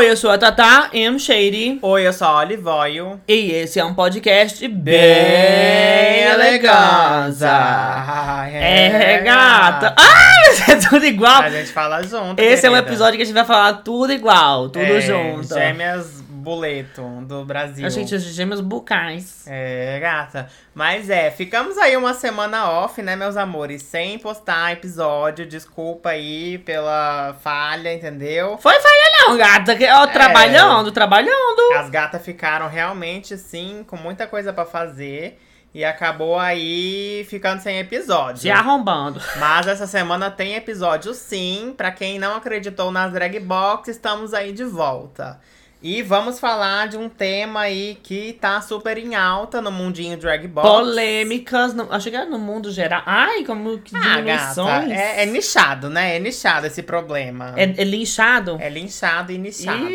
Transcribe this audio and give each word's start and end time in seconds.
Oi, 0.00 0.10
eu 0.10 0.16
sou 0.16 0.30
a 0.30 0.38
Tata 0.38 0.88
M. 0.94 1.20
Shady. 1.20 1.78
Oi, 1.82 2.06
eu 2.06 2.12
sou 2.14 2.26
a 2.26 2.38
Olivoio. 2.38 3.20
E 3.28 3.52
esse 3.52 3.78
é 3.78 3.84
um 3.84 3.92
podcast 3.92 4.66
bem 4.66 6.22
eleganza. 6.22 7.50
Ai, 7.52 8.56
É, 8.56 9.18
gata. 9.18 9.94
Ai, 9.98 10.52
isso 10.54 10.70
é 10.70 10.76
tudo 10.76 11.04
igual. 11.04 11.42
A 11.42 11.50
gente 11.50 11.70
fala 11.70 12.02
junto. 12.02 12.40
Esse 12.40 12.66
é 12.66 12.70
um 12.70 12.72
querida. 12.72 12.88
episódio 12.88 13.16
que 13.18 13.22
a 13.24 13.26
gente 13.26 13.34
vai 13.34 13.44
falar 13.44 13.74
tudo 13.74 14.10
igual, 14.10 14.70
tudo 14.70 14.82
É, 14.86 15.00
junto. 15.02 15.52
Gêmeas 15.52 16.19
Boleto 16.40 17.02
do 17.26 17.44
Brasil. 17.44 17.86
A 17.86 17.90
gente, 17.90 18.14
os 18.14 18.22
gêmeos 18.22 18.60
bucais. 18.60 19.44
É, 19.46 19.98
gata. 20.00 20.48
Mas 20.74 21.10
é, 21.10 21.30
ficamos 21.30 21.76
aí 21.78 21.96
uma 21.96 22.14
semana 22.14 22.70
off, 22.70 23.00
né, 23.02 23.14
meus 23.14 23.36
amores? 23.36 23.82
Sem 23.82 24.18
postar 24.18 24.72
episódio. 24.72 25.46
Desculpa 25.46 26.10
aí 26.10 26.58
pela 26.58 27.36
falha, 27.42 27.92
entendeu? 27.92 28.56
Foi 28.58 28.74
falha 28.80 29.26
não, 29.28 29.36
gata. 29.36 29.76
que- 29.76 29.84
É. 29.84 29.94
Ó, 29.94 30.06
trabalhando, 30.06 30.90
trabalhando. 30.92 31.72
As 31.78 31.90
gatas 31.90 32.22
ficaram 32.24 32.68
realmente, 32.68 33.34
assim, 33.34 33.84
com 33.86 33.96
muita 33.96 34.26
coisa 34.26 34.52
pra 34.52 34.64
fazer. 34.64 35.38
E 35.72 35.84
acabou 35.84 36.36
aí 36.36 37.24
ficando 37.30 37.60
sem 37.62 37.78
episódio. 37.78 38.40
Se 38.42 38.50
arrombando. 38.50 39.20
Mas 39.38 39.68
essa 39.68 39.86
semana 39.86 40.28
tem 40.28 40.56
episódio 40.56 41.14
sim. 41.14 41.72
Pra 41.76 41.92
quem 41.92 42.18
não 42.18 42.34
acreditou 42.34 42.90
nas 42.90 43.12
drag 43.12 43.38
box, 43.38 43.88
estamos 43.88 44.34
aí 44.34 44.52
de 44.52 44.64
volta. 44.64 45.38
E 45.82 46.02
vamos 46.02 46.38
falar 46.38 46.88
de 46.88 46.98
um 46.98 47.08
tema 47.08 47.60
aí 47.60 47.98
que 48.02 48.34
tá 48.34 48.60
super 48.60 48.98
em 48.98 49.14
alta 49.14 49.62
no 49.62 49.72
mundinho 49.72 50.16
drag 50.18 50.46
box. 50.46 50.68
Polêmicas, 50.68 51.72
no, 51.72 51.90
acho 51.90 52.10
que 52.10 52.16
era 52.16 52.26
no 52.26 52.38
mundo 52.38 52.70
geral. 52.70 53.02
Ai, 53.06 53.44
como 53.44 53.78
que 53.78 53.96
Ah, 53.96 54.20
gata, 54.20 54.62
é, 54.92 55.22
é 55.22 55.26
nichado, 55.26 55.88
né? 55.88 56.16
É 56.16 56.18
nichado 56.18 56.66
esse 56.66 56.82
problema. 56.82 57.54
É, 57.56 57.62
é 57.62 57.84
linchado? 57.84 58.58
É 58.60 58.68
linchado 58.68 59.32
e 59.32 59.38
nichado. 59.38 59.88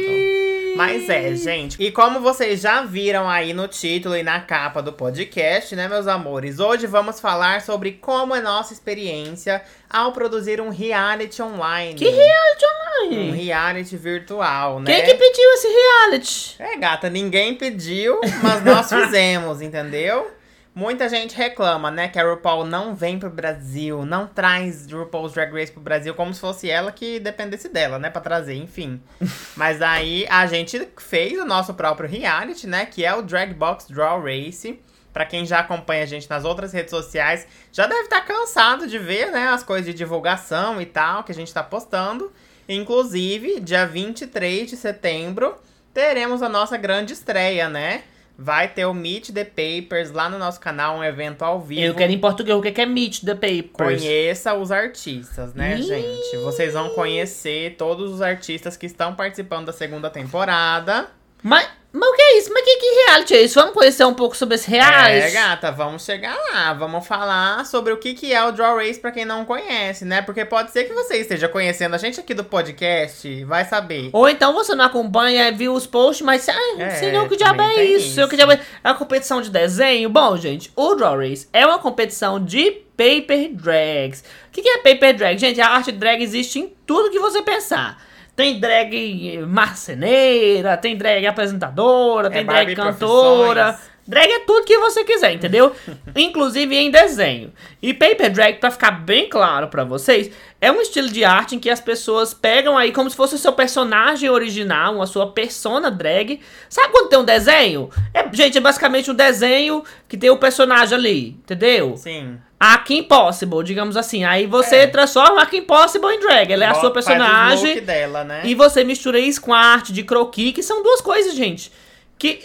Mas 0.76 1.08
é, 1.08 1.36
gente. 1.36 1.82
E 1.82 1.92
como 1.92 2.20
vocês 2.20 2.60
já 2.62 2.84
viram 2.84 3.30
aí 3.30 3.54
no 3.54 3.68
título 3.68 4.16
e 4.18 4.24
na 4.24 4.42
capa 4.42 4.82
do 4.82 4.92
podcast, 4.92 5.74
né, 5.76 5.88
meus 5.88 6.08
amores? 6.08 6.60
Hoje 6.60 6.88
vamos 6.88 7.20
falar 7.20 7.62
sobre 7.62 7.94
como 7.94 8.36
é 8.36 8.42
nossa 8.42 8.74
experiência 8.74 9.62
ao 9.90 10.12
produzir 10.12 10.60
um 10.60 10.70
reality 10.70 11.42
online. 11.42 11.94
Que 11.94 12.10
reality 12.10 12.66
Um 13.04 13.06
online? 13.06 13.32
reality 13.32 13.98
virtual, 13.98 14.80
né? 14.80 14.86
Quem 14.86 15.06
que 15.06 15.14
pediu 15.16 15.52
esse 15.54 15.68
reality? 15.68 16.56
É, 16.60 16.78
gata, 16.78 17.10
ninguém 17.10 17.56
pediu, 17.56 18.20
mas 18.42 18.64
nós 18.64 18.90
fizemos, 18.90 19.62
entendeu? 19.62 20.32
Muita 20.76 21.08
gente 21.08 21.34
reclama, 21.38 21.90
né, 21.90 22.10
que 22.10 22.20
a 22.20 22.30
RuPaul 22.30 22.66
não 22.66 22.94
vem 22.94 23.18
pro 23.18 23.30
Brasil, 23.30 24.06
não 24.06 24.28
traz 24.28 24.92
RuPaul's 24.92 25.32
Drag 25.32 25.50
Race 25.54 25.72
pro 25.72 25.80
Brasil 25.80 26.14
como 26.14 26.34
se 26.34 26.42
fosse 26.42 26.70
ela 26.70 26.92
que 26.92 27.18
dependesse 27.18 27.70
dela, 27.70 27.98
né, 27.98 28.10
pra 28.10 28.22
trazer, 28.22 28.56
enfim. 28.56 29.02
Mas 29.56 29.82
aí 29.82 30.28
a 30.30 30.46
gente 30.48 30.86
fez 30.98 31.40
o 31.40 31.46
nosso 31.46 31.74
próprio 31.76 32.10
reality, 32.10 32.68
né, 32.68 32.86
que 32.86 33.06
é 33.06 33.16
o 33.16 33.22
Drag 33.22 33.54
Box 33.54 33.88
Draw 33.88 34.22
Race. 34.22 34.78
Pra 35.14 35.26
quem 35.26 35.46
já 35.46 35.60
acompanha 35.60 36.04
a 36.04 36.06
gente 36.06 36.30
nas 36.30 36.44
outras 36.44 36.74
redes 36.74 36.90
sociais, 36.90 37.48
já 37.72 37.88
deve 37.88 38.02
estar 38.02 38.20
cansado 38.20 38.86
de 38.86 39.00
ver, 39.00 39.32
né, 39.32 39.48
as 39.48 39.64
coisas 39.64 39.86
de 39.86 39.94
divulgação 39.94 40.82
e 40.82 40.86
tal 40.86 41.24
que 41.24 41.32
a 41.32 41.36
gente 41.36 41.54
tá 41.54 41.64
postando. 41.64 42.34
Inclusive, 42.68 43.60
dia 43.60 43.86
23 43.86 44.70
de 44.70 44.78
setembro, 44.78 45.56
teremos 45.94 46.42
a 46.42 46.50
nossa 46.50 46.78
grande 46.78 47.14
estreia, 47.14 47.70
né? 47.70 48.04
Vai 48.38 48.68
ter 48.68 48.86
o 48.86 48.94
Meet 48.94 49.32
the 49.32 49.46
Papers 49.46 50.12
lá 50.12 50.30
no 50.30 50.38
nosso 50.38 50.60
canal, 50.60 50.98
um 50.98 51.04
evento 51.04 51.44
ao 51.44 51.62
vivo. 51.62 51.82
Eu 51.82 51.96
quero 51.96 52.12
em 52.12 52.20
português, 52.20 52.58
o 52.58 52.62
que 52.62 52.72
que 52.72 52.82
é 52.82 52.86
Meet 52.86 53.24
the 53.24 53.34
Papers? 53.34 54.02
Conheça 54.02 54.54
os 54.54 54.74
artistas, 54.74 55.54
né, 55.54 55.78
Ih. 55.78 55.84
gente? 55.84 56.38
Vocês 56.44 56.74
vão 56.74 56.90
conhecer 56.90 57.76
todos 57.78 58.12
os 58.12 58.22
artistas 58.22 58.76
que 58.76 58.86
estão 58.86 59.16
participando 59.16 59.68
da 59.68 59.74
segunda 59.74 60.10
temporada. 60.10 61.08
Mas, 61.46 61.70
mas 61.94 62.10
o 62.10 62.14
que 62.14 62.22
é 62.24 62.38
isso? 62.40 62.52
Mas 62.52 62.64
que, 62.64 62.76
que 62.78 63.06
reality 63.06 63.34
é 63.36 63.42
isso? 63.44 63.60
Vamos 63.60 63.76
conhecer 63.76 64.04
um 64.04 64.16
pouco 64.16 64.36
sobre 64.36 64.56
esse 64.56 64.68
reality? 64.68 65.28
É, 65.28 65.30
gata, 65.30 65.72
vamos 65.72 66.04
chegar 66.04 66.36
lá. 66.52 66.74
Vamos 66.74 67.06
falar 67.06 67.64
sobre 67.68 67.94
o 67.94 67.98
que, 67.98 68.16
que 68.16 68.34
é 68.34 68.44
o 68.44 68.52
Draw 68.52 68.78
Race 68.78 69.00
pra 69.00 69.12
quem 69.12 69.26
não 69.26 69.46
conhece, 69.46 70.06
né? 70.06 70.24
Porque 70.24 70.44
pode 70.44 70.72
ser 70.72 70.86
que 70.86 70.94
você 70.94 71.18
esteja 71.18 71.48
conhecendo 71.48 71.94
a 71.94 72.00
gente 72.00 72.20
aqui 72.20 72.34
do 72.34 72.44
podcast, 72.44 73.44
vai 73.44 73.64
saber. 73.64 74.10
Ou 74.12 74.28
então 74.28 74.54
você 74.54 74.74
não 74.74 74.86
acompanha, 74.86 75.52
viu 75.52 75.74
os 75.74 75.86
posts, 75.86 76.26
mas 76.26 76.50
ai, 76.50 76.82
É, 76.82 76.90
senhor, 76.90 77.30
que 77.30 77.38
diabo 77.38 77.62
é 77.62 77.86
isso? 77.86 78.16
Senhor, 78.16 78.28
que 78.28 78.36
isso. 78.36 78.44
diabo 78.44 78.54
é... 78.54 78.66
é 78.84 78.90
uma 78.90 78.98
competição 78.98 79.40
de 79.40 79.52
desenho? 79.52 80.10
Bom, 80.10 80.36
gente, 80.38 80.72
o 80.76 80.96
Draw 80.96 81.20
Race 81.20 81.48
é 81.54 81.64
uma 81.64 81.78
competição 81.78 82.44
de 82.44 82.72
paper 82.98 83.54
drags. 83.54 84.24
O 84.48 84.52
que, 84.52 84.64
que 84.64 84.70
é 84.70 84.78
paper 84.80 85.16
drag? 85.16 85.38
Gente, 85.38 85.62
a 85.62 85.68
arte 85.68 85.92
drag 85.92 86.24
existe 86.24 86.58
em 86.58 86.74
tudo 86.88 87.12
que 87.12 87.20
você 87.20 87.44
pensar. 87.44 88.02
Tem 88.36 88.60
drag 88.60 89.46
marceneira, 89.48 90.76
tem 90.76 90.98
drag 90.98 91.26
apresentadora, 91.26 92.30
tem 92.30 92.46
drag 92.46 92.58
Barbie 92.58 92.76
cantora. 92.76 93.64
Profissões. 93.74 93.95
Drag 94.08 94.32
é 94.32 94.40
tudo 94.42 94.66
que 94.66 94.78
você 94.78 95.04
quiser, 95.04 95.34
entendeu? 95.34 95.76
Inclusive 96.16 96.76
em 96.76 96.92
desenho. 96.92 97.52
E 97.82 97.94
paper 97.94 98.32
drag, 98.32 98.60
pra 98.60 98.70
ficar 98.70 98.92
bem 98.92 99.28
claro 99.28 99.68
pra 99.68 99.84
vocês, 99.84 100.30
é 100.62 100.72
um 100.72 100.80
estilo 100.80 101.10
de 101.10 101.24
arte 101.26 101.56
em 101.56 101.60
que 101.60 101.70
as 101.72 101.80
pessoas 101.82 102.32
pegam 102.34 102.78
aí 102.78 102.92
como 102.92 103.10
se 103.10 103.16
fosse 103.16 103.34
o 103.34 103.38
seu 103.40 103.52
personagem 103.54 104.30
original, 104.30 105.02
a 105.02 105.08
sua 105.08 105.32
persona 105.32 105.90
drag. 105.90 106.40
Sabe 106.70 106.92
quando 106.92 107.10
tem 107.10 107.18
um 107.20 107.24
desenho? 107.26 107.90
É, 108.14 108.24
gente, 108.32 108.58
é 108.58 108.62
basicamente 108.62 109.10
um 109.10 109.16
desenho 109.16 109.84
que 110.08 110.16
tem 110.18 110.30
o 110.30 110.38
personagem 110.38 110.96
ali, 110.96 111.28
entendeu? 111.30 111.98
Sim. 111.98 112.38
A 112.60 112.78
Kim 112.78 113.04
Possible, 113.04 113.64
digamos 113.64 113.98
assim. 113.98 114.24
Aí 114.24 114.46
você 114.46 114.78
É. 114.78 114.88
transforma 114.88 115.42
a 115.42 115.46
Kim 115.48 115.64
Possible 115.64 116.10
em 116.14 116.20
drag. 116.20 116.52
Ela 116.54 116.66
é 116.66 116.68
a 116.68 116.74
sua 116.76 116.92
personagem. 116.92 117.74
look 117.76 117.82
dela, 117.86 118.24
né? 118.24 118.42
E 118.44 118.54
você 118.56 118.84
mistura 118.84 119.20
isso 119.20 119.42
com 119.42 119.54
a 119.54 119.60
arte 119.60 119.92
de 119.92 120.04
croquis, 120.04 120.54
que 120.54 120.62
são 120.64 120.82
duas 120.84 121.02
coisas, 121.02 121.36
gente. 121.36 121.72
Que, 122.18 122.40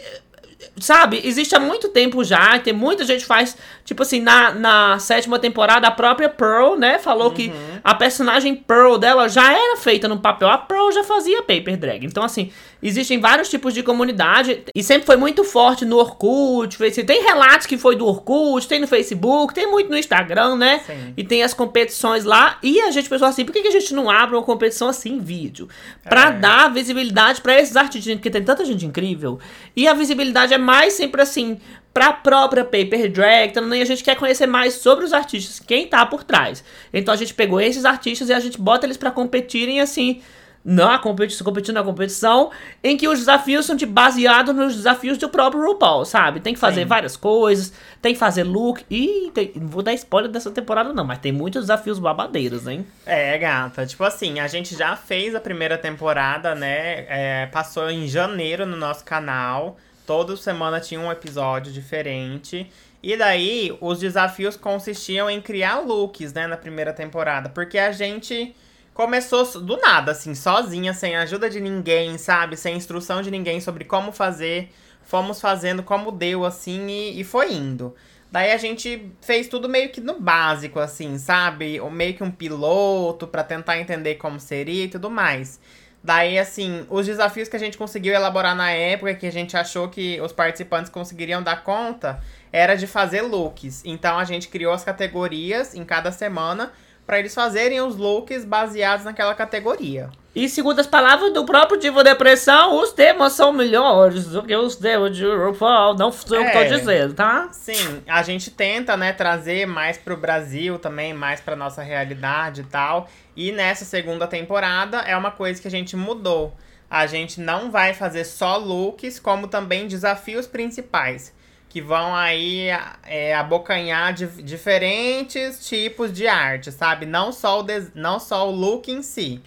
sabe, 0.79 1.21
existe 1.25 1.55
há 1.55 1.61
muito 1.61 1.89
tempo 1.89 2.23
já, 2.25 2.59
tem 2.59 2.73
muita 2.73 3.05
gente 3.05 3.21
que 3.21 3.27
faz, 3.27 3.57
tipo 3.85 4.03
assim, 4.03 4.21
na, 4.21 4.53
na 4.53 4.99
sétima 4.99 5.39
temporada, 5.39 5.87
a 5.87 5.91
própria 5.91 6.29
Pearl, 6.29 6.77
né, 6.77 6.99
falou 6.99 7.31
que 7.31 7.49
Uhum. 7.49 7.81
a 7.83 7.95
personagem 7.95 8.55
Pearl 8.55 8.97
dela 8.99 9.29
já 9.29 9.53
era 9.53 9.77
feita 9.77 10.07
no 10.09 10.19
papel. 10.19 10.49
A 10.49 10.59
Pearl 10.59 10.91
já 10.93 11.03
fazia 11.05 11.39
paper 11.43 11.77
drag. 11.77 12.05
Então, 12.07 12.23
assim, 12.23 12.51
existem 12.83 13.19
vários 13.21 13.49
tipos 13.49 13.73
de 13.75 13.83
comunidade, 13.83 14.63
e 14.75 14.83
sempre 14.83 15.07
foi 15.07 15.17
muito 15.17 15.45
forte 15.45 15.85
no 15.85 15.97
Orkut, 15.97 16.77
tem 17.05 17.23
relatos 17.23 17.67
que 17.67 17.77
foi 17.79 17.97
do 17.97 18.07
Orkut, 18.07 18.67
tem 18.69 18.81
no 18.81 18.87
Facebook, 18.87 19.55
tem 19.55 19.71
muito 19.71 19.91
no 19.91 19.97
Instagram, 19.99 20.57
né? 20.57 20.81
Sim. 20.87 21.15
E 21.17 21.25
tem 21.25 21.43
as 21.43 21.53
competições 21.55 22.25
lá. 22.25 22.59
E 22.63 22.81
a 22.83 22.91
gente 22.91 23.09
pensou 23.09 23.27
assim, 23.29 23.45
por 23.45 23.53
que, 23.53 23.63
que 23.63 23.69
a 23.69 23.73
gente 23.73 23.93
não 23.95 24.09
abre 24.11 24.37
uma 24.37 24.43
competição 24.43 24.89
assim 24.89 25.15
em 25.15 25.21
vídeo? 25.21 25.69
Pra 26.09 26.29
É. 26.29 26.33
dar 26.33 26.73
visibilidade 26.73 27.41
pra 27.41 27.59
esses 27.61 27.77
artistas, 27.77 28.15
porque 28.15 28.31
tem 28.31 28.43
tanta 28.43 28.65
gente 28.65 28.85
incrível. 28.87 29.39
E 29.77 29.87
a 29.89 29.95
visibilidade 29.95 30.50
é 30.53 30.59
mais 30.59 30.95
sempre 30.95 31.23
assim, 31.23 31.59
pra 31.93 32.13
própria 32.13 32.65
Paper 32.65 33.11
Drag. 33.11 33.53
Também 33.53 33.83
a 33.83 33.85
gente 33.85 34.03
quer 34.03 34.17
conhecer 34.17 34.47
mais 34.47 34.75
sobre 34.75 35.05
os 35.05 35.13
artistas, 35.13 35.61
quem 35.61 35.87
tá 35.87 36.05
por 36.07 36.25
trás. 36.25 36.65
Então 36.93 37.13
a 37.13 37.17
gente 37.17 37.35
pegou 37.35 37.61
esses 37.61 37.85
artistas 37.85 38.29
e 38.29 38.33
a 38.33 38.41
gente 38.41 38.61
bota 38.61 38.87
eles 38.87 38.97
pra 38.97 39.11
competirem 39.11 39.81
assim. 39.81 40.21
Na 40.63 40.99
competição, 40.99 41.43
competindo 41.43 41.77
na 41.77 41.83
competição, 41.83 42.51
em 42.85 42.95
que 42.95 43.09
os 43.09 43.21
desafios 43.21 43.65
são 43.65 43.75
de 43.75 43.87
baseados 43.87 44.55
nos 44.55 44.77
desafios 44.77 45.17
do 45.17 45.27
próprio 45.31 45.65
RuPaul, 45.65 46.05
sabe? 46.05 46.39
Tem 46.39 46.53
que 46.53 46.61
fazer 46.61 46.83
Sim. 46.83 46.87
várias 46.87 47.17
coisas, 47.17 47.73
tem 48.03 48.13
que 48.13 48.19
fazer 48.19 48.45
look. 48.45 48.85
E 48.91 49.33
não 49.57 49.69
vou 49.69 49.83
dar 49.83 49.95
spoiler 49.95 50.31
dessa 50.31 50.51
temporada, 50.51 50.93
não, 50.93 51.03
mas 51.03 51.19
tem 51.19 51.33
muitos 51.33 51.63
desafios 51.63 51.99
babadeiros, 51.99 52.67
hein? 52.67 52.87
É, 53.07 53.39
gata. 53.39 53.87
Tipo 53.87 54.05
assim, 54.05 54.39
a 54.39 54.47
gente 54.47 54.77
já 54.77 54.95
fez 54.95 55.35
a 55.35 55.41
primeira 55.41 55.79
temporada, 55.79 56.55
né? 56.55 57.07
É, 57.09 57.47
passou 57.47 57.91
em 57.91 58.07
janeiro 58.07 58.67
no 58.67 58.77
nosso 58.77 59.03
canal. 59.03 59.79
Toda 60.11 60.37
semana 60.37 60.81
tinha 60.81 60.99
um 60.99 61.09
episódio 61.09 61.73
diferente. 61.73 62.69
E 63.01 63.17
daí, 63.17 63.79
os 63.81 64.01
desafios 64.01 64.57
consistiam 64.57 65.31
em 65.31 65.41
criar 65.41 65.79
looks, 65.79 66.33
né? 66.33 66.49
Na 66.49 66.57
primeira 66.57 66.93
temporada. 66.93 67.49
Porque 67.49 67.79
a 67.79 67.93
gente 67.93 68.53
começou 68.93 69.45
do 69.61 69.77
nada, 69.77 70.11
assim, 70.11 70.35
sozinha, 70.35 70.93
sem 70.93 71.15
ajuda 71.15 71.49
de 71.49 71.61
ninguém, 71.61 72.19
sabe? 72.19 72.57
Sem 72.57 72.75
instrução 72.75 73.23
de 73.23 73.31
ninguém 73.31 73.61
sobre 73.61 73.85
como 73.85 74.11
fazer. 74.11 74.71
Fomos 75.05 75.41
fazendo 75.41 75.81
como 75.81 76.11
deu, 76.11 76.45
assim, 76.45 76.89
e, 76.89 77.21
e 77.21 77.23
foi 77.23 77.53
indo. 77.53 77.95
Daí 78.33 78.51
a 78.51 78.57
gente 78.57 79.13
fez 79.21 79.47
tudo 79.47 79.69
meio 79.69 79.91
que 79.91 80.01
no 80.01 80.19
básico, 80.19 80.81
assim, 80.81 81.19
sabe? 81.19 81.79
Ou 81.79 81.89
meio 81.89 82.15
que 82.15 82.25
um 82.25 82.33
piloto 82.33 83.29
pra 83.29 83.45
tentar 83.45 83.79
entender 83.79 84.17
como 84.17 84.41
seria 84.41 84.87
e 84.87 84.89
tudo 84.89 85.09
mais. 85.09 85.61
Daí, 86.03 86.39
assim, 86.39 86.87
os 86.89 87.05
desafios 87.05 87.49
que 87.49 87.57
a 87.57 87.59
gente 87.59 87.77
conseguiu 87.77 88.15
elaborar 88.15 88.57
na 88.57 88.71
época, 88.71 89.15
que 89.15 89.27
a 89.27 89.33
gente 89.33 89.57
achou 89.57 89.89
que 89.89 90.19
os 90.21 90.33
participantes 90.33 90.91
conseguiriam 90.91 91.43
dar 91.43 91.63
conta, 91.63 92.23
era 92.51 92.75
de 92.75 92.87
fazer 92.87 93.21
looks. 93.21 93.83
Então 93.85 94.19
a 94.19 94.25
gente 94.25 94.49
criou 94.49 94.73
as 94.73 94.83
categorias 94.83 95.75
em 95.75 95.85
cada 95.85 96.11
semana 96.11 96.73
pra 97.07 97.19
eles 97.19 97.35
fazerem 97.35 97.81
os 97.81 97.97
looks 97.97 98.45
baseados 98.45 99.05
naquela 99.05 99.35
categoria. 99.35 100.11
E 100.33 100.49
segundo 100.49 100.79
as 100.79 100.87
palavras 100.87 101.33
do 101.33 101.45
próprio 101.45 101.79
Divo 101.81 102.05
Depressão, 102.05 102.81
os 102.81 102.93
temas 102.93 103.33
são 103.33 103.53
melhores 103.53 104.27
do 104.27 104.45
que 104.45 104.55
os 104.55 104.77
temas 104.77 105.17
de 105.17 105.25
RuPaul. 105.27 105.97
Não 105.97 106.13
sou 106.13 106.37
eu 106.37 106.45
que 106.45 106.53
tô 106.53 106.59
É. 106.59 106.65
dizendo, 106.69 107.15
tá? 107.15 107.49
Sim, 107.51 108.01
a 108.07 108.23
gente 108.23 108.49
tenta, 108.49 108.97
né, 108.97 109.13
trazer 109.13 109.67
mais 109.67 109.99
pro 109.99 110.17
Brasil 110.17 110.79
também, 110.79 111.13
mais 111.13 111.41
pra 111.41 111.57
nossa 111.57 111.83
realidade 111.83 112.61
e 112.61 112.65
tal. 112.65 113.09
E 113.35 113.51
nessa 113.51 113.85
segunda 113.85 114.25
temporada 114.29 114.99
é 114.99 115.17
uma 115.17 115.33
coisa 115.33 115.61
que 115.61 115.67
a 115.69 115.71
gente 115.71 115.97
mudou. 115.97 116.55
a 116.93 117.07
gente 117.07 117.41
não 117.41 117.71
vai 117.71 117.95
fazer 117.95 118.25
só 118.25 118.57
looks, 118.57 119.21
como 119.21 119.47
também 119.47 119.87
desafios 119.87 120.45
principais. 120.49 121.33
Que 121.69 121.81
vão 121.81 122.17
aí 122.17 122.67
é, 123.05 123.33
abocanhar 123.33 124.13
de, 124.13 124.27
diferentes 124.43 125.65
tipos 125.69 126.13
de 126.13 126.27
arte, 126.27 126.73
sabe? 126.73 127.07
Não 127.07 127.31
só, 127.31 127.61
o 127.61 127.67
não 127.95 128.19
só 128.19 128.49
o 128.49 128.51
look 128.51 128.91
em 128.91 129.03
si. 129.03 129.41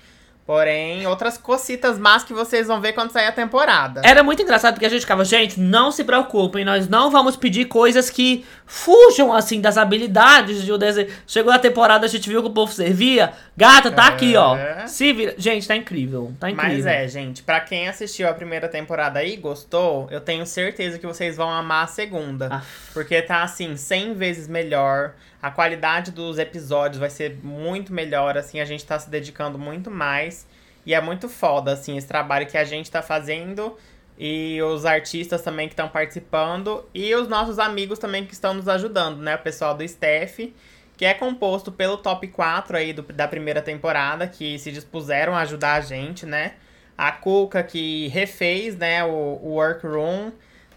Porém, 0.46 1.08
outras 1.08 1.38
cocitas 1.38 1.98
más 1.98 2.24
que 2.26 2.34
vocês 2.34 2.68
vão 2.68 2.82
ver 2.82 2.92
quando 2.92 3.12
sair 3.12 3.28
a 3.28 3.32
temporada. 3.32 4.02
Era 4.04 4.22
muito 4.22 4.42
engraçado 4.42 4.74
porque 4.74 4.86
a 4.86 4.90
gente 4.90 5.02
ficava, 5.02 5.24
gente, 5.24 5.58
não 5.58 5.90
se 5.90 6.04
preocupem, 6.04 6.66
nós 6.66 6.90
não 6.90 7.10
vamos 7.10 7.38
pedir 7.38 7.66
coisas 7.66 8.10
que 8.10 8.44
fujam, 8.66 9.32
assim, 9.32 9.62
das 9.62 9.78
habilidades 9.78 10.64
de 10.64 10.74
um 10.74 10.78
desenho. 10.78 11.08
Chegou 11.26 11.54
a 11.54 11.58
temporada, 11.58 12.06
a 12.06 12.10
gente 12.10 12.28
viu 12.28 12.42
que 12.42 12.50
o 12.50 12.54
povo 12.54 12.74
servia. 12.74 13.32
Gata, 13.56 13.90
tá 13.90 14.08
é... 14.08 14.10
aqui, 14.10 14.36
ó. 14.36 14.58
Se 14.86 15.14
vira. 15.14 15.34
Gente, 15.38 15.66
tá 15.66 15.78
incrível. 15.78 16.34
Tá 16.38 16.50
incrível. 16.50 16.76
Mas 16.76 16.86
é, 16.86 17.08
gente, 17.08 17.42
pra 17.42 17.62
quem 17.62 17.88
assistiu 17.88 18.28
a 18.28 18.34
primeira 18.34 18.68
temporada 18.68 19.20
aí 19.20 19.36
e 19.36 19.38
gostou, 19.38 20.10
eu 20.12 20.20
tenho 20.20 20.46
certeza 20.46 21.00
que 21.00 21.08
vocês 21.08 21.38
vão 21.38 21.50
amar 21.50 21.86
a 21.86 21.88
segunda. 21.88 22.50
Ah. 22.52 22.62
Porque 22.94 23.22
tá, 23.22 23.44
assim, 23.44 23.78
100 23.78 24.14
vezes 24.16 24.48
melhor. 24.50 25.14
A 25.44 25.52
qualidade 25.52 26.10
dos 26.10 26.40
episódios 26.40 26.98
vai 27.02 27.10
ser 27.10 27.38
muito 27.44 27.92
melhor, 27.92 28.38
assim, 28.38 28.62
a 28.62 28.66
gente 28.66 28.86
tá 28.86 28.98
se 28.98 29.10
dedicando 29.10 29.60
muito 29.60 29.92
mais. 29.92 30.48
E 30.86 30.94
é 30.94 31.02
muito 31.02 31.28
foda, 31.28 31.74
assim, 31.74 31.98
esse 31.98 32.08
trabalho 32.08 32.48
que 32.48 32.58
a 32.58 32.64
gente 32.64 32.90
tá 32.90 33.02
fazendo. 33.02 33.78
E 34.18 34.62
os 34.62 34.86
artistas 34.86 35.42
também 35.42 35.68
que 35.68 35.74
estão 35.74 35.90
participando. 35.90 36.86
E 36.94 37.14
os 37.14 37.28
nossos 37.28 37.60
amigos 37.60 38.00
também 38.00 38.26
que 38.26 38.32
estão 38.32 38.54
nos 38.54 38.70
ajudando, 38.70 39.18
né? 39.18 39.36
O 39.36 39.40
pessoal 39.40 39.76
do 39.76 39.84
staff, 39.84 40.56
que 40.96 41.04
é 41.04 41.14
composto 41.14 41.74
pelo 41.74 41.98
top 41.98 42.26
4 42.30 42.78
aí 42.78 42.94
do, 42.94 43.02
da 43.02 43.28
primeira 43.28 43.62
temporada, 43.62 44.26
que 44.26 44.58
se 44.58 44.72
dispuseram 44.72 45.36
a 45.36 45.42
ajudar 45.42 45.74
a 45.74 45.82
gente, 45.82 46.26
né? 46.26 46.54
A 46.98 47.12
Cuca, 47.12 47.62
que 47.62 48.08
refez, 48.08 48.78
né, 48.78 49.04
o, 49.04 49.10
o 49.44 49.56
workroom. 49.56 50.32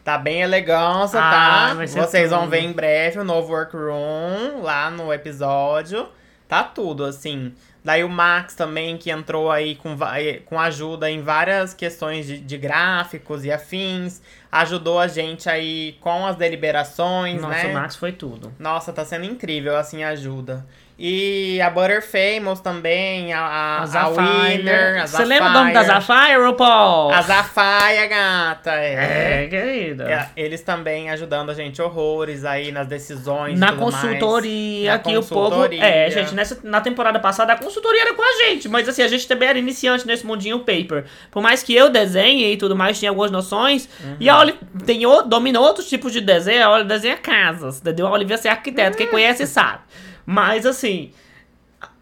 Tá 0.07 0.17
bem 0.17 0.41
elegância, 0.41 1.19
ah, 1.19 1.75
tá? 1.75 1.85
Vocês 1.85 2.31
tudo. 2.31 2.39
vão 2.39 2.49
ver 2.49 2.61
em 2.61 2.71
breve 2.71 3.19
o 3.19 3.25
novo 3.25 3.53
workroom 3.53 4.63
lá 4.63 4.89
no 4.89 5.13
episódio. 5.13 6.09
Tá 6.47 6.63
tudo, 6.63 7.05
assim. 7.05 7.53
Daí 7.85 8.05
o 8.05 8.09
Max 8.09 8.55
também, 8.55 8.97
que 8.97 9.11
entrou 9.11 9.51
aí 9.51 9.75
com, 9.75 9.97
com 10.45 10.61
ajuda 10.61 11.11
em 11.11 11.23
várias 11.23 11.75
questões 11.75 12.25
de, 12.25 12.39
de 12.39 12.57
gráficos 12.57 13.45
e 13.45 13.51
afins. 13.51 14.23
Ajudou 14.53 15.01
a 15.01 15.09
gente 15.09 15.51
aí 15.51 15.97
com 16.01 16.25
as 16.25 16.37
deliberações, 16.37 17.43
Nossa, 17.43 17.49
né? 17.49 17.63
Nossa, 17.65 17.69
o 17.71 17.75
Max 17.75 17.97
foi 17.97 18.13
tudo. 18.13 18.55
Nossa, 18.61 18.93
tá 18.93 19.05
sendo 19.05 19.25
incrível, 19.25 19.77
assim, 19.77 20.05
a 20.05 20.11
ajuda. 20.11 20.65
E 20.99 21.61
a 21.61 21.69
Butterfamous 21.69 22.61
também, 22.61 23.31
a, 23.35 23.41
a, 23.41 23.85
a, 23.85 24.03
a 24.03 24.09
Winner, 24.09 25.03
a 25.03 25.07
Você 25.07 25.27
lembra 25.27 25.51
o 25.51 25.53
nome 25.53 25.75
da 25.75 25.83
Zafire, 25.83 26.55
Paul? 26.57 27.13
A 27.13 27.21
Zafire, 27.21 28.09
gata. 28.09 28.71
É, 28.73 29.45
é 29.45 29.47
querida. 29.47 30.11
É, 30.11 30.29
eles 30.35 30.63
também 30.63 31.11
ajudando 31.11 31.51
a 31.51 31.55
gente 31.55 31.83
horrores 31.83 32.47
aí 32.47 32.73
nas 32.73 32.87
decisões 32.87 33.59
Na 33.59 33.73
consultoria, 33.73 34.93
mais. 34.93 35.03
que 35.03 35.19
o 35.19 35.23
povo... 35.23 35.67
É, 35.71 36.11
gente, 36.11 36.35
nessa, 36.35 36.59
na 36.63 36.81
temporada 36.81 37.21
passada 37.21 37.53
a 37.53 37.57
consultoria 37.57 38.01
era 38.01 38.15
com 38.15 38.23
a 38.23 38.45
gente, 38.45 38.67
mas 38.67 38.89
assim, 38.89 39.03
a 39.03 39.09
gente 39.09 39.29
também 39.29 39.51
era 39.51 39.59
iniciante 39.59 40.07
nesse 40.07 40.25
mundinho 40.25 40.61
paper. 40.61 41.05
Por 41.31 41.43
mais 41.43 41.63
que 41.63 41.75
eu 41.75 41.91
desenhe 41.91 42.53
e 42.53 42.57
tudo 42.57 42.75
mais, 42.75 42.99
tinha 42.99 43.11
algumas 43.11 43.31
noções, 43.31 43.87
uhum. 44.03 44.17
e 44.19 44.31
a 44.31 44.39
Oli 44.39 44.59
tem, 44.87 45.03
domina 45.27 45.61
outros 45.61 45.87
tipos 45.91 46.11
de 46.11 46.23
desenho, 46.23 46.65
a 46.65 46.71
Oli 46.71 46.85
desenha 46.85 47.19
casas, 47.19 47.81
entendeu? 47.81 48.07
A 48.07 48.13
Olivia 48.13 48.41
é 48.43 48.49
arquiteto, 48.49 48.93
uhum. 48.93 48.97
quem 48.97 49.07
conhece 49.09 49.47
sabe. 49.47 49.81
Mas 50.27 50.67
assim. 50.67 51.13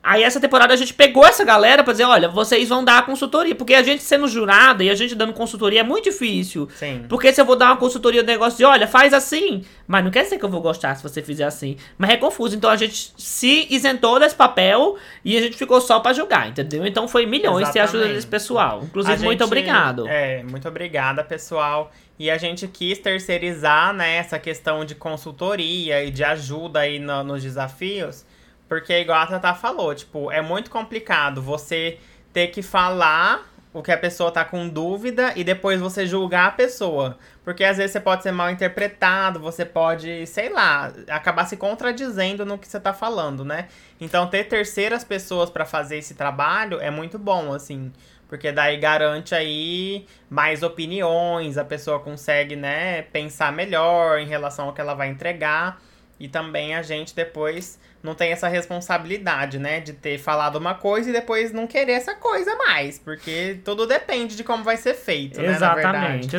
Aí 0.03 0.23
essa 0.23 0.39
temporada 0.39 0.75
a 0.75 0.77
gente 0.77 0.93
pegou 0.93 1.25
essa 1.25 1.43
galera 1.45 1.83
pra 1.83 1.95
dizer, 1.95 2.05
olha, 2.05 2.29
vocês 2.29 2.69
vão 2.69 2.85
dar 2.85 2.99
a 2.99 3.03
consultoria. 3.03 3.55
Porque 3.55 3.73
a 3.73 3.83
gente 3.83 4.03
sendo 4.03 4.29
jurada 4.29 4.85
e 4.85 4.91
a 4.91 4.95
gente 4.95 5.15
dando 5.15 5.33
consultoria 5.33 5.81
é 5.81 5.83
muito 5.83 6.05
difícil. 6.05 6.69
Sim. 6.77 7.07
Porque 7.09 7.33
se 7.33 7.41
eu 7.41 7.45
vou 7.47 7.57
dar 7.57 7.69
uma 7.69 7.79
consultoria 7.79 8.23
do 8.23 8.27
negócio 8.27 8.59
de, 8.59 8.65
olha, 8.67 8.87
faz 8.87 9.15
assim. 9.15 9.65
Mas 9.87 10.05
não 10.05 10.11
quer 10.11 10.25
dizer 10.25 10.39
que 10.39 10.45
eu 10.45 10.51
vou 10.51 10.61
gostar 10.61 10.95
se 10.95 11.03
você 11.03 11.23
fizer 11.23 11.45
assim. 11.45 11.79
Mas 11.97 12.11
é 12.11 12.17
confuso. 12.19 12.55
Então 12.55 12.69
a 12.69 12.77
gente 12.77 13.15
se 13.17 13.67
isentou 13.71 14.21
desse 14.21 14.35
papel 14.35 14.99
e 15.25 15.39
a 15.39 15.41
gente 15.41 15.57
ficou 15.57 15.81
só 15.81 15.99
para 16.01 16.13
julgar, 16.13 16.51
entendeu? 16.51 16.85
Então 16.87 17.09
foi 17.09 17.25
milhões 17.25 17.71
ter 17.71 17.81
ajuda 17.81 18.07
desse 18.09 18.27
pessoal. 18.27 18.83
Inclusive, 18.83 19.17
gente, 19.17 19.25
muito 19.25 19.43
obrigado. 19.43 20.07
É, 20.07 20.43
muito 20.43 20.69
obrigada, 20.69 21.25
pessoal. 21.25 21.91
E 22.19 22.31
a 22.31 22.39
gente 22.39 22.69
quis 22.69 22.99
terceirizar, 22.99 23.93
né, 23.93 24.17
essa 24.17 24.39
questão 24.39 24.85
de 24.85 24.95
consultoria 24.95 26.05
e 26.05 26.11
de 26.11 26.23
ajuda 26.23 26.81
aí 26.81 26.99
no, 26.99 27.25
nos 27.25 27.43
desafios 27.43 28.25
porque, 28.69 29.01
igual 29.01 29.21
a 29.21 29.27
Tata 29.27 29.55
falou, 29.55 29.95
tipo, 29.95 30.31
é 30.31 30.41
muito 30.41 30.71
complicado 30.71 31.43
você 31.43 31.99
ter 32.33 32.49
que 32.49 32.63
falar 32.63 33.47
o 33.73 33.83
que 33.83 33.91
a 33.91 33.99
pessoa 33.99 34.31
tá 34.31 34.45
com 34.45 34.69
dúvida 34.69 35.33
e 35.37 35.43
depois 35.43 35.81
você 35.81 36.07
julgar 36.07 36.49
a 36.49 36.51
pessoa. 36.51 37.19
Porque 37.45 37.65
às 37.65 37.77
vezes 37.77 37.93
você 37.93 38.01
pode 38.01 38.23
ser 38.23 38.33
mal 38.33 38.51
interpretado, 38.51 39.41
você 39.41 39.65
pode, 39.65 40.27
sei 40.27 40.49
lá, 40.49 40.93
acabar 41.09 41.45
se 41.45 41.57
contradizendo 41.57 42.47
no 42.47 42.57
que 42.57 42.69
você 42.69 42.81
tá 42.81 42.93
falando, 42.93 43.45
né? 43.45 43.69
Então 44.01 44.27
ter 44.29 44.45
terceiras 44.45 45.05
pessoas 45.05 45.51
para 45.51 45.65
fazer 45.65 45.99
esse 45.99 46.15
trabalho 46.15 46.81
é 46.81 46.91
muito 46.91 47.19
bom, 47.19 47.53
assim. 47.53 47.93
Porque 48.29 48.51
daí 48.51 48.77
garante 48.79 49.35
aí 49.35 50.07
mais 50.29 50.63
opiniões, 50.63 51.59
a 51.59 51.65
pessoa 51.65 52.01
consegue, 52.01 52.57
né, 52.57 53.03
pensar 53.03 53.53
melhor 53.53 54.19
em 54.19 54.27
relação 54.27 54.67
ao 54.67 54.73
que 54.73 54.81
ela 54.81 54.95
vai 54.95 55.09
entregar. 55.09 55.81
E 56.19 56.29
também 56.29 56.75
a 56.75 56.83
gente 56.83 57.15
depois 57.15 57.79
não 58.05 58.15
tem 58.15 58.33
essa 58.33 58.49
responsabilidade, 58.49 59.59
né? 59.59 59.81
De 59.81 59.95
ter 59.95 60.19
falado 60.19 60.57
uma 60.57 60.75
coisa 60.75 61.09
e 61.09 61.13
depois 61.13 61.53
não 61.53 61.67
querer 61.67 61.93
essa 61.93 62.15
coisa 62.15 62.55
mais. 62.57 62.99
Porque 62.99 63.59
tudo 63.65 63.87
depende 63.87 64.37
de 64.37 64.45
como 64.45 64.63
vai 64.63 64.77
ser 64.77 64.95
feito, 64.95 65.41
exatamente, 65.41 65.43
né? 65.43 65.57
Exatamente, 65.57 66.37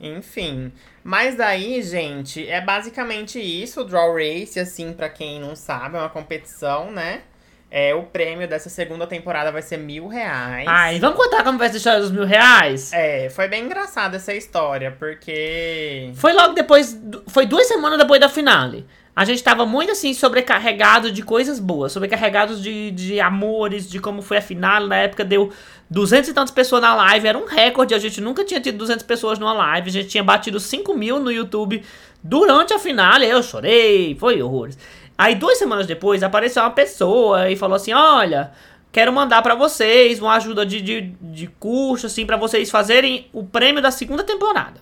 Enfim. 0.00 0.72
Mas 1.02 1.36
daí, 1.36 1.80
gente, 1.82 2.46
é 2.46 2.60
basicamente 2.60 3.40
isso. 3.40 3.80
O 3.80 3.84
Draw 3.84 4.14
Race, 4.14 4.58
assim, 4.58 4.92
para 4.92 5.08
quem 5.08 5.40
não 5.40 5.54
sabe, 5.54 5.96
é 5.96 6.00
uma 6.00 6.10
competição, 6.10 6.90
né? 6.90 7.22
É, 7.70 7.94
o 7.94 8.02
prêmio 8.02 8.48
dessa 8.48 8.68
segunda 8.68 9.06
temporada 9.06 9.52
vai 9.52 9.62
ser 9.62 9.76
mil 9.76 10.08
reais. 10.08 10.66
Ai, 10.68 10.98
vamos 10.98 11.16
contar 11.16 11.44
como 11.44 11.56
vai 11.56 11.68
ser 11.68 11.74
a 11.74 11.78
história 11.78 12.00
dos 12.00 12.10
mil 12.10 12.24
reais? 12.24 12.92
É, 12.92 13.30
foi 13.30 13.46
bem 13.46 13.64
engraçada 13.64 14.16
essa 14.16 14.34
história, 14.34 14.90
porque. 14.98 16.10
Foi 16.14 16.32
logo 16.32 16.52
depois. 16.54 17.00
Foi 17.28 17.46
duas 17.46 17.68
semanas 17.68 17.98
depois 17.98 18.20
da 18.20 18.28
finale 18.28 18.86
a 19.14 19.24
gente 19.24 19.42
tava 19.42 19.66
muito 19.66 19.92
assim 19.92 20.14
sobrecarregado 20.14 21.10
de 21.10 21.22
coisas 21.22 21.58
boas, 21.58 21.92
sobrecarregados 21.92 22.62
de, 22.62 22.90
de 22.92 23.20
amores, 23.20 23.86
de 23.86 23.98
como 23.98 24.22
foi 24.22 24.38
a 24.38 24.42
final. 24.42 24.86
Na 24.86 24.96
época 24.96 25.24
deu 25.24 25.52
200 25.90 26.30
e 26.30 26.32
tantas 26.32 26.52
pessoas 26.52 26.80
na 26.80 26.94
live, 26.94 27.26
era 27.26 27.36
um 27.36 27.44
recorde. 27.44 27.92
A 27.92 27.98
gente 27.98 28.20
nunca 28.20 28.44
tinha 28.44 28.60
tido 28.60 28.78
200 28.78 29.04
pessoas 29.04 29.38
numa 29.38 29.52
live, 29.52 29.90
a 29.90 29.92
gente 29.92 30.08
tinha 30.08 30.22
batido 30.22 30.60
5 30.60 30.94
mil 30.94 31.18
no 31.18 31.30
YouTube 31.30 31.82
durante 32.22 32.72
a 32.72 32.78
final. 32.78 33.20
Eu 33.20 33.42
chorei, 33.42 34.16
foi 34.18 34.40
horrores. 34.40 34.78
Aí 35.20 35.34
duas 35.34 35.58
semanas 35.58 35.86
depois 35.86 36.22
apareceu 36.22 36.62
uma 36.62 36.70
pessoa 36.70 37.50
e 37.50 37.54
falou 37.54 37.76
assim: 37.76 37.92
Olha, 37.92 38.52
quero 38.90 39.12
mandar 39.12 39.42
para 39.42 39.54
vocês 39.54 40.18
uma 40.18 40.32
ajuda 40.36 40.64
de, 40.64 40.80
de, 40.80 41.00
de 41.20 41.46
custo, 41.46 42.06
assim, 42.06 42.24
para 42.24 42.38
vocês 42.38 42.70
fazerem 42.70 43.28
o 43.30 43.44
prêmio 43.44 43.82
da 43.82 43.90
segunda 43.90 44.24
temporada. 44.24 44.80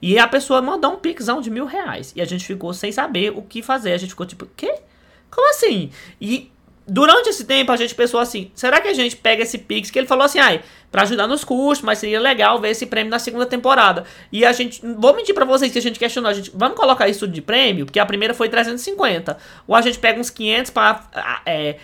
E 0.00 0.18
a 0.18 0.26
pessoa 0.26 0.62
mandou 0.62 0.94
um 0.94 0.96
pixão 0.96 1.42
de 1.42 1.50
mil 1.50 1.66
reais. 1.66 2.14
E 2.16 2.22
a 2.22 2.24
gente 2.24 2.46
ficou 2.46 2.72
sem 2.72 2.90
saber 2.90 3.36
o 3.36 3.42
que 3.42 3.60
fazer. 3.60 3.92
A 3.92 3.98
gente 3.98 4.08
ficou 4.08 4.24
tipo, 4.24 4.48
quê? 4.56 4.74
Como 5.30 5.50
assim? 5.50 5.90
E 6.18 6.50
durante 6.86 7.28
esse 7.28 7.44
tempo 7.44 7.70
a 7.72 7.76
gente 7.76 7.94
pensou 7.94 8.20
assim: 8.20 8.50
será 8.54 8.80
que 8.80 8.88
a 8.88 8.94
gente 8.94 9.16
pega 9.16 9.42
esse 9.42 9.58
pix? 9.58 9.90
Que 9.90 9.98
ele 9.98 10.06
falou 10.06 10.24
assim, 10.24 10.38
ai, 10.38 10.62
pra 10.90 11.02
ajudar 11.02 11.26
nos 11.26 11.44
custos, 11.44 11.84
mas 11.84 11.98
seria 11.98 12.20
legal 12.20 12.60
ver 12.60 12.70
esse 12.70 12.86
prêmio 12.86 13.10
na 13.10 13.18
segunda 13.18 13.46
temporada. 13.46 14.04
E 14.30 14.44
a 14.44 14.52
gente, 14.52 14.80
vou 14.98 15.14
mentir 15.14 15.34
pra 15.34 15.44
vocês 15.44 15.72
que 15.72 15.78
a 15.78 15.82
gente 15.82 15.98
questionou, 15.98 16.30
a 16.30 16.34
gente, 16.34 16.50
vamos 16.54 16.76
colocar 16.76 17.08
isso 17.08 17.26
de 17.26 17.40
prêmio? 17.40 17.86
Porque 17.86 17.98
a 17.98 18.06
primeira 18.06 18.34
foi 18.34 18.48
350. 18.48 19.36
Ou 19.66 19.74
a 19.74 19.80
gente 19.80 19.98
pega 19.98 20.20
uns 20.20 20.30
500 20.30 20.70
pra. 20.70 21.04
É, 21.46 21.76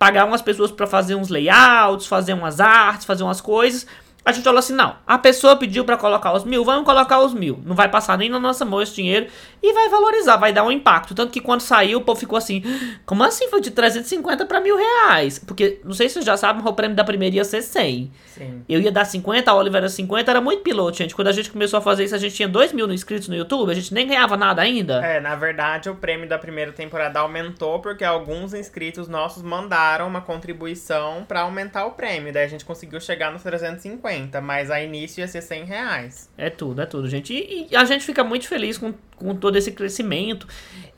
pagar 0.00 0.24
umas 0.24 0.40
pessoas 0.40 0.70
para 0.70 0.86
fazer 0.86 1.14
uns 1.14 1.28
layouts, 1.28 2.06
fazer 2.06 2.32
umas 2.32 2.58
artes, 2.58 3.04
fazer 3.04 3.22
umas 3.22 3.38
coisas. 3.42 3.86
A 4.24 4.32
gente 4.32 4.44
falou 4.44 4.58
assim: 4.58 4.74
não, 4.74 4.96
a 5.06 5.18
pessoa 5.18 5.56
pediu 5.56 5.84
para 5.84 5.96
colocar 5.96 6.32
os 6.32 6.44
mil, 6.44 6.64
vamos 6.64 6.84
colocar 6.84 7.20
os 7.20 7.32
mil. 7.32 7.58
Não 7.64 7.74
vai 7.74 7.88
passar 7.88 8.18
nem 8.18 8.28
na 8.28 8.38
nossa 8.38 8.64
mão 8.64 8.82
esse 8.82 8.94
dinheiro 8.94 9.26
e 9.62 9.72
vai 9.72 9.88
valorizar, 9.88 10.36
vai 10.36 10.52
dar 10.52 10.62
um 10.62 10.70
impacto. 10.70 11.14
Tanto 11.14 11.32
que 11.32 11.40
quando 11.40 11.62
saiu, 11.62 11.98
o 11.98 12.02
povo 12.02 12.20
ficou 12.20 12.36
assim: 12.36 12.62
como 13.06 13.24
assim 13.24 13.48
foi 13.48 13.60
de 13.60 13.70
350 13.70 14.44
para 14.44 14.60
mil 14.60 14.76
reais? 14.76 15.38
Porque, 15.38 15.80
não 15.84 15.92
sei 15.92 16.08
se 16.08 16.14
vocês 16.14 16.24
já 16.24 16.36
sabem, 16.36 16.62
o 16.64 16.72
prêmio 16.72 16.96
da 16.96 17.04
primeira 17.04 17.36
ia 17.36 17.44
ser 17.44 17.62
100. 17.62 18.12
Sim. 18.26 18.64
Eu 18.68 18.80
ia 18.80 18.92
dar 18.92 19.04
50, 19.04 19.50
a 19.50 19.54
Oliver 19.54 19.78
era 19.78 19.88
50, 19.88 20.30
era 20.30 20.40
muito 20.40 20.62
piloto, 20.62 20.98
gente. 20.98 21.14
Quando 21.14 21.28
a 21.28 21.32
gente 21.32 21.50
começou 21.50 21.78
a 21.78 21.80
fazer 21.80 22.04
isso, 22.04 22.14
a 22.14 22.18
gente 22.18 22.34
tinha 22.34 22.48
2 22.48 22.72
mil 22.72 22.90
inscritos 22.92 23.28
no 23.28 23.34
YouTube, 23.34 23.70
a 23.70 23.74
gente 23.74 23.92
nem 23.94 24.06
ganhava 24.06 24.36
nada 24.36 24.60
ainda. 24.60 25.04
É, 25.04 25.20
na 25.20 25.34
verdade, 25.34 25.88
o 25.88 25.94
prêmio 25.94 26.28
da 26.28 26.38
primeira 26.38 26.72
temporada 26.72 27.20
aumentou 27.20 27.80
porque 27.80 28.04
alguns 28.04 28.52
inscritos 28.52 29.08
nossos 29.08 29.42
mandaram 29.42 30.06
uma 30.06 30.20
contribuição 30.20 31.24
para 31.26 31.40
aumentar 31.40 31.86
o 31.86 31.92
prêmio. 31.92 32.32
Daí 32.32 32.44
a 32.44 32.48
gente 32.48 32.64
conseguiu 32.64 33.00
chegar 33.00 33.32
nos 33.32 33.42
350. 33.42 34.09
50, 34.10 34.40
mas 34.40 34.70
a 34.70 34.82
início 34.82 35.20
ia 35.20 35.28
ser 35.28 35.40
100 35.40 35.64
reais. 35.64 36.30
É 36.36 36.50
tudo, 36.50 36.82
é 36.82 36.86
tudo, 36.86 37.08
gente. 37.08 37.32
E, 37.32 37.68
e, 37.70 37.76
a 37.76 37.84
gente 37.84 38.04
fica 38.04 38.24
muito 38.24 38.48
feliz 38.48 38.76
com, 38.76 38.92
com 39.16 39.34
todo 39.34 39.56
esse 39.56 39.72
crescimento. 39.72 40.46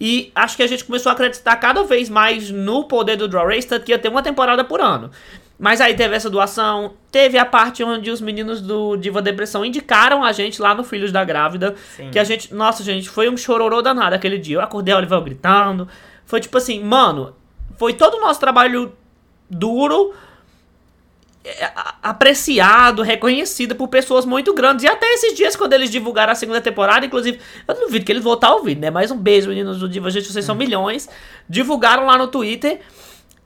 E 0.00 0.32
acho 0.34 0.56
que 0.56 0.62
a 0.62 0.66
gente 0.66 0.84
começou 0.84 1.10
a 1.10 1.12
acreditar 1.12 1.56
cada 1.56 1.82
vez 1.84 2.08
mais 2.08 2.50
no 2.50 2.84
poder 2.84 3.16
do 3.16 3.28
Draw 3.28 3.46
Race, 3.46 3.66
tanto 3.66 3.84
que 3.84 3.92
ia 3.92 3.98
ter 3.98 4.08
uma 4.08 4.22
temporada 4.22 4.64
por 4.64 4.80
ano. 4.80 5.10
Mas 5.58 5.80
aí 5.80 5.94
teve 5.94 6.16
essa 6.16 6.28
doação, 6.28 6.94
teve 7.10 7.38
a 7.38 7.44
parte 7.44 7.84
onde 7.84 8.10
os 8.10 8.20
meninos 8.20 8.60
do 8.60 8.96
Diva 8.96 9.22
Depressão 9.22 9.64
indicaram 9.64 10.24
a 10.24 10.32
gente 10.32 10.60
lá 10.60 10.74
no 10.74 10.82
Filhos 10.82 11.12
da 11.12 11.24
Grávida. 11.24 11.76
Sim. 11.96 12.10
Que 12.10 12.18
a 12.18 12.24
gente, 12.24 12.52
nossa, 12.52 12.82
gente, 12.82 13.08
foi 13.08 13.28
um 13.28 13.36
chororô 13.36 13.80
danado 13.80 14.14
aquele 14.14 14.38
dia. 14.38 14.56
Eu 14.56 14.60
acordei 14.60 14.92
a 14.92 14.96
Oliver 14.96 15.20
gritando. 15.20 15.86
Foi 16.24 16.40
tipo 16.40 16.58
assim, 16.58 16.82
mano, 16.82 17.36
foi 17.76 17.92
todo 17.92 18.16
o 18.16 18.20
nosso 18.20 18.40
trabalho 18.40 18.92
duro, 19.48 20.14
apreciado, 22.02 23.02
reconhecido 23.02 23.74
por 23.74 23.88
pessoas 23.88 24.24
muito 24.24 24.54
grandes. 24.54 24.84
E 24.84 24.88
até 24.88 25.06
esses 25.14 25.34
dias, 25.34 25.56
quando 25.56 25.72
eles 25.72 25.90
divulgaram 25.90 26.32
a 26.32 26.36
segunda 26.36 26.60
temporada, 26.60 27.04
inclusive, 27.04 27.40
eu 27.66 27.74
duvido 27.74 28.04
que 28.04 28.12
eles 28.12 28.22
vão 28.22 28.34
estar 28.34 28.54
ouvindo, 28.54 28.80
né? 28.80 28.90
Mais 28.90 29.10
um 29.10 29.16
beijo, 29.16 29.48
meninos 29.48 29.78
do 29.78 29.88
Diva, 29.88 30.10
gente, 30.10 30.30
vocês 30.30 30.44
são 30.44 30.54
milhões. 30.54 31.08
Divulgaram 31.48 32.06
lá 32.06 32.16
no 32.16 32.28
Twitter. 32.28 32.80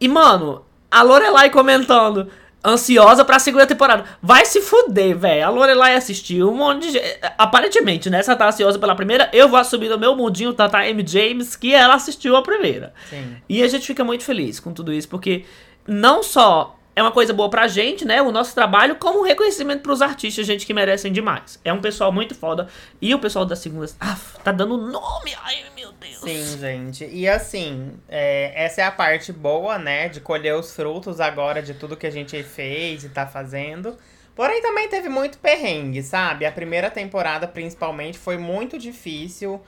E, 0.01 0.09
mano, 0.09 0.65
a 0.91 1.03
Lorelai 1.03 1.51
comentando. 1.51 2.29
Ansiosa 2.65 3.25
pra 3.25 3.39
segunda 3.39 3.65
temporada. 3.65 4.05
Vai 4.21 4.45
se 4.45 4.61
fuder, 4.61 5.17
velho. 5.17 5.47
A 5.47 5.49
Lorelai 5.51 5.95
assistiu. 5.95 6.51
Um 6.51 6.57
monte 6.57 6.89
de 6.89 6.93
gente. 6.95 7.21
Aparentemente, 7.39 8.11
né? 8.11 8.21
Se 8.23 8.29
ela 8.29 8.37
tá 8.37 8.49
ansiosa 8.49 8.77
pela 8.77 8.97
primeira, 8.97 9.31
eu 9.33 9.49
vou 9.49 9.59
assumir 9.59 9.89
no 9.89 9.97
meu 9.97 10.17
mundinho, 10.17 10.53
Tata 10.53 10.85
M. 10.85 11.05
James, 11.07 11.55
que 11.55 11.73
ela 11.73 11.95
assistiu 11.95 12.35
a 12.35 12.43
primeira. 12.43 12.93
Sim. 13.09 13.37
E 13.49 13.63
a 13.63 13.69
gente 13.69 13.87
fica 13.87 14.03
muito 14.03 14.25
feliz 14.25 14.59
com 14.59 14.73
tudo 14.73 14.93
isso, 14.93 15.09
porque 15.09 15.45
não 15.87 16.25
só 16.25 16.76
é 16.97 17.03
uma 17.03 17.13
coisa 17.13 17.35
boa 17.35 17.51
pra 17.51 17.69
gente, 17.69 18.07
né? 18.07 18.23
O 18.23 18.33
nosso 18.33 18.55
trabalho, 18.55 18.97
como 18.97 19.21
um 19.21 19.23
reconhecimento 19.23 19.83
pros 19.83 20.01
artistas, 20.01 20.47
gente 20.47 20.65
que 20.65 20.73
merecem 20.73 21.13
demais. 21.13 21.61
É 21.63 21.71
um 21.71 21.81
pessoal 21.81 22.11
muito 22.11 22.35
foda. 22.35 22.69
E 23.03 23.15
o 23.15 23.19
pessoal 23.19 23.45
da 23.45 23.55
segunda. 23.55 23.87
Ah, 24.01 24.17
tá 24.43 24.51
dando 24.51 24.79
nome! 24.79 25.35
Ai, 25.43 25.63
meu 25.77 25.93
Deus! 25.93 26.21
Sim, 26.21 26.59
gente. 26.59 27.05
E 27.05 27.29
assim, 27.29 27.93
é, 28.09 28.65
essa 28.65 28.81
é 28.81 28.85
a 28.85 28.91
parte 28.91 29.31
boa, 29.31 29.79
né? 29.79 30.09
De 30.09 30.21
colher 30.21 30.55
os 30.55 30.75
frutos 30.75 31.21
agora 31.21 31.61
de 31.61 31.75
tudo 31.75 31.99
que 31.99 32.07
a 32.07 32.11
gente 32.11 32.43
fez 32.43 33.05
e 33.05 33.11
tá 33.11 33.27
fazendo. 33.27 33.95
Porém, 34.35 34.63
também 34.63 34.89
teve 34.89 35.11
muito 35.11 35.37
perrengue, 35.37 36.03
sabe? 36.03 36.47
A 36.47 36.53
primeira 36.53 36.91
temporada, 36.91 37.47
principalmente, 37.47 38.19
foi 38.19 38.39
muito 38.39 38.79
difícil. 38.79 39.61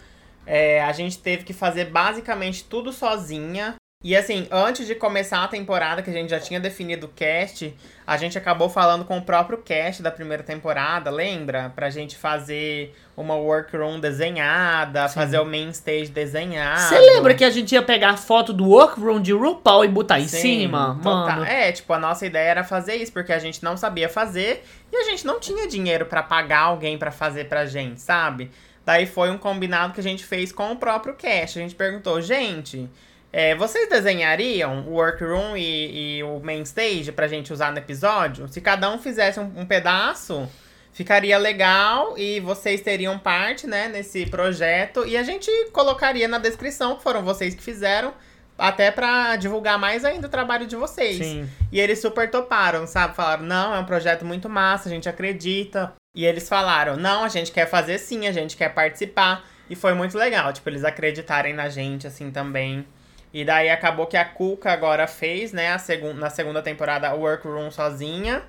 É, 0.47 0.83
a 0.83 0.93
gente 0.93 1.19
teve 1.19 1.45
que 1.45 1.53
fazer 1.53 1.91
basicamente 1.91 2.65
tudo 2.65 2.91
sozinha. 2.91 3.75
E 4.05 4.15
assim, 4.15 4.47
antes 4.53 4.87
de 4.87 4.95
começar 4.95 5.43
a 5.43 5.49
temporada, 5.49 6.03
que 6.03 6.09
a 6.09 6.13
gente 6.13 6.31
já 6.31 6.39
tinha 6.39 6.61
definido 6.61 7.07
o 7.07 7.09
cast, 7.09 7.77
a 8.07 8.17
gente 8.17 8.39
acabou 8.39 8.69
falando 8.69 9.05
com 9.05 9.19
o 9.19 9.23
próprio 9.23 9.59
cast 9.59 10.05
da 10.05 10.11
primeira 10.13 10.45
temporada, 10.45 11.11
lembra? 11.11 11.73
Pra 11.75 11.91
gente 11.91 12.17
fazer 12.17 12.95
uma 13.17 13.35
workroom 13.35 13.99
desenhada, 13.99 15.09
fazer 15.09 15.41
o 15.41 15.45
main 15.45 15.71
stage 15.71 16.13
desenhado. 16.13 16.81
Você 16.81 16.97
lembra 16.97 17.35
que 17.35 17.43
a 17.43 17.51
gente 17.51 17.73
ia 17.73 17.83
pegar 17.83 18.11
a 18.11 18.17
foto 18.17 18.53
do 18.53 18.69
workroom 18.69 19.21
de 19.21 19.33
RuPaul 19.33 19.85
e 19.85 19.89
botar 19.89 20.21
em 20.21 20.29
Sim, 20.29 20.39
cima? 20.61 21.01
total. 21.03 21.27
Mano. 21.27 21.45
É, 21.45 21.73
tipo, 21.73 21.93
a 21.93 21.99
nossa 21.99 22.25
ideia 22.25 22.51
era 22.51 22.63
fazer 22.63 22.95
isso, 22.95 23.13
porque 23.13 23.33
a 23.33 23.41
gente 23.41 23.65
não 23.65 23.77
sabia 23.77 24.09
fazer 24.09 24.63
e 24.93 24.97
a 24.97 25.03
gente 25.11 25.27
não 25.27 25.41
tinha 25.41 25.67
dinheiro 25.67 26.07
pra 26.07 26.23
pagar 26.23 26.61
alguém 26.61 26.97
pra 26.97 27.11
fazer 27.11 27.49
pra 27.49 27.67
gente, 27.67 28.01
sabe? 28.01 28.49
Daí 28.87 29.07
foi 29.07 29.29
um 29.29 29.37
combinado 29.37 29.93
que 29.93 29.99
a 29.99 30.05
gente 30.05 30.25
fez 30.25 30.53
com 30.53 30.71
o 30.71 30.77
próprio 30.77 31.15
cast. 31.15 31.59
A 31.59 31.63
gente 31.63 31.75
perguntou, 31.75 32.23
gente, 32.23 32.89
é, 33.33 33.55
vocês 33.55 33.89
desenhariam 33.89 34.87
o 34.87 34.95
workroom 34.95 35.57
e, 35.57 36.19
e 36.19 36.23
o 36.23 36.41
main 36.41 36.63
stage 36.63 37.13
pra 37.13 37.29
gente 37.29 37.53
usar 37.53 37.73
no 37.73 37.79
episódio? 37.79 38.49
Se 38.49 38.61
cada 38.61 38.91
um 38.91 38.99
fizesse 38.99 39.39
um, 39.39 39.53
um 39.57 39.67
pedaço, 39.67 40.49
ficaria 40.93 41.37
legal 41.37 42.17
e 42.17 42.41
vocês 42.41 42.81
teriam 42.81 43.19
parte, 43.19 43.67
né, 43.67 43.89
nesse 43.89 44.27
projeto. 44.27 45.07
E 45.07 45.17
a 45.17 45.23
gente 45.23 45.51
colocaria 45.73 46.27
na 46.27 46.39
descrição 46.39 46.97
que 46.97 47.03
foram 47.03 47.23
vocês 47.23 47.55
que 47.55 47.63
fizeram, 47.63 48.15
até 48.57 48.91
pra 48.91 49.37
divulgar 49.37 49.79
mais 49.79 50.05
ainda 50.05 50.27
o 50.27 50.31
trabalho 50.31 50.67
de 50.67 50.75
vocês. 50.75 51.19
Sim. 51.19 51.49
E 51.71 51.79
eles 51.79 52.01
super 52.01 52.31
toparam, 52.31 52.87
sabe? 52.87 53.15
Falaram, 53.15 53.45
não, 53.45 53.75
é 53.75 53.79
um 53.79 53.85
projeto 53.85 54.25
muito 54.25 54.49
massa, 54.49 54.89
a 54.89 54.93
gente 54.93 55.09
acredita. 55.09 55.93
E 56.15 56.25
eles 56.25 56.49
falaram, 56.49 56.97
não, 56.97 57.23
a 57.23 57.29
gente 57.29 57.53
quer 57.53 57.67
fazer 57.67 57.99
sim, 57.99 58.27
a 58.27 58.33
gente 58.33 58.57
quer 58.57 58.71
participar. 58.71 59.47
E 59.71 59.77
foi 59.77 59.95
muito 59.95 60.19
legal, 60.19 60.53
tipo, 60.53 60.69
eles 60.69 60.83
acreditarem 60.83 61.55
na 61.55 61.69
gente, 61.69 62.07
assim, 62.07 62.31
também. 62.31 62.85
E 63.33 63.45
daí 63.45 63.69
acabou 63.71 64.07
que 64.07 64.17
a 64.17 64.25
Cuca 64.25 64.73
agora 64.73 65.07
fez, 65.07 65.53
né, 65.53 65.73
a 65.73 65.79
segun 65.79 66.15
na 66.15 66.31
segunda 66.31 66.63
temporada, 66.63 67.15
o 67.15 67.21
Workroom 67.21 67.71
sozinha. 67.71 68.43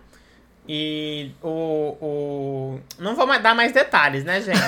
E 0.72 1.32
o, 1.42 1.98
o... 2.00 2.80
Não 3.00 3.16
vou 3.16 3.26
dar 3.40 3.56
mais 3.56 3.72
detalhes, 3.72 4.24
né, 4.24 4.40
gente? 4.40 4.60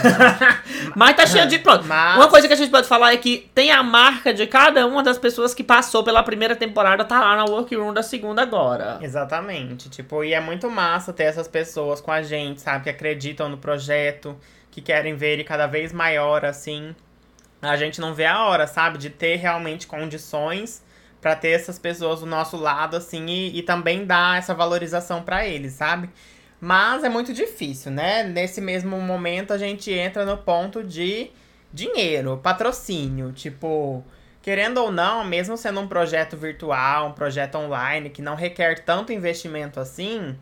Mas 0.96 1.15
tá 1.15 1.27
cheio 1.27 1.46
de. 1.48 1.60
Pronto. 1.60 1.86
Mas- 1.86 2.18
Uma 2.18 2.27
coisa 2.27 2.48
que 2.48 2.53
a 2.53 2.58
gente 2.58 2.72
pode 2.72 2.88
falar 2.88 3.13
é 3.13 3.18
que 3.18 3.50
tem 3.53 3.72
a 3.72 3.84
marca 3.84 4.34
de 4.34 4.48
cada 4.48 4.88
uma 4.88 5.03
das 5.03 5.20
pessoas 5.20 5.53
que 5.53 5.63
passou 5.63 6.03
pela 6.03 6.24
primeira 6.24 6.56
temporada, 6.56 7.06
tá 7.06 7.20
lá 7.20 7.36
na 7.36 7.46
workroom 7.46 7.94
da 7.94 8.01
segunda 8.01 8.41
agora. 8.41 8.98
Exatamente. 9.00 9.89
Tipo, 9.89 10.24
e 10.24 10.34
é 10.34 10.39
muito 10.39 10.72
massa 10.72 11.13
ter 11.13 11.25
essas 11.25 11.48
pessoas 11.48 12.01
com 12.01 12.12
a 12.12 12.24
gente, 12.24 12.62
sabe? 12.62 12.86
Que 12.86 12.89
acreditam 12.89 13.48
no 13.48 13.58
projeto, 13.58 14.36
que 14.72 14.82
querem 14.82 15.15
ver 15.15 15.34
ele 15.34 15.44
cada 15.44 15.68
vez 15.68 15.94
maior, 15.94 16.44
assim. 16.46 16.96
A 17.62 17.77
gente 17.77 18.01
não 18.01 18.13
vê 18.13 18.25
a 18.25 18.46
hora, 18.46 18.65
sabe? 18.68 18.98
De 18.98 19.10
ter 19.10 19.36
realmente 19.36 19.86
condições 19.88 20.84
pra 21.22 21.36
ter 21.36 21.50
essas 21.50 21.77
pessoas 21.77 22.22
do 22.22 22.25
nosso 22.25 22.58
lado, 22.58 22.98
assim, 22.98 23.25
e, 23.27 23.60
e 23.60 23.62
também 23.62 24.06
dar 24.06 24.39
essa 24.39 24.53
valorização 24.53 25.22
pra 25.22 25.46
eles, 25.46 25.74
sabe? 25.74 26.10
Mas 26.60 27.03
é 27.03 27.10
muito 27.10 27.34
difícil, 27.34 27.91
né? 27.91 28.24
Nesse 28.24 28.60
mesmo 28.60 29.00
momento 29.00 29.51
a 29.51 29.58
gente 29.58 29.91
entra 29.91 30.25
no 30.25 30.38
ponto 30.38 30.84
de 30.84 31.30
dinheiro, 31.74 32.39
patrocínio. 32.41 33.32
Tipo, 33.32 34.03
querendo 34.41 34.80
ou 34.80 34.91
não, 34.91 35.24
mesmo 35.24 35.58
sendo 35.58 35.80
um 35.80 35.88
projeto 35.88 36.36
virtual, 36.36 37.10
um 37.10 37.13
projeto 37.13 37.56
online 37.56 38.10
que 38.10 38.22
não 38.22 38.36
requer 38.36 38.84
tanto 38.84 39.13
investimento 39.13 39.80
assim, 39.80 40.38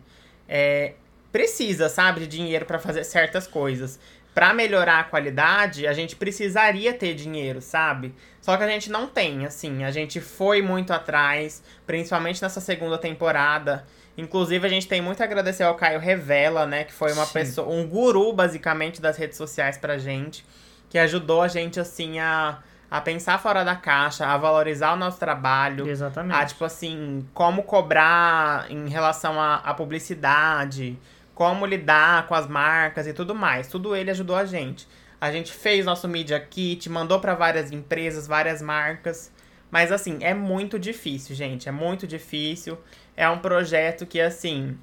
é, 0.48 0.94
precisa, 1.32 1.88
sabe, 1.88 2.20
de 2.20 2.26
dinheiro 2.26 2.64
para 2.64 2.78
fazer 2.78 3.04
certas 3.04 3.46
coisas. 3.46 3.98
Para 4.34 4.54
melhorar 4.54 5.00
a 5.00 5.04
qualidade, 5.04 5.86
a 5.86 5.92
gente 5.92 6.14
precisaria 6.14 6.92
ter 6.94 7.14
dinheiro, 7.14 7.60
sabe? 7.60 8.14
Só 8.40 8.56
que 8.56 8.62
a 8.62 8.68
gente 8.68 8.90
não 8.90 9.06
tem, 9.06 9.44
assim, 9.44 9.84
a 9.84 9.90
gente 9.90 10.20
foi 10.20 10.62
muito 10.62 10.92
atrás, 10.92 11.62
principalmente 11.86 12.40
nessa 12.40 12.60
segunda 12.60 12.96
temporada. 12.96 13.84
Inclusive, 14.16 14.66
a 14.66 14.70
gente 14.70 14.86
tem 14.86 15.00
muito 15.00 15.20
a 15.20 15.24
agradecer 15.24 15.62
ao 15.62 15.74
Caio 15.74 15.98
Revela, 15.98 16.66
né? 16.66 16.84
Que 16.84 16.92
foi 16.92 17.12
uma 17.12 17.26
Sim. 17.26 17.32
pessoa, 17.32 17.68
um 17.68 17.86
guru, 17.86 18.32
basicamente, 18.32 19.00
das 19.00 19.16
redes 19.16 19.36
sociais 19.36 19.76
pra 19.76 19.98
gente. 19.98 20.44
Que 20.88 20.98
ajudou 20.98 21.42
a 21.42 21.48
gente, 21.48 21.80
assim, 21.80 22.18
a, 22.18 22.58
a 22.90 23.00
pensar 23.00 23.38
fora 23.38 23.64
da 23.64 23.76
caixa, 23.76 24.26
a 24.26 24.36
valorizar 24.36 24.92
o 24.92 24.96
nosso 24.96 25.18
trabalho. 25.18 25.88
Exatamente. 25.88 26.36
Ah, 26.36 26.44
tipo 26.44 26.64
assim, 26.64 27.26
como 27.32 27.62
cobrar 27.62 28.70
em 28.70 28.88
relação 28.88 29.40
à 29.40 29.72
publicidade, 29.74 30.98
como 31.40 31.64
lidar 31.64 32.26
com 32.26 32.34
as 32.34 32.46
marcas 32.46 33.06
e 33.06 33.14
tudo 33.14 33.34
mais. 33.34 33.66
Tudo 33.66 33.96
ele 33.96 34.10
ajudou 34.10 34.36
a 34.36 34.44
gente. 34.44 34.86
A 35.18 35.32
gente 35.32 35.50
fez 35.50 35.86
nosso 35.86 36.06
Media 36.06 36.38
Kit, 36.38 36.86
mandou 36.90 37.18
para 37.18 37.34
várias 37.34 37.72
empresas, 37.72 38.26
várias 38.26 38.60
marcas. 38.60 39.32
Mas 39.70 39.90
assim, 39.90 40.18
é 40.20 40.34
muito 40.34 40.78
difícil, 40.78 41.34
gente. 41.34 41.66
É 41.66 41.72
muito 41.72 42.06
difícil. 42.06 42.78
É 43.16 43.26
um 43.26 43.38
projeto 43.38 44.04
que, 44.04 44.20
assim, 44.20 44.76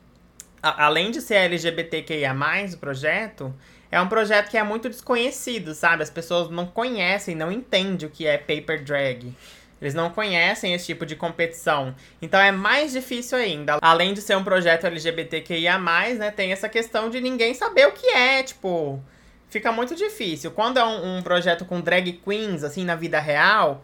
a- 0.60 0.86
além 0.86 1.12
de 1.12 1.22
ser 1.22 1.36
LGBTQIA, 1.36 2.36
o 2.74 2.78
projeto, 2.80 3.54
é 3.92 4.02
um 4.02 4.08
projeto 4.08 4.50
que 4.50 4.58
é 4.58 4.64
muito 4.64 4.90
desconhecido, 4.90 5.76
sabe? 5.76 6.02
As 6.02 6.10
pessoas 6.10 6.50
não 6.50 6.66
conhecem, 6.66 7.36
não 7.36 7.52
entendem 7.52 8.08
o 8.08 8.12
que 8.12 8.26
é 8.26 8.36
paper 8.36 8.84
drag. 8.84 9.32
Eles 9.81 9.93
não 9.93 10.10
conhecem 10.10 10.74
esse 10.74 10.88
tipo 10.88 11.05
de 11.05 11.15
competição. 11.15 11.96
Então 12.22 12.39
é 12.39 12.51
mais 12.51 12.91
difícil 12.91 13.38
ainda. 13.38 13.77
Além 13.81 14.13
de 14.13 14.22
ser 14.22 14.36
um 14.36 14.43
projeto 14.43 14.88
LGBTQIA, 14.88 15.77
né? 16.17 16.31
Tem 16.31 16.51
essa 16.51 16.67
questão 16.67 17.10
de 17.10 17.22
ninguém 17.22 17.53
saber 17.53 17.88
o 17.88 17.91
que 17.91 18.07
é, 18.07 18.43
tipo. 18.43 19.01
Fica 19.50 19.72
muito 19.72 19.96
difícil. 19.96 20.51
Quando 20.51 20.77
é 20.77 20.84
um, 20.84 21.17
um 21.17 21.22
projeto 21.22 21.63
com 21.63 21.79
drag 21.79 22.12
queens, 22.13 22.63
assim, 22.63 22.84
na 22.84 22.96
vida 22.96 23.17
real, 23.19 23.84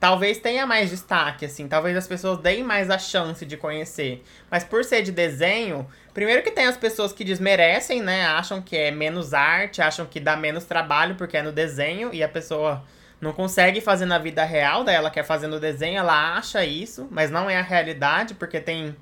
talvez 0.00 0.38
tenha 0.38 0.66
mais 0.66 0.90
destaque, 0.90 1.44
assim. 1.44 1.68
Talvez 1.68 1.96
as 1.96 2.08
pessoas 2.08 2.38
deem 2.38 2.64
mais 2.64 2.90
a 2.90 2.98
chance 2.98 3.46
de 3.46 3.56
conhecer. 3.56 4.24
Mas 4.50 4.64
por 4.64 4.82
ser 4.82 5.02
de 5.02 5.12
desenho, 5.12 5.86
primeiro 6.12 6.42
que 6.42 6.50
tem 6.50 6.66
as 6.66 6.76
pessoas 6.76 7.12
que 7.12 7.22
desmerecem, 7.22 8.02
né? 8.02 8.26
Acham 8.26 8.60
que 8.60 8.76
é 8.76 8.90
menos 8.90 9.32
arte, 9.32 9.80
acham 9.80 10.04
que 10.04 10.18
dá 10.18 10.36
menos 10.36 10.64
trabalho 10.64 11.14
porque 11.14 11.36
é 11.36 11.42
no 11.42 11.52
desenho 11.52 12.12
e 12.12 12.22
a 12.22 12.28
pessoa 12.28 12.82
não 13.24 13.32
consegue 13.32 13.80
fazer 13.80 14.04
na 14.04 14.18
vida 14.18 14.44
real, 14.44 14.84
daí 14.84 14.94
ela 14.94 15.10
quer 15.10 15.24
fazer 15.24 15.48
no 15.48 15.58
desenho, 15.58 15.98
ela 15.98 16.36
acha 16.36 16.64
isso, 16.64 17.08
mas 17.10 17.30
não 17.30 17.48
é 17.48 17.56
a 17.56 17.62
realidade, 17.62 18.34
porque 18.34 18.60
tem 18.60 18.94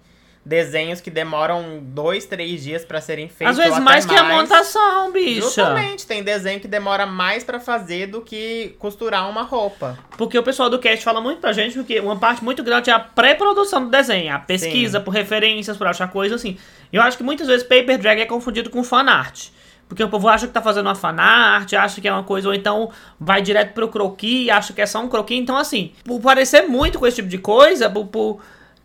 desenhos 0.44 1.00
que 1.00 1.10
demoram 1.10 1.80
dois, 1.82 2.24
três 2.24 2.62
dias 2.62 2.84
pra 2.84 3.00
serem 3.00 3.28
feitos. 3.28 3.58
Às 3.58 3.64
vezes 3.64 3.72
até 3.74 3.84
mais 3.84 4.06
que 4.06 4.14
a 4.14 4.24
montação, 4.24 5.12
bicha. 5.12 5.42
Justamente, 5.42 6.06
tem 6.06 6.22
desenho 6.22 6.60
que 6.60 6.66
demora 6.66 7.04
mais 7.04 7.44
pra 7.44 7.60
fazer 7.60 8.06
do 8.06 8.20
que 8.20 8.74
costurar 8.78 9.28
uma 9.28 9.42
roupa. 9.42 9.98
Porque 10.16 10.38
o 10.38 10.42
pessoal 10.42 10.70
do 10.70 10.78
cast 10.78 11.04
fala 11.04 11.20
muito 11.20 11.40
pra 11.40 11.52
gente 11.52 11.76
porque 11.76 12.00
uma 12.00 12.16
parte 12.16 12.42
muito 12.42 12.62
grande 12.62 12.90
é 12.90 12.92
a 12.92 13.00
pré-produção 13.00 13.84
do 13.84 13.90
desenho, 13.90 14.34
a 14.34 14.38
pesquisa 14.38 15.00
por 15.00 15.10
referências, 15.10 15.76
por 15.76 15.86
achar 15.86 16.08
coisas 16.10 16.40
assim. 16.40 16.56
Eu 16.92 17.02
acho 17.02 17.16
que 17.16 17.22
muitas 17.22 17.46
vezes 17.46 17.62
paper 17.62 17.98
drag 17.98 18.20
é 18.20 18.26
confundido 18.26 18.70
com 18.70 18.82
fanart. 18.82 19.48
Porque 19.92 20.02
o 20.02 20.08
povo 20.08 20.26
acha 20.26 20.46
que 20.46 20.54
tá 20.54 20.62
fazendo 20.62 20.86
uma 20.86 20.94
fanart, 20.94 21.70
acha 21.74 22.00
que 22.00 22.08
é 22.08 22.12
uma 22.12 22.22
coisa, 22.22 22.48
ou 22.48 22.54
então 22.54 22.90
vai 23.20 23.42
direto 23.42 23.74
pro 23.74 23.88
croquis, 23.88 24.48
acha 24.48 24.72
que 24.72 24.80
é 24.80 24.86
só 24.86 24.98
um 25.02 25.06
croquis. 25.06 25.38
Então, 25.38 25.54
assim, 25.54 25.92
por 26.02 26.18
parecer 26.18 26.62
muito 26.62 26.98
com 26.98 27.06
esse 27.06 27.16
tipo 27.16 27.28
de 27.28 27.36
coisa, 27.36 27.90
por, 27.90 28.06
por 28.06 28.40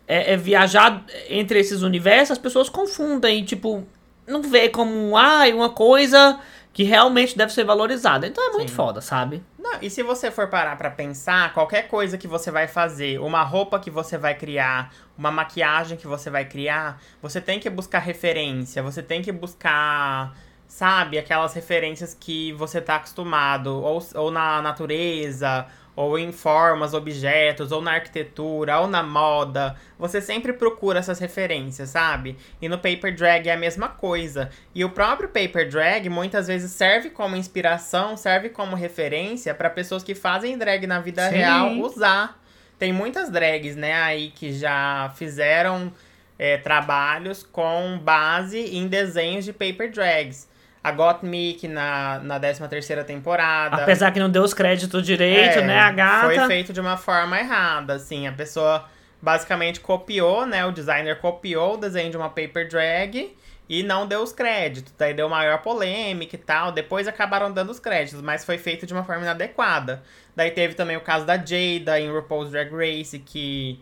é, 0.06 0.34
é 0.34 0.36
viajar 0.36 1.02
entre 1.30 1.58
esses 1.58 1.80
universos, 1.80 2.32
as 2.32 2.38
pessoas 2.38 2.68
confundem, 2.68 3.42
tipo, 3.42 3.86
não 4.26 4.42
vê 4.42 4.68
como, 4.68 5.16
ah, 5.16 5.44
uma 5.54 5.70
coisa 5.70 6.38
que 6.74 6.82
realmente 6.82 7.38
deve 7.38 7.54
ser 7.54 7.64
valorizada. 7.64 8.26
Então 8.26 8.46
é 8.46 8.52
muito 8.52 8.68
Sim. 8.68 8.76
foda, 8.76 9.00
sabe? 9.00 9.42
Não, 9.58 9.78
e 9.80 9.88
se 9.88 10.02
você 10.02 10.30
for 10.30 10.48
parar 10.48 10.76
pra 10.76 10.90
pensar, 10.90 11.54
qualquer 11.54 11.88
coisa 11.88 12.18
que 12.18 12.28
você 12.28 12.50
vai 12.50 12.68
fazer, 12.68 13.18
uma 13.18 13.42
roupa 13.42 13.80
que 13.80 13.90
você 13.90 14.18
vai 14.18 14.34
criar, 14.34 14.92
uma 15.16 15.30
maquiagem 15.30 15.96
que 15.96 16.06
você 16.06 16.28
vai 16.28 16.44
criar, 16.44 17.00
você 17.22 17.40
tem 17.40 17.58
que 17.58 17.70
buscar 17.70 18.00
referência, 18.00 18.82
você 18.82 19.02
tem 19.02 19.22
que 19.22 19.32
buscar, 19.32 20.36
sabe, 20.68 21.18
aquelas 21.18 21.54
referências 21.54 22.14
que 22.14 22.52
você 22.52 22.80
tá 22.80 22.96
acostumado, 22.96 23.82
ou, 23.82 24.06
ou 24.14 24.30
na 24.30 24.60
natureza, 24.60 25.66
ou 25.96 26.16
em 26.16 26.30
formas, 26.30 26.94
objetos, 26.94 27.72
ou 27.72 27.82
na 27.82 27.94
arquitetura, 27.94 28.78
ou 28.78 28.86
na 28.86 29.02
moda. 29.02 29.74
Você 29.98 30.20
sempre 30.20 30.52
procura 30.52 31.00
essas 31.00 31.18
referências, 31.18 31.88
sabe? 31.88 32.36
E 32.62 32.68
no 32.68 32.78
Paper 32.78 33.16
Drag 33.16 33.48
é 33.48 33.52
a 33.54 33.56
mesma 33.56 33.88
coisa. 33.88 34.50
E 34.72 34.84
o 34.84 34.90
próprio 34.90 35.28
Paper 35.28 35.68
Drag 35.68 36.08
muitas 36.08 36.46
vezes 36.46 36.70
serve 36.70 37.10
como 37.10 37.34
inspiração, 37.34 38.16
serve 38.16 38.50
como 38.50 38.76
referência 38.76 39.52
para 39.52 39.68
pessoas 39.68 40.04
que 40.04 40.14
fazem 40.14 40.56
drag 40.56 40.86
na 40.86 41.00
vida 41.00 41.28
Sim. 41.28 41.36
real 41.36 41.72
usar. 41.80 42.38
Tem 42.78 42.92
muitas 42.92 43.28
drags, 43.28 43.74
né, 43.74 43.94
aí 43.94 44.30
que 44.30 44.52
já 44.52 45.12
fizeram 45.16 45.92
é, 46.38 46.56
trabalhos 46.58 47.42
com 47.42 47.98
base 47.98 48.76
em 48.76 48.86
desenhos 48.86 49.44
de 49.44 49.52
Paper 49.52 49.90
Drags. 49.90 50.47
A 50.82 50.92
Gottmik 50.92 51.66
na, 51.66 52.20
na 52.20 52.40
13ª 52.40 53.04
temporada. 53.04 53.82
Apesar 53.82 54.10
que 54.12 54.20
não 54.20 54.30
deu 54.30 54.42
os 54.42 54.54
créditos 54.54 55.04
direito, 55.04 55.58
É, 55.58 55.62
né, 55.62 55.78
a 55.78 55.90
gata. 55.90 56.26
Foi 56.26 56.46
feito 56.46 56.72
de 56.72 56.80
uma 56.80 56.96
forma 56.96 57.38
errada, 57.38 57.94
assim. 57.94 58.26
A 58.26 58.32
pessoa 58.32 58.84
basicamente 59.20 59.80
copiou, 59.80 60.46
né? 60.46 60.64
O 60.64 60.72
designer 60.72 61.18
copiou 61.18 61.74
o 61.74 61.76
desenho 61.76 62.10
de 62.10 62.16
uma 62.16 62.28
paper 62.28 62.68
drag 62.68 63.36
e 63.68 63.82
não 63.82 64.06
deu 64.06 64.22
os 64.22 64.32
créditos. 64.32 64.94
Daí 64.96 65.12
deu 65.12 65.28
maior 65.28 65.58
polêmica 65.58 66.36
e 66.36 66.38
tal. 66.38 66.72
Depois 66.72 67.06
acabaram 67.06 67.52
dando 67.52 67.70
os 67.70 67.80
créditos, 67.80 68.22
mas 68.22 68.44
foi 68.44 68.56
feito 68.56 68.86
de 68.86 68.92
uma 68.92 69.04
forma 69.04 69.22
inadequada. 69.22 70.02
Daí 70.34 70.50
teve 70.52 70.74
também 70.74 70.96
o 70.96 71.00
caso 71.00 71.26
da 71.26 71.36
Jada 71.36 72.00
em 72.00 72.10
RuPaul's 72.10 72.50
Drag 72.50 72.70
Race, 72.70 73.18
que 73.18 73.80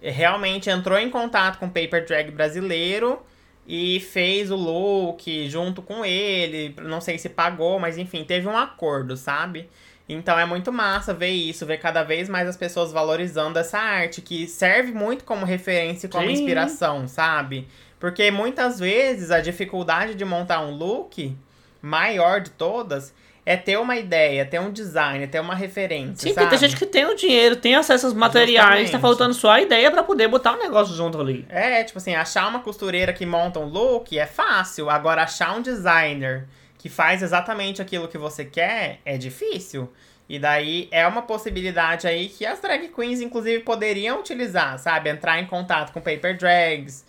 realmente 0.00 0.70
entrou 0.70 0.98
em 0.98 1.10
contato 1.10 1.58
com 1.58 1.66
o 1.66 1.70
paper 1.70 2.04
drag 2.06 2.30
brasileiro 2.30 3.20
e 3.66 4.00
fez 4.00 4.50
o 4.50 4.56
look 4.56 5.48
junto 5.48 5.82
com 5.82 6.04
ele. 6.04 6.74
Não 6.82 7.00
sei 7.00 7.18
se 7.18 7.28
pagou, 7.28 7.78
mas 7.78 7.98
enfim, 7.98 8.24
teve 8.24 8.46
um 8.46 8.56
acordo, 8.56 9.16
sabe? 9.16 9.68
Então 10.08 10.38
é 10.38 10.46
muito 10.46 10.72
massa 10.72 11.12
ver 11.12 11.30
isso, 11.30 11.66
ver 11.66 11.78
cada 11.78 12.04
vez 12.04 12.28
mais 12.28 12.48
as 12.48 12.56
pessoas 12.56 12.92
valorizando 12.92 13.58
essa 13.58 13.78
arte, 13.78 14.22
que 14.22 14.46
serve 14.46 14.92
muito 14.92 15.24
como 15.24 15.44
referência 15.44 16.06
e 16.06 16.10
como 16.10 16.26
Sim. 16.26 16.32
inspiração, 16.32 17.08
sabe? 17.08 17.66
Porque 17.98 18.30
muitas 18.30 18.78
vezes 18.78 19.30
a 19.30 19.40
dificuldade 19.40 20.14
de 20.14 20.24
montar 20.24 20.60
um 20.60 20.70
look, 20.70 21.36
maior 21.82 22.40
de 22.40 22.50
todas, 22.50 23.12
é 23.46 23.56
ter 23.56 23.78
uma 23.78 23.96
ideia, 23.96 24.44
ter 24.44 24.60
um 24.60 24.72
design, 24.72 25.24
ter 25.28 25.38
uma 25.38 25.54
referência. 25.54 26.16
Sim, 26.16 26.34
porque 26.34 26.40
sabe? 26.40 26.50
tem 26.50 26.58
gente 26.58 26.76
que 26.76 26.84
tem 26.84 27.06
o 27.06 27.14
dinheiro, 27.14 27.54
tem 27.54 27.76
acesso 27.76 28.06
aos 28.06 28.14
materiais, 28.14 28.68
tá 28.68 28.76
Justamente. 28.80 29.00
faltando 29.00 29.34
só 29.34 29.52
a 29.52 29.60
ideia 29.62 29.88
pra 29.88 30.02
poder 30.02 30.26
botar 30.26 30.54
o 30.54 30.58
negócio 30.58 30.96
junto 30.96 31.20
ali. 31.20 31.46
É, 31.48 31.84
tipo 31.84 31.96
assim, 31.96 32.12
achar 32.12 32.48
uma 32.48 32.58
costureira 32.58 33.12
que 33.12 33.24
monta 33.24 33.60
um 33.60 33.66
look 33.66 34.18
é 34.18 34.26
fácil. 34.26 34.90
Agora, 34.90 35.22
achar 35.22 35.56
um 35.56 35.62
designer 35.62 36.48
que 36.76 36.88
faz 36.88 37.22
exatamente 37.22 37.80
aquilo 37.80 38.08
que 38.08 38.18
você 38.18 38.44
quer 38.44 38.98
é 39.04 39.16
difícil. 39.16 39.92
E 40.28 40.40
daí 40.40 40.88
é 40.90 41.06
uma 41.06 41.22
possibilidade 41.22 42.08
aí 42.08 42.28
que 42.28 42.44
as 42.44 42.58
drag 42.58 42.88
queens, 42.88 43.20
inclusive, 43.20 43.62
poderiam 43.62 44.18
utilizar, 44.18 44.76
sabe? 44.80 45.08
Entrar 45.08 45.38
em 45.38 45.46
contato 45.46 45.92
com 45.92 46.00
paper 46.00 46.36
drags, 46.36 47.06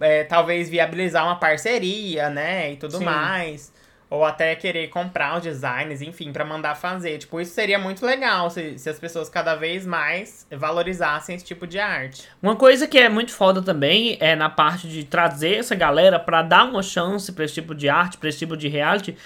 é, 0.00 0.24
talvez 0.24 0.68
viabilizar 0.68 1.24
uma 1.24 1.36
parceria, 1.36 2.28
né? 2.28 2.72
E 2.72 2.76
tudo 2.76 2.98
Sim. 2.98 3.04
mais. 3.04 3.72
Ou 4.08 4.24
até 4.24 4.54
querer 4.54 4.88
comprar 4.88 5.36
os 5.36 5.42
designs, 5.42 6.00
enfim, 6.00 6.32
pra 6.32 6.44
mandar 6.44 6.76
fazer. 6.76 7.18
Tipo, 7.18 7.40
isso 7.40 7.52
seria 7.52 7.78
muito 7.78 8.06
legal 8.06 8.48
se, 8.50 8.78
se 8.78 8.88
as 8.88 9.00
pessoas 9.00 9.28
cada 9.28 9.56
vez 9.56 9.84
mais 9.84 10.46
valorizassem 10.50 11.34
esse 11.34 11.44
tipo 11.44 11.66
de 11.66 11.80
arte. 11.80 12.22
Uma 12.40 12.54
coisa 12.54 12.86
que 12.86 12.98
é 12.98 13.08
muito 13.08 13.32
foda 13.32 13.60
também 13.60 14.16
é 14.20 14.36
na 14.36 14.48
parte 14.48 14.86
de 14.86 15.02
trazer 15.02 15.56
essa 15.56 15.74
galera 15.74 16.20
pra 16.20 16.42
dar 16.42 16.64
uma 16.64 16.82
chance 16.84 17.32
pra 17.32 17.44
esse 17.44 17.54
tipo 17.54 17.74
de 17.74 17.88
arte, 17.88 18.16
pra 18.16 18.28
esse 18.28 18.38
tipo 18.38 18.56
de 18.56 18.68
reality, 18.68 19.16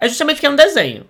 é 0.00 0.08
justamente 0.08 0.38
que 0.40 0.46
é 0.46 0.50
um 0.50 0.56
desenho. 0.56 1.04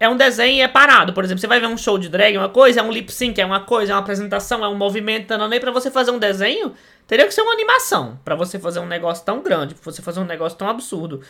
É 0.00 0.08
um 0.08 0.16
desenho 0.16 0.58
e 0.58 0.60
é 0.60 0.68
parado. 0.68 1.12
Por 1.12 1.24
exemplo, 1.24 1.40
você 1.40 1.46
vai 1.46 1.58
ver 1.58 1.66
um 1.66 1.76
show 1.76 1.98
de 1.98 2.08
drag, 2.08 2.36
é 2.36 2.38
uma 2.38 2.48
coisa, 2.48 2.80
é 2.80 2.82
um 2.82 2.92
lip 2.92 3.12
sync, 3.12 3.40
é 3.40 3.44
uma 3.44 3.60
coisa, 3.60 3.92
é 3.92 3.94
uma 3.94 4.00
apresentação, 4.00 4.64
é 4.64 4.68
um 4.68 4.76
movimento, 4.76 5.36
nem 5.48 5.58
pra 5.58 5.72
você 5.72 5.90
fazer 5.90 6.12
um 6.12 6.18
desenho, 6.18 6.72
teria 7.06 7.26
que 7.26 7.34
ser 7.34 7.40
uma 7.42 7.52
animação 7.52 8.20
Pra 8.24 8.36
você 8.36 8.58
fazer 8.58 8.78
um 8.78 8.86
negócio 8.86 9.24
tão 9.24 9.42
grande, 9.42 9.74
pra 9.74 9.90
você 9.90 10.00
fazer 10.00 10.20
um 10.20 10.24
negócio 10.24 10.56
tão 10.56 10.68
absurdo. 10.68 11.22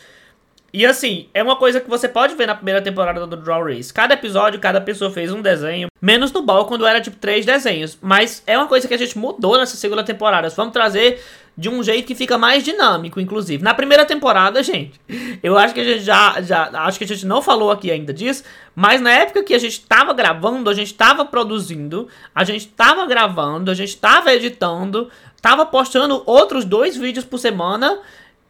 E 0.71 0.85
assim, 0.85 1.27
é 1.33 1.41
uma 1.41 1.55
coisa 1.55 1.79
que 1.79 1.89
você 1.89 2.07
pode 2.07 2.35
ver 2.35 2.45
na 2.45 2.55
primeira 2.55 2.81
temporada 2.81 3.25
do 3.25 3.37
Draw 3.37 3.65
Race. 3.65 3.93
Cada 3.93 4.13
episódio, 4.13 4.59
cada 4.59 4.79
pessoa 4.79 5.11
fez 5.11 5.31
um 5.31 5.41
desenho. 5.41 5.87
Menos 6.01 6.31
no 6.31 6.41
ball, 6.41 6.65
quando 6.65 6.85
era 6.85 7.01
tipo 7.01 7.17
três 7.17 7.45
desenhos. 7.45 7.97
Mas 8.01 8.43
é 8.45 8.57
uma 8.57 8.67
coisa 8.67 8.87
que 8.87 8.93
a 8.93 8.97
gente 8.97 9.17
mudou 9.17 9.57
nessa 9.57 9.75
segunda 9.75 10.03
temporada. 10.03 10.49
Vamos 10.49 10.73
trazer 10.73 11.21
de 11.57 11.67
um 11.67 11.83
jeito 11.83 12.07
que 12.07 12.15
fica 12.15 12.37
mais 12.37 12.63
dinâmico, 12.63 13.19
inclusive. 13.19 13.61
Na 13.61 13.73
primeira 13.73 14.05
temporada, 14.05 14.63
gente, 14.63 14.99
eu 15.43 15.57
acho 15.57 15.73
que 15.73 15.81
a 15.81 15.83
gente 15.83 16.03
já, 16.03 16.41
já. 16.41 16.69
Acho 16.85 16.97
que 16.97 17.03
a 17.03 17.07
gente 17.07 17.25
não 17.25 17.41
falou 17.41 17.69
aqui 17.69 17.91
ainda 17.91 18.13
disso. 18.13 18.43
Mas 18.73 19.01
na 19.01 19.11
época 19.11 19.43
que 19.43 19.53
a 19.53 19.59
gente 19.59 19.81
tava 19.81 20.13
gravando, 20.13 20.69
a 20.69 20.73
gente 20.73 20.93
tava 20.93 21.25
produzindo, 21.25 22.07
a 22.33 22.45
gente 22.45 22.67
tava 22.67 23.05
gravando, 23.05 23.69
a 23.69 23.73
gente 23.73 23.97
tava 23.97 24.33
editando, 24.33 25.09
tava 25.41 25.65
postando 25.65 26.23
outros 26.25 26.63
dois 26.63 26.95
vídeos 26.95 27.25
por 27.25 27.39
semana. 27.39 27.99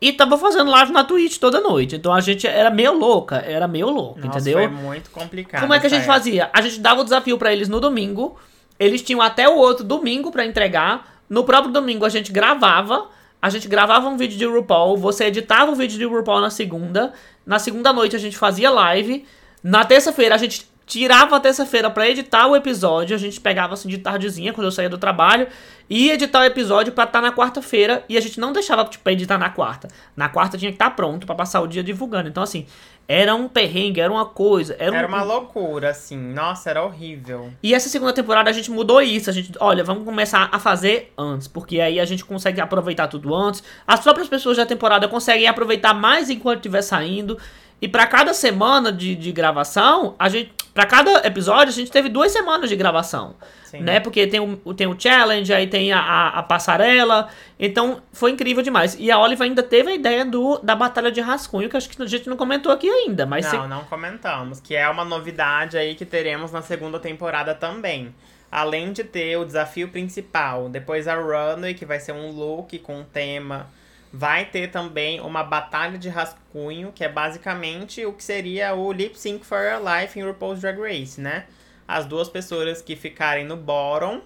E 0.01 0.13
tava 0.13 0.37
fazendo 0.37 0.71
live 0.71 0.91
na 0.93 1.03
Twitch 1.03 1.37
toda 1.39 1.59
noite. 1.59 1.95
Então 1.95 2.13
a 2.13 2.21
gente 2.21 2.47
era 2.47 2.69
meio 2.69 2.97
louca, 2.97 3.37
era 3.37 3.67
meio 3.67 3.89
louca, 3.89 4.25
Nossa, 4.25 4.39
entendeu? 4.39 4.59
foi 4.59 4.67
muito 4.67 5.09
complicado. 5.09 5.61
Como 5.61 5.73
é 5.73 5.79
que 5.79 5.87
a 5.87 5.89
gente 5.89 6.03
época. 6.03 6.13
fazia? 6.13 6.49
A 6.53 6.61
gente 6.61 6.79
dava 6.79 7.01
o 7.01 7.03
desafio 7.03 7.37
pra 7.37 7.51
eles 7.51 7.67
no 7.67 7.79
domingo. 7.79 8.37
Eles 8.79 9.01
tinham 9.01 9.21
até 9.21 9.49
o 9.49 9.57
outro 9.57 9.83
domingo 9.83 10.31
pra 10.31 10.45
entregar. 10.45 11.19
No 11.29 11.43
próprio 11.43 11.71
domingo 11.73 12.05
a 12.05 12.09
gente 12.09 12.31
gravava. 12.31 13.07
A 13.41 13.49
gente 13.49 13.67
gravava 13.67 14.07
um 14.07 14.15
vídeo 14.15 14.37
de 14.37 14.45
RuPaul. 14.45 14.97
Você 14.97 15.25
editava 15.25 15.71
o 15.71 15.75
vídeo 15.75 15.97
de 15.97 16.05
RuPaul 16.05 16.39
na 16.39 16.49
segunda. 16.49 17.13
Na 17.45 17.59
segunda 17.59 17.91
noite 17.91 18.15
a 18.15 18.19
gente 18.19 18.37
fazia 18.37 18.69
live. 18.69 19.25
Na 19.61 19.83
terça-feira 19.83 20.35
a 20.35 20.37
gente 20.37 20.65
tirava 20.89 21.37
a 21.37 21.39
terça-feira 21.39 21.89
pra 21.91 22.09
editar 22.09 22.47
o 22.47 22.55
episódio. 22.55 23.15
A 23.15 23.19
gente 23.19 23.39
pegava 23.39 23.75
assim 23.75 23.87
de 23.87 23.99
tardezinha 23.99 24.51
quando 24.51 24.65
eu 24.65 24.71
saía 24.71 24.89
do 24.89 24.97
trabalho. 24.97 25.47
E 25.87 26.09
editar 26.11 26.41
o 26.41 26.43
episódio 26.43 26.91
pra 26.93 27.03
estar 27.03 27.21
na 27.21 27.31
quarta-feira. 27.31 28.03
E 28.09 28.17
a 28.17 28.21
gente 28.21 28.39
não 28.39 28.51
deixava 28.51 28.83
tipo, 28.85 29.03
pra 29.03 29.13
editar 29.13 29.37
na 29.37 29.49
quarta. 29.49 29.87
Na 30.15 30.27
quarta 30.29 30.57
tinha 30.57 30.71
que 30.71 30.75
estar 30.75 30.89
pronto 30.91 31.25
pra 31.25 31.35
passar 31.35 31.61
o 31.61 31.67
dia 31.67 31.83
divulgando. 31.83 32.27
Então 32.27 32.41
assim, 32.43 32.65
era 33.07 33.33
um 33.35 33.47
perrengue, 33.47 34.01
era 34.01 34.11
uma 34.11 34.25
coisa. 34.25 34.75
Era, 34.79 34.97
Era 34.97 35.07
um, 35.07 35.11
uma 35.11 35.23
loucura, 35.23 35.89
assim. 35.91 36.17
Nossa, 36.17 36.69
era 36.71 36.83
horrível. 36.83 37.51
e 37.61 37.73
essa 37.73 37.87
segunda 37.89 38.13
temporada 38.13 38.49
a 38.49 38.53
gente 38.53 38.69
mudou 38.71 39.01
isso. 39.01 39.29
A 39.29 39.33
gente, 39.33 39.51
olha, 39.59 39.83
vamos 39.83 40.03
começar 40.05 40.49
a 40.51 40.59
fazer 40.59 41.13
antes, 41.17 41.47
porque 41.47 41.79
aí 41.79 41.99
a 41.99 42.05
gente 42.05 42.25
consegue 42.25 42.59
aproveitar 42.61 43.07
tudo 43.07 43.33
antes. 43.33 43.63
As 43.87 43.99
próprias 43.99 44.27
pessoas 44.27 44.57
da 44.57 44.65
temporada 44.65 45.07
conseguem 45.07 45.47
aproveitar 45.47 45.93
mais 45.93 46.29
enquanto 46.29 46.57
estiver 46.57 46.81
saindo. 46.81 47.37
E 47.81 47.87
pra 47.87 48.05
cada 48.05 48.33
semana 48.33 48.91
de, 48.91 49.15
de 49.15 49.31
gravação, 49.31 50.15
a 50.19 50.27
gente, 50.27 50.51
para 50.73 50.85
cada 50.85 51.25
episódio, 51.25 51.69
a 51.69 51.75
gente 51.75 51.89
teve 51.89 52.09
duas 52.09 52.31
semanas 52.31 52.69
de 52.69 52.75
gravação, 52.75 53.35
Sim. 53.63 53.79
né? 53.81 53.99
Porque 54.01 54.27
tem 54.27 54.39
o, 54.39 54.73
tem 54.73 54.85
o 54.85 54.99
challenge, 54.99 55.53
aí 55.53 55.65
tem 55.65 55.93
a, 55.93 55.99
a, 55.99 56.27
a 56.39 56.43
passarela. 56.43 57.29
Então 57.57 58.01
foi 58.11 58.31
incrível 58.31 58.61
demais. 58.61 58.97
E 58.99 59.09
a 59.09 59.17
Olive 59.17 59.43
ainda 59.43 59.63
teve 59.63 59.91
a 59.91 59.95
ideia 59.95 60.25
do, 60.25 60.59
da 60.59 60.75
batalha 60.75 61.09
de 61.11 61.21
rascunho, 61.21 61.69
que 61.69 61.77
acho 61.77 61.89
que 61.89 62.01
a 62.01 62.05
gente 62.05 62.27
não 62.29 62.35
comentou 62.35 62.71
aqui 62.71 62.89
ainda, 62.89 63.25
mas 63.25 63.45
não, 63.45 63.61
se- 63.63 63.67
não 63.69 63.83
comentamos. 63.85 64.59
Que 64.59 64.75
é 64.75 64.89
uma 64.89 65.05
novidade 65.05 65.77
aí 65.77 65.95
que 65.95 66.05
teremos 66.05 66.51
na 66.51 66.61
segunda 66.61 66.99
temporada 66.99 67.55
também. 67.55 68.13
Além 68.51 68.91
de 68.91 69.03
ter 69.03 69.37
o 69.37 69.45
desafio 69.45 69.89
principal, 69.89 70.67
depois 70.69 71.07
a 71.07 71.15
runway, 71.15 71.75
que 71.75 71.85
vai 71.85 71.99
ser 71.99 72.11
um 72.11 72.31
look 72.31 72.77
com 72.79 72.99
um 72.99 73.03
tema. 73.03 73.67
Vai 74.11 74.45
ter 74.45 74.71
também 74.71 75.21
uma 75.21 75.43
batalha 75.43 75.97
de 75.97 76.09
rascunho, 76.09 76.91
que 76.91 77.03
é 77.03 77.09
basicamente 77.09 78.05
o 78.05 78.13
que 78.13 78.23
seria 78.23 78.73
o 78.73 78.91
Lip 78.91 79.17
Sync 79.17 79.45
for 79.45 79.59
Your 79.59 79.81
Life 79.81 80.19
em 80.19 80.23
RuPaul's 80.23 80.61
Drag 80.61 80.79
Race, 80.79 81.21
né? 81.21 81.45
As 81.87 82.05
duas 82.05 82.27
pessoas 82.27 82.81
que 82.81 82.95
ficarem 82.95 83.45
no 83.45 83.55
bottom 83.55 84.21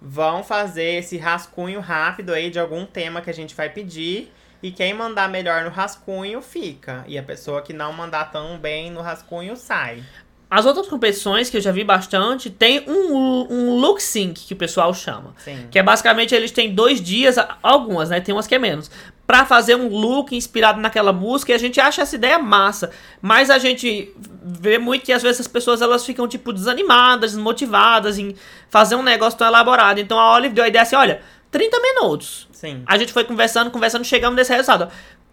vão 0.00 0.44
fazer 0.44 0.98
esse 0.98 1.16
rascunho 1.16 1.80
rápido 1.80 2.32
aí 2.32 2.50
de 2.50 2.58
algum 2.58 2.84
tema 2.84 3.20
que 3.20 3.30
a 3.30 3.34
gente 3.34 3.54
vai 3.54 3.70
pedir. 3.70 4.32
E 4.62 4.70
quem 4.70 4.94
mandar 4.94 5.28
melhor 5.28 5.64
no 5.64 5.70
rascunho 5.70 6.40
fica. 6.40 7.04
E 7.06 7.18
a 7.18 7.22
pessoa 7.22 7.60
que 7.60 7.72
não 7.72 7.92
mandar 7.92 8.30
tão 8.30 8.56
bem 8.58 8.90
no 8.90 9.02
rascunho 9.02 9.56
sai. 9.56 10.02
As 10.50 10.64
outras 10.66 10.86
competições 10.86 11.50
que 11.50 11.56
eu 11.56 11.60
já 11.60 11.72
vi 11.72 11.84
bastante, 11.84 12.48
tem 12.48 12.88
um, 12.88 13.46
um 13.50 13.76
look 13.76 14.00
sync 14.00 14.40
que 14.46 14.54
o 14.54 14.56
pessoal 14.56 14.94
chama. 14.94 15.34
Sim. 15.38 15.66
Que 15.70 15.78
é 15.78 15.82
basicamente 15.82 16.34
eles 16.34 16.50
têm 16.50 16.74
dois 16.74 17.00
dias, 17.00 17.36
algumas, 17.62 18.10
né? 18.10 18.20
Tem 18.20 18.34
umas 18.34 18.46
que 18.46 18.54
é 18.54 18.58
menos. 18.58 18.90
Pra 19.26 19.46
fazer 19.46 19.74
um 19.74 19.88
look 19.88 20.36
inspirado 20.36 20.80
naquela 20.80 21.12
música 21.12 21.52
e 21.52 21.54
a 21.54 21.58
gente 21.58 21.80
acha 21.80 22.02
essa 22.02 22.14
ideia 22.14 22.38
massa. 22.38 22.90
Mas 23.22 23.48
a 23.48 23.58
gente 23.58 24.14
vê 24.44 24.76
muito 24.76 25.02
que 25.04 25.12
às 25.12 25.22
vezes 25.22 25.40
as 25.40 25.48
pessoas 25.48 25.80
elas 25.80 26.04
ficam, 26.04 26.28
tipo, 26.28 26.52
desanimadas, 26.52 27.32
desmotivadas 27.32 28.18
em 28.18 28.34
fazer 28.68 28.96
um 28.96 29.02
negócio 29.02 29.38
tão 29.38 29.46
elaborado. 29.48 29.98
Então 29.98 30.18
a 30.18 30.34
Olive 30.34 30.54
deu 30.54 30.64
a 30.64 30.68
ideia 30.68 30.82
assim: 30.82 30.96
olha, 30.96 31.22
30 31.50 31.80
minutos. 31.80 32.46
Sim. 32.52 32.82
A 32.86 32.98
gente 32.98 33.12
foi 33.12 33.24
conversando, 33.24 33.70
conversando, 33.70 34.04
chegamos 34.04 34.36
nesse 34.36 34.52
resultado. 34.52 34.88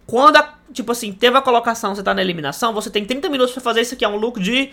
Quando, 0.06 0.36
a- 0.36 0.54
tipo 0.72 0.90
assim, 0.90 1.12
teve 1.12 1.36
a 1.36 1.42
colocação, 1.42 1.94
você 1.94 2.02
tá 2.02 2.12
na 2.14 2.20
eliminação, 2.22 2.72
você 2.72 2.90
tem 2.90 3.04
30 3.04 3.28
minutos 3.28 3.52
pra 3.52 3.62
fazer 3.62 3.82
isso 3.82 3.94
aqui, 3.94 4.04
é 4.04 4.08
um 4.08 4.16
look 4.16 4.40
de 4.40 4.70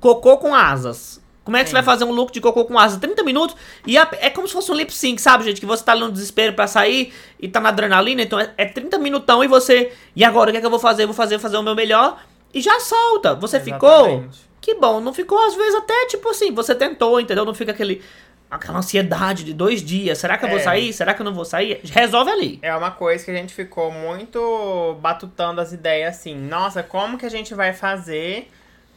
cocô 0.00 0.38
com 0.38 0.54
asas. 0.54 1.21
Como 1.44 1.56
é 1.56 1.60
que 1.60 1.66
Sim. 1.66 1.70
você 1.70 1.74
vai 1.74 1.82
fazer 1.82 2.04
um 2.04 2.12
look 2.12 2.32
de 2.32 2.40
cocô 2.40 2.64
com 2.64 2.78
asas? 2.78 2.98
30 3.00 3.22
minutos 3.24 3.56
e 3.86 3.96
é 3.96 4.30
como 4.30 4.46
se 4.46 4.52
fosse 4.54 4.70
um 4.70 4.74
lip 4.74 4.92
sync, 4.94 5.20
sabe, 5.20 5.44
gente? 5.44 5.60
Que 5.60 5.66
você 5.66 5.82
tá 5.82 5.92
ali 5.92 6.02
no 6.02 6.12
desespero 6.12 6.52
pra 6.52 6.66
sair 6.68 7.12
e 7.40 7.48
tá 7.48 7.58
na 7.60 7.70
adrenalina, 7.70 8.22
então 8.22 8.38
é, 8.38 8.52
é 8.56 8.64
30 8.64 8.96
minutão 8.98 9.42
e 9.42 9.48
você. 9.48 9.92
E 10.14 10.24
agora, 10.24 10.50
o 10.50 10.52
que 10.52 10.58
é 10.58 10.60
que 10.60 10.66
eu 10.66 10.70
vou 10.70 10.78
fazer? 10.78 11.04
Vou 11.06 11.14
fazer, 11.14 11.38
fazer 11.40 11.56
o 11.56 11.62
meu 11.62 11.74
melhor 11.74 12.22
e 12.54 12.60
já 12.60 12.78
solta. 12.78 13.34
Você 13.34 13.58
ficou? 13.58 14.06
Exatamente. 14.06 14.52
Que 14.60 14.74
bom, 14.76 15.00
não 15.00 15.12
ficou 15.12 15.44
às 15.44 15.56
vezes 15.56 15.74
até 15.74 16.06
tipo 16.06 16.28
assim, 16.28 16.52
você 16.54 16.72
tentou, 16.74 17.18
entendeu? 17.20 17.44
Não 17.44 17.54
fica 17.54 17.72
aquele 17.72 18.00
aquela 18.48 18.78
ansiedade 18.78 19.42
de 19.44 19.52
dois 19.54 19.82
dias. 19.82 20.18
Será 20.18 20.36
que 20.38 20.44
eu 20.44 20.48
vou 20.50 20.58
É. 20.58 20.62
sair? 20.62 20.92
Será 20.92 21.14
que 21.14 21.22
eu 21.22 21.24
não 21.24 21.34
vou 21.34 21.44
sair? 21.44 21.80
Resolve 21.84 22.30
ali. 22.30 22.58
É 22.62 22.72
uma 22.76 22.90
coisa 22.92 23.24
que 23.24 23.30
a 23.30 23.34
gente 23.34 23.52
ficou 23.52 23.90
muito 23.90 24.96
batutando 25.00 25.60
as 25.60 25.72
ideias 25.72 26.16
assim. 26.16 26.36
Nossa, 26.36 26.82
como 26.82 27.18
que 27.18 27.26
a 27.26 27.30
gente 27.30 27.54
vai 27.54 27.72
fazer 27.72 28.48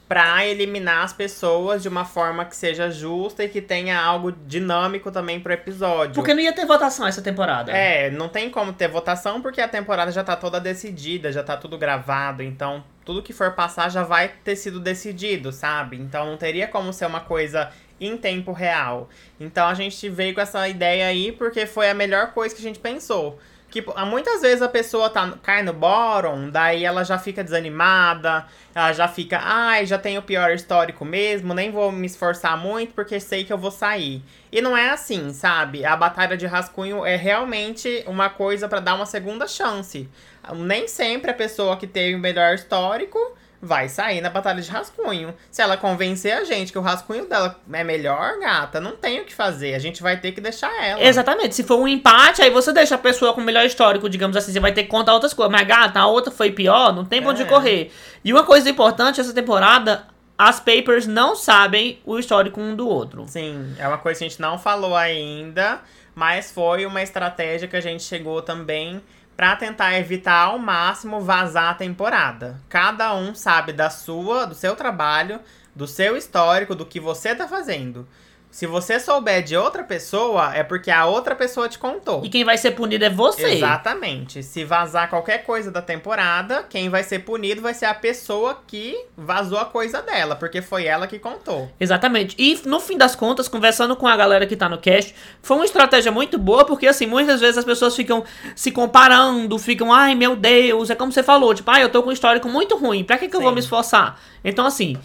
pra 0.07 0.45
eliminar 0.45 1.03
as 1.03 1.13
pessoas 1.13 1.81
de 1.81 1.89
uma 1.89 2.05
forma 2.05 2.45
que 2.45 2.55
seja 2.55 2.91
justa 2.91 3.43
e 3.43 3.49
que 3.49 3.61
tenha 3.61 3.99
algo 3.99 4.31
dinâmico 4.31 5.11
também 5.11 5.39
pro 5.39 5.51
episódio? 5.51 6.15
Porque 6.15 6.33
não 6.33 6.41
ia 6.41 6.53
ter 6.53 6.65
votação 6.65 7.07
essa 7.07 7.21
temporada. 7.21 7.71
É, 7.71 8.11
não 8.11 8.29
tem 8.29 8.49
como 8.49 8.71
ter 8.71 8.87
votação 8.87 9.41
porque 9.41 9.59
a 9.59 9.67
temporada 9.67 10.11
já 10.11 10.23
tá 10.23 10.35
toda 10.35 10.59
decidida, 10.59 11.31
já 11.31 11.43
tá 11.43 11.57
tudo 11.57 11.77
gravado, 11.77 12.43
então 12.43 12.83
tudo 13.03 13.23
que 13.23 13.33
for 13.33 13.51
passar 13.53 13.89
já 13.89 14.03
vai 14.03 14.31
ter 14.43 14.55
sido 14.55 14.79
decidido, 14.79 15.51
sabe? 15.51 15.97
Então 15.97 16.25
não 16.25 16.37
teria 16.37 16.67
como 16.67 16.93
ser 16.93 17.07
uma 17.07 17.21
coisa 17.21 17.71
em 17.99 18.15
tempo 18.17 18.51
real. 18.51 19.09
Então 19.39 19.67
a 19.67 19.73
gente 19.73 20.07
veio 20.09 20.35
com 20.35 20.41
essa 20.41 20.67
ideia 20.67 21.07
aí 21.07 21.31
porque 21.31 21.65
foi 21.65 21.89
a 21.89 21.93
melhor 21.93 22.31
coisa 22.31 22.53
que 22.53 22.61
a 22.61 22.63
gente 22.63 22.79
pensou. 22.79 23.39
Que 23.75 23.83
muitas 24.05 24.41
vezes 24.41 24.61
a 24.61 24.69
pessoa 24.69 25.09
tá, 25.09 25.33
cai 25.43 25.61
no 25.61 25.73
bottom, 25.73 26.49
daí 26.49 26.85
ela 26.85 27.03
já 27.03 27.19
fica 27.19 27.43
desanimada, 27.43 28.45
ela 28.73 28.93
já 28.93 29.05
fica, 29.05 29.38
ai, 29.43 29.85
já 29.85 29.97
tenho 29.97 30.21
o 30.21 30.23
pior 30.23 30.51
histórico 30.51 31.03
mesmo, 31.03 31.53
nem 31.53 31.71
vou 31.71 31.91
me 31.91 32.07
esforçar 32.07 32.57
muito 32.57 32.93
porque 32.93 33.19
sei 33.19 33.43
que 33.43 33.51
eu 33.51 33.57
vou 33.57 33.71
sair. 33.71 34.23
E 34.49 34.61
não 34.61 34.77
é 34.77 34.91
assim, 34.91 35.33
sabe? 35.33 35.83
A 35.83 35.93
batalha 35.93 36.38
de 36.38 36.45
rascunho 36.45 37.05
é 37.05 37.17
realmente 37.17 38.01
uma 38.07 38.29
coisa 38.29 38.69
pra 38.69 38.79
dar 38.79 38.95
uma 38.95 39.05
segunda 39.05 39.45
chance. 39.45 40.09
Nem 40.53 40.88
sempre 40.88 41.31
a 41.31 41.33
pessoa 41.33 41.75
que 41.75 41.85
teve 41.85 42.15
o 42.15 42.19
melhor 42.19 42.55
histórico 42.55 43.19
vai 43.65 43.89
sair 43.89 44.21
na 44.21 44.30
batalha 44.30 44.62
de 44.62 44.69
rascunho. 44.69 45.34
Se 45.49 45.62
ela 45.62 45.75
convencer 45.75 46.32
a 46.34 46.43
gente 46.43 46.71
que 46.71 46.78
o 46.78 46.82
rascunho 46.82 47.25
dela 47.28 47.60
é 47.73 47.84
melhor, 47.84 48.39
gata, 48.39 48.80
não 48.80 48.95
tem 48.95 49.19
o 49.21 49.25
que 49.25 49.34
fazer. 49.34 49.73
A 49.73 49.80
gente 49.80 50.04
vai 50.04 50.17
ter 50.17 50.32
que 50.32 50.39
deixar 50.39 50.71
ela. 50.86 51.04
Exatamente. 51.04 51.56
Se 51.56 51.63
for 51.63 51.78
um 51.80 51.88
empate, 51.88 52.41
aí 52.41 52.49
você 52.51 52.71
deixa 52.71 52.93
a 52.95 52.97
pessoa 52.97 53.34
com 53.34 53.41
o 53.41 53.43
melhor 53.43 53.65
histórico, 53.65 54.08
digamos 54.08 54.38
assim, 54.38 54.51
você 54.51 54.60
vai 54.60 54.71
ter 54.71 54.84
que 54.84 54.89
contar 54.89 55.13
outras 55.13 55.34
coisas. 55.34 55.51
Mas, 55.51 55.67
gata, 55.67 55.99
a 55.99 56.06
outra 56.08 56.32
foi 56.32 56.51
pior, 56.51 56.93
não 56.93 57.04
tem 57.04 57.21
pra 57.21 57.32
onde 57.32 57.41
É. 57.41 57.45
correr. 57.45 57.91
E 58.23 58.32
uma 58.32 58.43
coisa 58.43 58.69
importante, 58.69 59.19
essa 59.19 59.34
temporada, 59.34 60.06
as 60.38 60.60
papers 60.60 61.08
não 61.08 61.36
sabem 61.36 61.99
o 62.06 62.19
histórico 62.19 62.62
um 62.62 62.75
do 62.75 62.88
outro. 62.88 63.25
Sim, 63.28 63.73
é 63.80 63.88
uma 63.88 63.97
coisa 63.97 64.19
que 64.19 64.25
a 64.25 64.28
gente 64.30 64.39
não 64.41 64.60
falou 64.60 64.95
ainda, 64.95 65.80
mas 66.13 66.51
foi 66.51 66.86
uma 66.86 67.01
estratégia 67.01 67.67
que 67.67 67.75
a 67.75 67.82
gente 67.82 68.04
chegou 68.04 68.41
também 68.41 69.01
pra 69.36 69.56
tentar 69.56 69.98
evitar 69.98 70.45
ao 70.45 70.60
máximo 70.60 71.21
vazar 71.21 71.71
a 71.71 71.76
temporada. 71.76 72.60
Cada 72.69 73.13
um 73.13 73.36
sabe 73.36 73.74
da 73.74 73.89
sua, 73.89 74.45
do 74.45 74.56
seu 74.56 74.76
trabalho, 74.76 75.39
do 75.76 75.88
seu 75.88 76.15
histórico, 76.15 76.74
do 76.74 76.86
que 76.86 77.00
você 77.00 77.36
tá 77.36 77.48
fazendo. 77.48 78.08
Se 78.55 78.65
você 78.65 79.01
souber 79.01 79.43
de 79.43 79.57
outra 79.57 79.83
pessoa, 79.83 80.55
é 80.55 80.63
porque 80.63 80.89
a 80.89 81.05
outra 81.05 81.35
pessoa 81.35 81.67
te 81.67 81.77
contou. 81.77 82.23
E 82.23 82.29
quem 82.29 82.45
vai 82.45 82.57
ser 82.57 82.71
punido 82.71 83.03
é 83.03 83.09
você. 83.09 83.55
Exatamente. 83.55 84.41
Se 84.41 84.63
vazar 84.63 85.09
qualquer 85.09 85.39
coisa 85.43 85.69
da 85.69 85.81
temporada, 85.81 86.63
quem 86.69 86.87
vai 86.87 87.03
ser 87.03 87.19
punido 87.19 87.61
vai 87.61 87.73
ser 87.73 87.83
a 87.83 87.93
pessoa 87.93 88.63
que 88.65 88.97
vazou 89.17 89.57
a 89.57 89.65
coisa 89.65 90.01
dela, 90.01 90.37
porque 90.37 90.61
foi 90.61 90.85
ela 90.85 91.05
que 91.05 91.19
contou. 91.19 91.69
Exatamente. 91.77 92.33
E 92.39 92.61
no 92.65 92.79
fim 92.79 92.97
das 92.97 93.13
contas, 93.13 93.49
conversando 93.49 93.93
com 93.93 94.07
a 94.07 94.15
galera 94.15 94.47
que 94.47 94.55
tá 94.55 94.69
no 94.69 94.77
cast, 94.77 95.13
foi 95.41 95.57
uma 95.57 95.65
estratégia 95.65 96.09
muito 96.09 96.37
boa, 96.37 96.63
porque 96.63 96.87
assim, 96.87 97.05
muitas 97.05 97.41
vezes 97.41 97.57
as 97.57 97.65
pessoas 97.65 97.93
ficam 97.93 98.23
se 98.55 98.71
comparando, 98.71 99.59
ficam, 99.59 99.91
ai 99.91 100.15
meu 100.15 100.33
Deus, 100.33 100.89
é 100.89 100.95
como 100.95 101.11
você 101.11 101.21
falou, 101.21 101.53
tipo, 101.53 101.69
ai, 101.69 101.83
eu 101.83 101.89
tô 101.89 102.01
com 102.01 102.07
um 102.07 102.13
histórico 102.13 102.47
muito 102.47 102.77
ruim, 102.77 103.03
pra 103.03 103.17
que, 103.17 103.27
que 103.27 103.35
eu 103.35 103.41
vou 103.41 103.51
me 103.51 103.59
esforçar? 103.59 104.17
Então, 104.45 104.65
assim, 104.65 104.95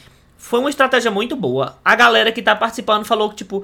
foi 0.40 0.59
uma 0.59 0.70
estratégia 0.70 1.11
muito 1.11 1.37
boa. 1.37 1.79
A 1.85 1.94
galera 1.94 2.33
que 2.33 2.40
tá 2.40 2.57
participando 2.57 3.05
falou 3.05 3.29
que, 3.29 3.37
tipo, 3.37 3.62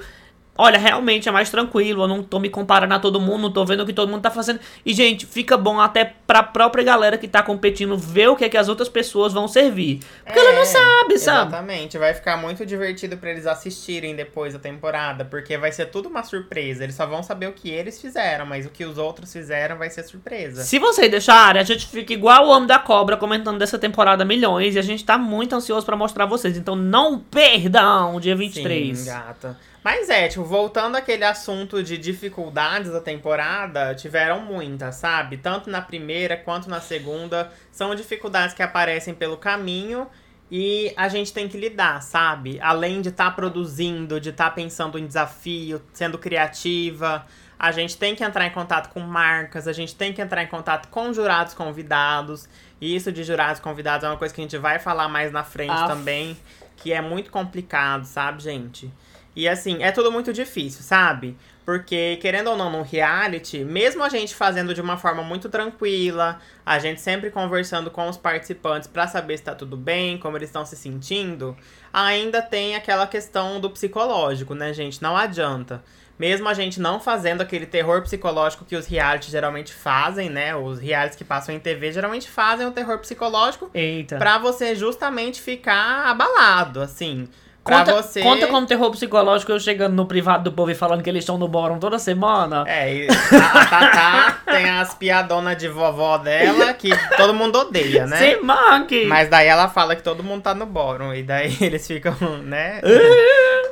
olha, 0.58 0.78
realmente 0.78 1.28
é 1.28 1.32
mais 1.32 1.50
tranquilo, 1.50 2.04
eu 2.04 2.08
não 2.08 2.22
tô 2.22 2.38
me 2.38 2.48
comparando 2.48 2.94
a 2.94 2.98
todo 2.98 3.20
mundo, 3.20 3.42
não 3.42 3.52
tô 3.52 3.64
vendo 3.64 3.82
o 3.82 3.86
que 3.86 3.92
todo 3.92 4.08
mundo 4.08 4.22
tá 4.22 4.30
fazendo. 4.30 4.60
E, 4.84 4.92
gente, 4.94 5.26
fica 5.26 5.56
bom 5.56 5.80
até 5.80 6.14
pra 6.26 6.42
própria 6.42 6.82
galera 6.84 7.16
que 7.18 7.28
tá 7.28 7.42
competindo 7.42 7.96
ver 7.96 8.28
o 8.28 8.36
que 8.36 8.44
é 8.44 8.48
que 8.48 8.56
as 8.56 8.68
outras 8.68 8.88
pessoas 8.88 9.32
vão 9.32 9.46
servir. 9.48 10.00
Porque 10.24 10.38
ela 10.38 10.52
não 10.52 10.62
É, 10.62 10.64
sabe, 10.64 11.18
sabe? 11.18 11.48
Exatamente. 11.48 11.98
Vai 11.98 12.14
ficar 12.14 12.36
muito 12.36 12.64
divertido 12.66 13.16
pra 13.16 13.30
eles 13.30 13.46
assistirem 13.46 14.14
depois 14.16 14.52
da 14.52 14.58
temporada, 14.58 15.24
porque 15.24 15.56
vai 15.56 15.72
ser 15.72 15.86
tudo 15.86 16.08
uma 16.08 16.22
surpresa. 16.22 16.84
Eles 16.84 16.94
só 16.96 17.06
vão 17.06 17.22
saber 17.22 17.46
o 17.48 17.52
que 17.52 17.70
eles 17.70 18.00
fizeram, 18.00 18.46
mas 18.46 18.66
o 18.66 18.70
que 18.70 18.84
os 18.84 18.98
outros 18.98 19.32
fizeram 19.32 19.76
vai 19.76 19.90
ser 19.90 20.02
surpresa. 20.04 20.62
Se 20.62 20.78
vocês 20.78 21.10
deixarem, 21.10 21.60
a 21.60 21.64
gente 21.64 21.86
fica 21.86 22.12
igual 22.12 22.46
o 22.46 22.50
Homem 22.50 22.66
da 22.66 22.78
Cobra 22.78 23.16
comentando 23.16 23.58
dessa 23.58 23.78
temporada 23.78 24.24
milhões 24.24 24.74
e 24.74 24.78
a 24.78 24.82
gente 24.82 25.04
tá 25.04 25.16
muito 25.18 25.54
ansioso 25.54 25.84
pra 25.86 25.96
mostrar 25.96 26.26
vocês. 26.26 26.56
Então 26.56 26.74
não 26.76 27.18
perdam 27.18 28.18
dia 28.20 28.34
23. 28.36 28.98
Sim, 28.98 29.06
gata. 29.06 29.58
Mas 29.86 30.10
é, 30.10 30.26
tipo, 30.26 30.42
voltando 30.42 30.96
àquele 30.96 31.22
assunto 31.22 31.80
de 31.80 31.96
dificuldades 31.96 32.90
da 32.90 33.00
temporada, 33.00 33.94
tiveram 33.94 34.40
muitas, 34.40 34.96
sabe? 34.96 35.36
Tanto 35.36 35.70
na 35.70 35.80
primeira 35.80 36.36
quanto 36.36 36.68
na 36.68 36.80
segunda. 36.80 37.52
São 37.70 37.94
dificuldades 37.94 38.52
que 38.52 38.64
aparecem 38.64 39.14
pelo 39.14 39.36
caminho 39.36 40.08
e 40.50 40.92
a 40.96 41.06
gente 41.08 41.32
tem 41.32 41.46
que 41.46 41.56
lidar, 41.56 42.02
sabe? 42.02 42.58
Além 42.60 43.00
de 43.00 43.10
estar 43.10 43.30
produzindo, 43.36 44.20
de 44.20 44.30
estar 44.30 44.50
pensando 44.50 44.98
em 44.98 45.06
desafio, 45.06 45.80
sendo 45.92 46.18
criativa. 46.18 47.24
A 47.56 47.70
gente 47.70 47.96
tem 47.96 48.16
que 48.16 48.24
entrar 48.24 48.44
em 48.44 48.50
contato 48.50 48.92
com 48.92 48.98
marcas, 48.98 49.68
a 49.68 49.72
gente 49.72 49.94
tem 49.94 50.12
que 50.12 50.20
entrar 50.20 50.42
em 50.42 50.48
contato 50.48 50.88
com 50.88 51.12
jurados 51.12 51.54
convidados. 51.54 52.48
E 52.80 52.96
isso 52.96 53.12
de 53.12 53.22
jurados 53.22 53.60
convidados 53.60 54.02
é 54.04 54.08
uma 54.08 54.16
coisa 54.16 54.34
que 54.34 54.40
a 54.40 54.44
gente 54.44 54.58
vai 54.58 54.80
falar 54.80 55.08
mais 55.08 55.30
na 55.30 55.44
frente 55.44 55.70
Aff. 55.70 55.86
também, 55.86 56.36
que 56.76 56.92
é 56.92 57.00
muito 57.00 57.30
complicado, 57.30 58.04
sabe, 58.04 58.42
gente? 58.42 58.92
E 59.36 59.46
assim, 59.46 59.82
é 59.82 59.92
tudo 59.92 60.10
muito 60.10 60.32
difícil, 60.32 60.82
sabe? 60.82 61.36
Porque, 61.66 62.16
querendo 62.22 62.48
ou 62.48 62.56
não, 62.56 62.70
no 62.70 62.82
reality, 62.82 63.64
mesmo 63.64 64.02
a 64.02 64.08
gente 64.08 64.34
fazendo 64.34 64.72
de 64.72 64.80
uma 64.80 64.96
forma 64.96 65.22
muito 65.22 65.48
tranquila, 65.50 66.40
a 66.64 66.78
gente 66.78 67.00
sempre 67.00 67.30
conversando 67.30 67.90
com 67.90 68.08
os 68.08 68.16
participantes 68.16 68.88
pra 68.88 69.06
saber 69.06 69.36
se 69.36 69.42
tá 69.42 69.54
tudo 69.54 69.76
bem, 69.76 70.16
como 70.16 70.38
eles 70.38 70.48
estão 70.48 70.64
se 70.64 70.76
sentindo, 70.76 71.54
ainda 71.92 72.40
tem 72.40 72.76
aquela 72.76 73.06
questão 73.06 73.60
do 73.60 73.68
psicológico, 73.68 74.54
né, 74.54 74.72
gente? 74.72 75.02
Não 75.02 75.16
adianta. 75.16 75.82
Mesmo 76.18 76.48
a 76.48 76.54
gente 76.54 76.80
não 76.80 76.98
fazendo 76.98 77.42
aquele 77.42 77.66
terror 77.66 78.00
psicológico 78.00 78.64
que 78.64 78.74
os 78.74 78.86
realities 78.86 79.30
geralmente 79.30 79.74
fazem, 79.74 80.30
né? 80.30 80.56
Os 80.56 80.78
realities 80.78 81.16
que 81.16 81.24
passam 81.24 81.54
em 81.54 81.58
TV 81.60 81.92
geralmente 81.92 82.30
fazem 82.30 82.66
o 82.66 82.70
terror 82.70 82.98
psicológico 83.00 83.70
Eita. 83.74 84.16
pra 84.16 84.38
você 84.38 84.74
justamente 84.74 85.42
ficar 85.42 86.06
abalado, 86.06 86.80
assim. 86.80 87.28
Pra 87.66 87.80
Conta, 87.80 87.94
você. 88.02 88.22
conta 88.22 88.46
como 88.46 88.66
terror 88.66 88.90
psicológico 88.92 89.50
eu 89.52 89.58
chegando 89.60 89.92
no 89.94 90.06
privado 90.06 90.44
do 90.44 90.52
povo 90.52 90.70
e 90.70 90.74
falando 90.74 91.02
que 91.02 91.10
eles 91.10 91.24
estão 91.24 91.36
no 91.36 91.48
bórum 91.48 91.78
toda 91.78 91.98
semana. 91.98 92.64
É, 92.66 92.94
e 92.94 93.08
a 93.08 93.66
Tatá 93.66 94.40
tem 94.50 94.70
as 94.70 94.94
piadonas 94.94 95.56
de 95.56 95.68
vovó 95.68 96.16
dela 96.16 96.72
que 96.74 96.90
todo 97.16 97.34
mundo 97.34 97.58
odeia, 97.58 98.06
né? 98.06 98.16
Se 98.16 98.36
manque! 98.40 99.04
Mas 99.06 99.28
daí 99.28 99.48
ela 99.48 99.68
fala 99.68 99.96
que 99.96 100.02
todo 100.02 100.22
mundo 100.22 100.42
tá 100.42 100.54
no 100.54 100.64
bórum. 100.64 101.12
E 101.12 101.22
daí 101.24 101.56
eles 101.60 101.86
ficam, 101.86 102.14
né? 102.44 102.80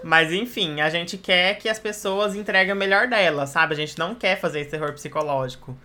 Mas 0.03 0.33
enfim, 0.33 0.81
a 0.81 0.91
gente 0.91 1.17
quer 1.17 1.55
que 1.59 1.69
as 1.69 1.79
pessoas 1.79 2.35
entreguem 2.35 2.73
o 2.75 2.77
melhor 2.77 3.07
delas, 3.07 3.51
sabe? 3.51 3.75
A 3.75 3.77
gente 3.77 3.99
não 3.99 4.15
quer 4.15 4.39
fazer 4.41 4.61
esse 4.61 4.71
terror 4.71 4.93
psicológico. 4.93 5.77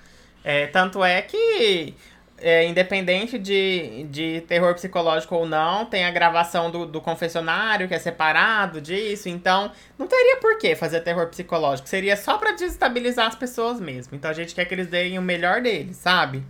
É, 0.43 0.67
tanto 0.67 1.03
é 1.03 1.21
que, 1.21 1.93
é, 2.41 2.65
independente 2.65 3.37
de, 3.37 4.05
de 4.09 4.41
terror 4.47 4.73
psicológico 4.73 5.35
ou 5.35 5.45
não, 5.45 5.85
tem 5.85 6.05
a 6.05 6.11
gravação 6.11 6.71
do, 6.71 6.85
do 6.85 7.01
confessionário, 7.01 7.87
que 7.87 7.93
é 7.93 7.99
separado 7.99 8.81
disso. 8.81 9.29
Então, 9.29 9.71
não 9.97 10.07
teria 10.07 10.37
por 10.37 10.57
que 10.57 10.75
fazer 10.75 11.01
terror 11.01 11.27
psicológico. 11.27 11.87
Seria 11.87 12.15
só 12.15 12.37
pra 12.37 12.51
desestabilizar 12.51 13.27
as 13.27 13.35
pessoas 13.35 13.79
mesmo. 13.79 14.15
Então, 14.15 14.29
a 14.29 14.33
gente 14.33 14.55
quer 14.55 14.65
que 14.65 14.73
eles 14.73 14.87
deem 14.87 15.17
o 15.17 15.21
melhor 15.21 15.61
deles, 15.61 15.97
sabe? 15.97 16.43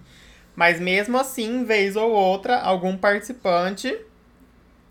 Mas 0.55 0.79
mesmo 0.79 1.17
assim, 1.17 1.63
vez 1.63 1.95
ou 1.95 2.11
outra, 2.11 2.59
algum 2.59 2.97
participante 2.97 3.97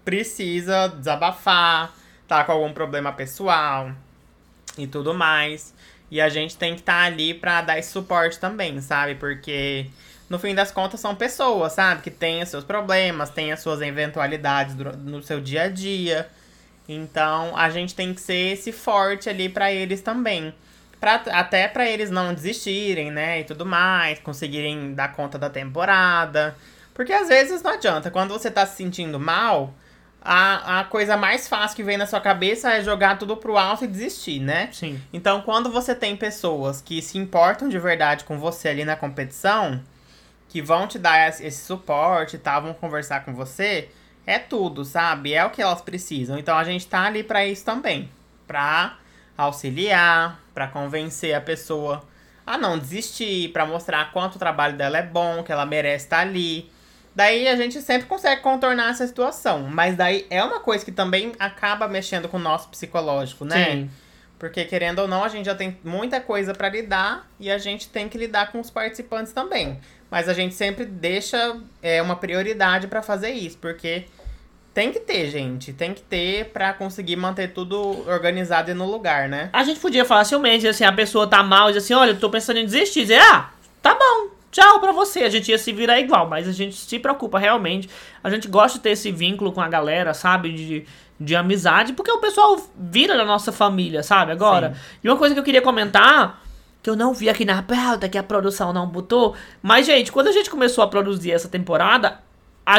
precisa 0.04 0.88
desabafar, 0.88 1.94
tá 2.26 2.42
com 2.42 2.52
algum 2.52 2.72
problema 2.72 3.12
pessoal 3.12 3.92
e 4.78 4.86
tudo 4.86 5.12
mais. 5.12 5.74
E 6.10 6.20
a 6.20 6.28
gente 6.28 6.56
tem 6.56 6.74
que 6.74 6.80
estar 6.80 7.04
ali 7.04 7.34
pra 7.34 7.60
dar 7.60 7.78
esse 7.78 7.90
suporte 7.90 8.38
também, 8.38 8.80
sabe? 8.80 9.14
Porque 9.16 9.86
no 10.28 10.38
fim 10.38 10.54
das 10.54 10.70
contas 10.70 11.00
são 11.00 11.14
pessoas, 11.14 11.72
sabe? 11.72 12.02
Que 12.02 12.10
têm 12.10 12.42
os 12.42 12.48
seus 12.48 12.64
problemas, 12.64 13.30
têm 13.30 13.52
as 13.52 13.60
suas 13.60 13.80
eventualidades 13.80 14.74
no 14.74 15.22
seu 15.22 15.40
dia 15.40 15.62
a 15.62 15.68
dia. 15.68 16.28
Então 16.88 17.56
a 17.56 17.70
gente 17.70 17.94
tem 17.94 18.12
que 18.14 18.20
ser 18.20 18.52
esse 18.52 18.72
forte 18.72 19.28
ali 19.28 19.48
pra 19.48 19.72
eles 19.72 20.00
também. 20.00 20.54
Pra, 21.00 21.14
até 21.30 21.68
para 21.68 21.88
eles 21.88 22.10
não 22.10 22.34
desistirem, 22.34 23.10
né? 23.10 23.40
E 23.40 23.44
tudo 23.44 23.64
mais, 23.64 24.18
conseguirem 24.18 24.94
dar 24.94 25.12
conta 25.12 25.38
da 25.38 25.48
temporada. 25.48 26.56
Porque 26.92 27.12
às 27.12 27.28
vezes 27.28 27.62
não 27.62 27.72
adianta. 27.72 28.10
Quando 28.10 28.30
você 28.30 28.50
tá 28.50 28.66
se 28.66 28.76
sentindo 28.76 29.20
mal, 29.20 29.72
a, 30.20 30.80
a 30.80 30.84
coisa 30.84 31.16
mais 31.16 31.46
fácil 31.46 31.76
que 31.76 31.82
vem 31.82 31.96
na 31.96 32.06
sua 32.06 32.20
cabeça 32.20 32.72
é 32.72 32.82
jogar 32.82 33.18
tudo 33.18 33.36
pro 33.36 33.56
alto 33.56 33.84
e 33.84 33.88
desistir, 33.88 34.40
né? 34.40 34.68
Sim. 34.72 35.00
Então, 35.12 35.40
quando 35.40 35.70
você 35.70 35.94
tem 35.94 36.16
pessoas 36.16 36.82
que 36.82 37.00
se 37.00 37.16
importam 37.16 37.68
de 37.68 37.78
verdade 37.78 38.24
com 38.24 38.38
você 38.38 38.68
ali 38.68 38.84
na 38.84 38.96
competição, 38.96 39.80
que 40.48 40.62
vão 40.62 40.86
te 40.86 40.98
dar 40.98 41.28
esse 41.28 41.64
suporte 41.64 42.38
tal, 42.38 42.62
vão 42.62 42.74
conversar 42.74 43.24
com 43.24 43.34
você, 43.34 43.90
é 44.26 44.38
tudo, 44.38 44.84
sabe? 44.84 45.34
É 45.34 45.44
o 45.44 45.50
que 45.50 45.62
elas 45.62 45.80
precisam. 45.80 46.38
Então, 46.38 46.56
a 46.56 46.64
gente 46.64 46.86
tá 46.86 47.02
ali 47.02 47.22
para 47.22 47.46
isso 47.46 47.64
também. 47.64 48.10
Pra 48.46 48.98
auxiliar, 49.36 50.40
para 50.52 50.66
convencer 50.66 51.34
a 51.34 51.40
pessoa 51.40 52.02
a 52.44 52.56
não 52.56 52.78
desistir, 52.78 53.50
para 53.52 53.66
mostrar 53.66 54.10
quanto 54.10 54.36
o 54.36 54.38
trabalho 54.38 54.76
dela 54.76 54.98
é 54.98 55.02
bom, 55.02 55.42
que 55.42 55.52
ela 55.52 55.66
merece 55.66 56.06
estar 56.06 56.20
ali. 56.20 56.70
Daí 57.14 57.46
a 57.46 57.56
gente 57.56 57.80
sempre 57.82 58.08
consegue 58.08 58.40
contornar 58.42 58.90
essa 58.90 59.06
situação, 59.06 59.68
mas 59.70 59.96
daí 59.96 60.26
é 60.30 60.42
uma 60.42 60.60
coisa 60.60 60.84
que 60.84 60.92
também 60.92 61.32
acaba 61.38 61.86
mexendo 61.86 62.28
com 62.28 62.36
o 62.36 62.40
nosso 62.40 62.68
psicológico, 62.68 63.44
né? 63.44 63.72
Sim. 63.72 63.90
Porque 64.38 64.64
querendo 64.64 65.00
ou 65.00 65.08
não, 65.08 65.24
a 65.24 65.28
gente 65.28 65.46
já 65.46 65.54
tem 65.54 65.76
muita 65.82 66.20
coisa 66.20 66.54
para 66.54 66.68
lidar 66.68 67.28
e 67.40 67.50
a 67.50 67.58
gente 67.58 67.88
tem 67.88 68.08
que 68.08 68.16
lidar 68.16 68.52
com 68.52 68.60
os 68.60 68.70
participantes 68.70 69.32
também. 69.32 69.80
Mas 70.10 70.28
a 70.28 70.32
gente 70.32 70.54
sempre 70.54 70.84
deixa 70.84 71.56
é, 71.82 72.00
uma 72.00 72.16
prioridade 72.16 72.86
para 72.86 73.02
fazer 73.02 73.30
isso, 73.30 73.58
porque 73.58 74.06
tem 74.72 74.92
que 74.92 75.00
ter, 75.00 75.28
gente. 75.28 75.72
Tem 75.72 75.92
que 75.92 76.00
ter 76.00 76.46
pra 76.46 76.72
conseguir 76.72 77.16
manter 77.16 77.52
tudo 77.52 78.08
organizado 78.08 78.70
e 78.70 78.74
no 78.74 78.88
lugar, 78.90 79.28
né? 79.28 79.50
A 79.52 79.64
gente 79.64 79.80
podia 79.80 80.04
facilmente, 80.04 80.66
assim, 80.66 80.84
a 80.84 80.92
pessoa 80.92 81.26
tá 81.26 81.42
mal 81.42 81.68
e 81.68 81.72
diz 81.72 81.82
assim, 81.82 81.94
olha, 81.94 82.10
eu 82.10 82.18
tô 82.18 82.30
pensando 82.30 82.58
em 82.58 82.64
desistir. 82.64 83.00
Dizer, 83.00 83.20
ah, 83.20 83.50
tá 83.82 83.94
bom, 83.94 84.30
tchau 84.52 84.80
pra 84.80 84.92
você. 84.92 85.24
A 85.24 85.28
gente 85.28 85.50
ia 85.50 85.58
se 85.58 85.72
virar 85.72 85.98
igual, 85.98 86.28
mas 86.28 86.48
a 86.48 86.52
gente 86.52 86.76
se 86.76 86.98
preocupa 86.98 87.38
realmente. 87.38 87.90
A 88.22 88.30
gente 88.30 88.48
gosta 88.48 88.78
de 88.78 88.84
ter 88.84 88.90
esse 88.90 89.10
vínculo 89.10 89.52
com 89.52 89.60
a 89.60 89.68
galera, 89.68 90.14
sabe? 90.14 90.52
De, 90.52 90.86
de 91.18 91.36
amizade, 91.36 91.92
porque 91.92 92.12
o 92.12 92.18
pessoal 92.18 92.56
vira 92.78 93.16
da 93.16 93.24
nossa 93.24 93.50
família, 93.50 94.02
sabe? 94.02 94.32
Agora. 94.32 94.74
Sim. 94.74 94.80
E 95.04 95.08
uma 95.08 95.18
coisa 95.18 95.34
que 95.34 95.40
eu 95.40 95.44
queria 95.44 95.60
comentar, 95.60 96.40
que 96.82 96.88
eu 96.88 96.96
não 96.96 97.12
vi 97.12 97.28
aqui 97.28 97.44
na 97.44 97.62
pauta, 97.62 98.08
que 98.08 98.18
a 98.18 98.22
produção 98.22 98.72
não 98.72 98.86
botou. 98.86 99.34
Mas, 99.62 99.86
gente, 99.86 100.12
quando 100.12 100.28
a 100.28 100.32
gente 100.32 100.50
começou 100.50 100.82
a 100.82 100.88
produzir 100.88 101.32
essa 101.32 101.48
temporada, 101.48 102.20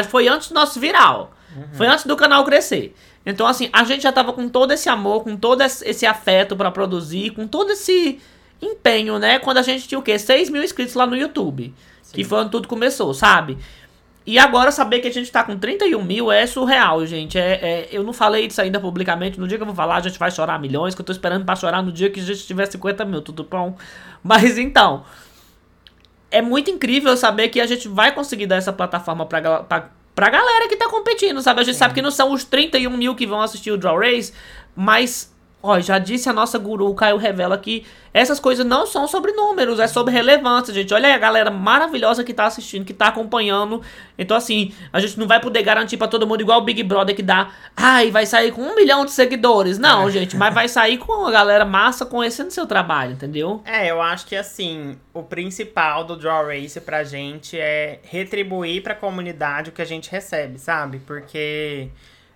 foi 0.08 0.28
antes 0.28 0.48
do 0.48 0.54
nosso 0.54 0.80
viral. 0.80 1.32
Foi 1.72 1.86
antes 1.86 2.06
do 2.06 2.16
canal 2.16 2.44
crescer. 2.44 2.94
Então, 3.26 3.46
assim, 3.46 3.68
a 3.72 3.84
gente 3.84 4.02
já 4.02 4.12
tava 4.12 4.32
com 4.32 4.48
todo 4.48 4.72
esse 4.72 4.88
amor, 4.88 5.24
com 5.24 5.36
todo 5.36 5.60
esse 5.62 6.06
afeto 6.06 6.56
pra 6.56 6.70
produzir, 6.70 7.30
com 7.30 7.46
todo 7.46 7.72
esse 7.72 8.18
empenho, 8.62 9.18
né? 9.18 9.38
Quando 9.38 9.58
a 9.58 9.62
gente 9.62 9.86
tinha 9.86 9.98
o 9.98 10.02
quê? 10.02 10.18
6 10.18 10.48
mil 10.48 10.62
inscritos 10.62 10.94
lá 10.94 11.06
no 11.06 11.16
YouTube. 11.16 11.74
Que 12.12 12.24
foi 12.24 12.40
onde 12.40 12.50
tudo 12.50 12.66
começou, 12.66 13.14
sabe? 13.14 13.56
E 14.26 14.38
agora 14.38 14.70
saber 14.70 15.00
que 15.00 15.08
a 15.08 15.12
gente 15.12 15.30
tá 15.32 15.42
com 15.42 15.56
31 15.56 16.02
mil 16.04 16.30
é 16.30 16.46
surreal, 16.46 17.04
gente. 17.06 17.38
É, 17.38 17.52
é- 17.62 17.88
eu 17.90 18.02
não 18.02 18.12
falei 18.12 18.46
disso 18.46 18.60
ainda 18.60 18.78
publicamente. 18.78 19.40
No 19.40 19.48
dia 19.48 19.56
que 19.56 19.62
eu 19.62 19.66
vou 19.66 19.74
falar, 19.74 19.96
a 19.96 20.00
gente 20.00 20.18
vai 20.18 20.30
chorar 20.30 20.58
milhões. 20.60 20.94
Que 20.94 21.00
eu 21.00 21.04
tô 21.06 21.12
esperando 21.12 21.44
pra 21.44 21.56
chorar 21.56 21.82
no 21.82 21.90
dia 21.90 22.10
que 22.10 22.20
a 22.20 22.22
gente 22.22 22.46
tiver 22.46 22.66
50 22.66 23.04
mil, 23.04 23.22
tudo 23.22 23.44
bom? 23.44 23.76
Mas 24.22 24.58
então. 24.58 25.04
É 26.30 26.40
muito 26.40 26.70
incrível 26.70 27.16
saber 27.16 27.48
que 27.48 27.60
a 27.60 27.66
gente 27.66 27.88
vai 27.88 28.12
conseguir 28.14 28.46
dar 28.46 28.56
essa 28.56 28.72
plataforma 28.72 29.26
pra, 29.26 29.62
pra, 29.64 29.90
pra 30.14 30.30
galera 30.30 30.68
que 30.68 30.76
tá 30.76 30.88
competindo, 30.88 31.42
sabe? 31.42 31.60
A 31.60 31.64
gente 31.64 31.76
sabe 31.76 31.94
que 31.94 32.02
não 32.02 32.10
são 32.10 32.32
os 32.32 32.44
31 32.44 32.96
mil 32.96 33.16
que 33.16 33.26
vão 33.26 33.40
assistir 33.40 33.72
o 33.72 33.76
Draw 33.76 33.98
Race, 33.98 34.32
mas, 34.76 35.34
ó, 35.62 35.78
já 35.80 35.98
disse 35.98 36.28
a 36.28 36.32
nossa 36.32 36.58
guru, 36.58 36.88
o 36.88 36.94
Caio 36.94 37.16
Revela, 37.16 37.56
que 37.58 37.84
essas 38.12 38.40
coisas 38.40 38.66
não 38.66 38.86
são 38.86 39.06
sobre 39.06 39.32
números, 39.32 39.78
é 39.78 39.86
sobre 39.86 40.12
relevância, 40.12 40.74
gente. 40.74 40.92
Olha 40.92 41.08
aí 41.08 41.14
a 41.14 41.18
galera 41.18 41.50
maravilhosa 41.50 42.24
que 42.24 42.34
tá 42.34 42.46
assistindo, 42.46 42.84
que 42.84 42.92
tá 42.92 43.08
acompanhando. 43.08 43.80
Então, 44.18 44.36
assim, 44.36 44.72
a 44.92 44.98
gente 44.98 45.18
não 45.18 45.28
vai 45.28 45.40
poder 45.40 45.62
garantir 45.62 45.96
pra 45.96 46.08
todo 46.08 46.26
mundo 46.26 46.40
igual 46.40 46.60
o 46.60 46.64
Big 46.64 46.82
Brother 46.82 47.14
que 47.14 47.22
dá, 47.22 47.50
ai, 47.76 48.10
vai 48.10 48.26
sair 48.26 48.52
com 48.52 48.62
um 48.62 48.74
milhão 48.74 49.04
de 49.04 49.12
seguidores. 49.12 49.78
Não, 49.78 50.10
gente, 50.10 50.36
mas 50.36 50.52
vai 50.52 50.68
sair 50.68 50.98
com 50.98 51.26
a 51.26 51.30
galera 51.30 51.64
massa 51.64 52.04
conhecendo 52.04 52.50
seu 52.50 52.66
trabalho, 52.66 53.12
entendeu? 53.12 53.62
É, 53.64 53.90
eu 53.90 54.00
acho 54.00 54.26
que 54.26 54.34
assim, 54.34 54.98
o 55.14 55.22
principal 55.22 56.04
do 56.04 56.16
Draw 56.16 56.46
Race 56.46 56.80
pra 56.80 57.04
gente 57.04 57.58
é 57.58 58.00
retribuir 58.02 58.82
pra 58.82 58.94
comunidade 58.94 59.70
o 59.70 59.72
que 59.72 59.82
a 59.82 59.86
gente 59.86 60.10
recebe, 60.10 60.58
sabe? 60.58 60.98
Porque 61.06 61.90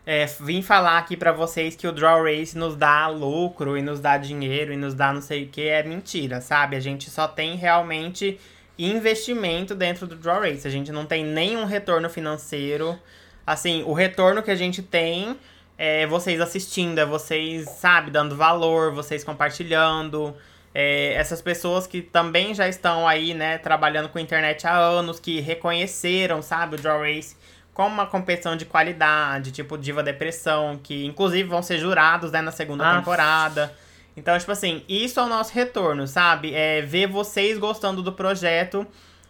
é, 0.06 0.26
vim 0.40 0.60
falar 0.60 0.98
aqui 0.98 1.16
pra 1.16 1.32
vocês 1.32 1.74
que 1.74 1.86
o 1.86 1.92
Draw 1.92 2.24
Race 2.24 2.56
nos 2.56 2.76
dá 2.76 3.06
lucro 3.08 3.76
e 3.76 3.82
nos 3.82 4.00
dá 4.00 4.18
dinheiro 4.18 4.72
e 4.72 4.76
nos 4.76 4.92
dá 4.92 5.12
não 5.12 5.22
sei 5.22 5.44
o 5.44 5.48
que 5.48 5.66
é 5.66 5.82
mentira, 5.82 6.42
sabe? 6.42 6.76
A 6.76 6.80
gente 6.80 7.08
só 7.08 7.26
tem 7.26 7.56
realmente 7.56 8.38
investimento 8.78 9.74
dentro 9.74 10.06
do 10.06 10.14
Draw 10.14 10.42
Race. 10.42 10.68
A 10.68 10.70
gente 10.70 10.92
não 10.92 11.06
tem 11.06 11.24
nenhum 11.24 11.64
retorno 11.64 12.10
financeiro. 12.10 12.98
Assim, 13.46 13.82
o 13.86 13.94
retorno 13.94 14.42
que 14.42 14.50
a 14.50 14.56
gente 14.56 14.82
tem 14.82 15.38
é 15.78 16.06
vocês 16.06 16.40
assistindo, 16.40 16.98
é 16.98 17.06
vocês, 17.06 17.68
sabe, 17.70 18.10
dando 18.10 18.36
valor, 18.36 18.92
vocês 18.92 19.24
compartilhando. 19.24 20.34
É, 20.74 21.14
essas 21.14 21.40
pessoas 21.40 21.86
que 21.86 22.02
também 22.02 22.52
já 22.52 22.68
estão 22.68 23.08
aí, 23.08 23.32
né, 23.32 23.58
trabalhando 23.58 24.08
com 24.08 24.18
internet 24.18 24.66
há 24.66 24.76
anos, 24.76 25.18
que 25.18 25.40
reconheceram, 25.40 26.42
sabe, 26.42 26.74
o 26.74 26.78
Draw 26.78 27.00
Race 27.00 27.36
como 27.74 27.92
uma 27.92 28.06
competição 28.06 28.56
de 28.56 28.64
qualidade, 28.64 29.50
tipo 29.50 29.76
Diva 29.76 30.02
Depressão, 30.02 30.78
que 30.82 31.04
inclusive 31.04 31.48
vão 31.48 31.62
ser 31.62 31.76
jurados, 31.78 32.30
né, 32.30 32.40
na 32.40 32.52
segunda 32.52 32.88
Ah. 32.88 32.96
temporada. 32.98 33.74
Então, 34.16 34.38
tipo 34.38 34.52
assim, 34.52 34.82
isso 34.88 35.18
é 35.18 35.24
o 35.24 35.28
nosso 35.28 35.52
retorno, 35.52 36.06
sabe? 36.06 36.54
É 36.54 36.80
ver 36.80 37.08
vocês 37.08 37.58
gostando 37.58 38.00
do 38.00 38.12
projeto 38.12 38.86